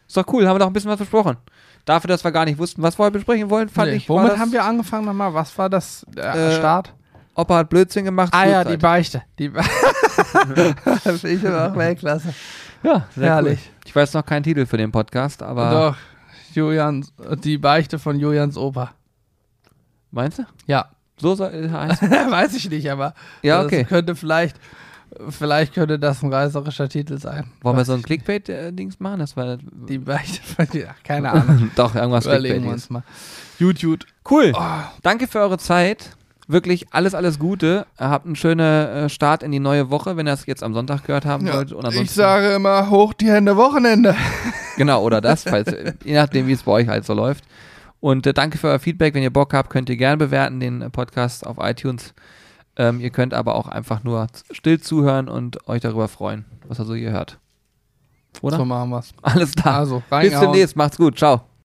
ist 0.07 0.15
doch 0.15 0.25
cool. 0.31 0.47
Haben 0.47 0.55
wir 0.55 0.59
doch 0.59 0.67
ein 0.67 0.73
bisschen 0.73 0.91
was 0.91 0.99
besprochen. 0.99 1.35
Dafür, 1.83 2.09
dass 2.09 2.23
wir 2.23 2.31
gar 2.31 2.45
nicht 2.45 2.57
wussten, 2.59 2.81
was 2.83 2.97
wir 2.99 3.05
heute 3.05 3.13
besprechen 3.13 3.49
wollen, 3.49 3.69
fand 3.69 3.91
Nee, 3.91 3.97
ich. 3.97 4.09
womit 4.09 4.31
das, 4.33 4.39
haben 4.39 4.51
wir 4.51 4.63
angefangen 4.63 5.05
nochmal? 5.05 5.33
Was 5.33 5.57
war 5.57 5.69
das 5.69 6.05
der 6.09 6.35
Äh, 6.35 6.55
Start? 6.57 6.93
Opa 7.33 7.57
hat 7.57 7.69
Blödsinn 7.69 8.05
gemacht. 8.05 8.33
Ah 8.33 8.45
ja, 8.45 8.55
Schulzeit. 8.61 8.73
die 8.73 8.77
Beichte. 8.77 9.21
Die 9.39 9.49
Be 9.49 9.61
finde 11.01 11.29
ich 11.29 11.47
aber 11.47 11.71
auch 11.71 11.75
Weltklasse. 11.77 12.33
Ja, 12.83 13.05
sehr 13.15 13.25
Herrlich. 13.25 13.59
Cool. 13.65 13.81
Ich 13.85 13.95
weiß 13.95 14.13
noch 14.13 14.25
keinen 14.25 14.43
Titel 14.43 14.65
für 14.65 14.77
den 14.77 14.91
Podcast, 14.91 15.41
aber. 15.43 15.71
Doch, 15.71 15.97
Julians, 16.55 17.13
die 17.43 17.57
Beichte 17.57 17.99
von 17.99 18.19
Julians 18.19 18.57
Opa. 18.57 18.91
Meinst 20.11 20.39
du? 20.39 20.43
Ja, 20.65 20.89
So 21.17 21.35
soll 21.35 21.49
es 21.53 21.71
heißen? 21.71 22.09
weiß 22.31 22.55
ich 22.55 22.69
nicht, 22.69 22.89
aber 22.91 23.13
Ja, 23.43 23.57
das 23.57 23.67
okay. 23.67 23.83
könnte 23.83 24.15
vielleicht, 24.15 24.57
vielleicht 25.29 25.73
könnte 25.73 25.99
das 25.99 26.23
ein 26.23 26.33
reißerischer 26.33 26.89
Titel 26.89 27.17
sein. 27.19 27.51
Wollen 27.61 27.77
wir 27.77 27.85
so 27.85 27.93
ein 27.93 28.01
Clickbait-Dings 28.01 28.99
machen? 28.99 29.19
Das 29.19 29.35
war. 29.37 29.57
Die 29.57 29.99
Beichte 29.99 30.41
von 30.43 30.67
ja, 30.79 30.95
keine 31.03 31.31
Ahnung. 31.31 31.71
Doch, 31.75 31.93
irgendwas 31.95 32.25
Überlegen 32.25 32.63
wir 32.63 32.71
uns 32.71 32.89
mal. 32.89 33.03
YouTube. 33.59 34.01
Cool. 34.29 34.53
Oh, 34.55 34.61
Danke 35.03 35.27
für 35.27 35.39
eure 35.39 35.57
Zeit. 35.57 36.16
Wirklich 36.49 36.87
alles, 36.91 37.13
alles 37.13 37.39
Gute. 37.39 37.85
Habt 37.97 38.25
einen 38.25 38.37
schönen 38.37 38.59
äh, 38.59 39.09
Start 39.09 39.43
in 39.43 39.51
die 39.51 39.59
neue 39.59 39.89
Woche, 39.89 40.15
wenn 40.15 40.27
ihr 40.27 40.33
es 40.33 40.45
jetzt 40.45 40.63
am 40.63 40.73
Sonntag 40.73 41.03
gehört 41.03 41.25
haben 41.25 41.45
ja, 41.45 41.55
wollt. 41.55 41.73
Und 41.73 41.93
ich 41.93 42.11
sage 42.11 42.53
immer, 42.53 42.89
hoch 42.89 43.13
die 43.13 43.29
Hände 43.29 43.57
Wochenende. 43.57 44.15
Genau, 44.77 45.01
oder 45.01 45.21
das, 45.21 45.41
falls, 45.41 45.75
je 46.03 46.13
nachdem, 46.13 46.45
wie 46.45 46.51
es 46.51 46.61
bei 46.61 46.71
euch 46.71 46.87
halt 46.87 47.03
so 47.03 47.15
läuft. 47.15 47.43
Und 47.99 48.27
äh, 48.27 48.33
danke 48.33 48.59
für 48.59 48.67
euer 48.67 48.77
Feedback. 48.77 49.15
Wenn 49.15 49.23
ihr 49.23 49.33
Bock 49.33 49.55
habt, 49.55 49.71
könnt 49.71 49.89
ihr 49.89 49.97
gerne 49.97 50.17
bewerten 50.17 50.59
den 50.59 50.83
äh, 50.83 50.91
Podcast 50.91 51.47
auf 51.47 51.57
iTunes. 51.59 52.13
Ähm, 52.75 52.99
ihr 52.99 53.09
könnt 53.09 53.33
aber 53.33 53.55
auch 53.55 53.67
einfach 53.67 54.03
nur 54.03 54.27
still 54.51 54.79
zuhören 54.79 55.29
und 55.29 55.67
euch 55.67 55.81
darüber 55.81 56.07
freuen, 56.07 56.45
was 56.67 56.79
ihr 56.79 56.85
so 56.85 56.93
hier 56.93 57.09
hört. 57.09 57.39
Oder? 58.41 58.57
So 58.57 58.65
machen 58.65 58.91
wir's. 58.91 59.13
Alles 59.23 59.55
klar. 59.55 59.79
Also, 59.79 59.99
Bis 60.01 60.11
reingehauen. 60.11 60.51
demnächst. 60.51 60.75
Macht's 60.75 60.97
gut. 60.97 61.17
Ciao. 61.17 61.46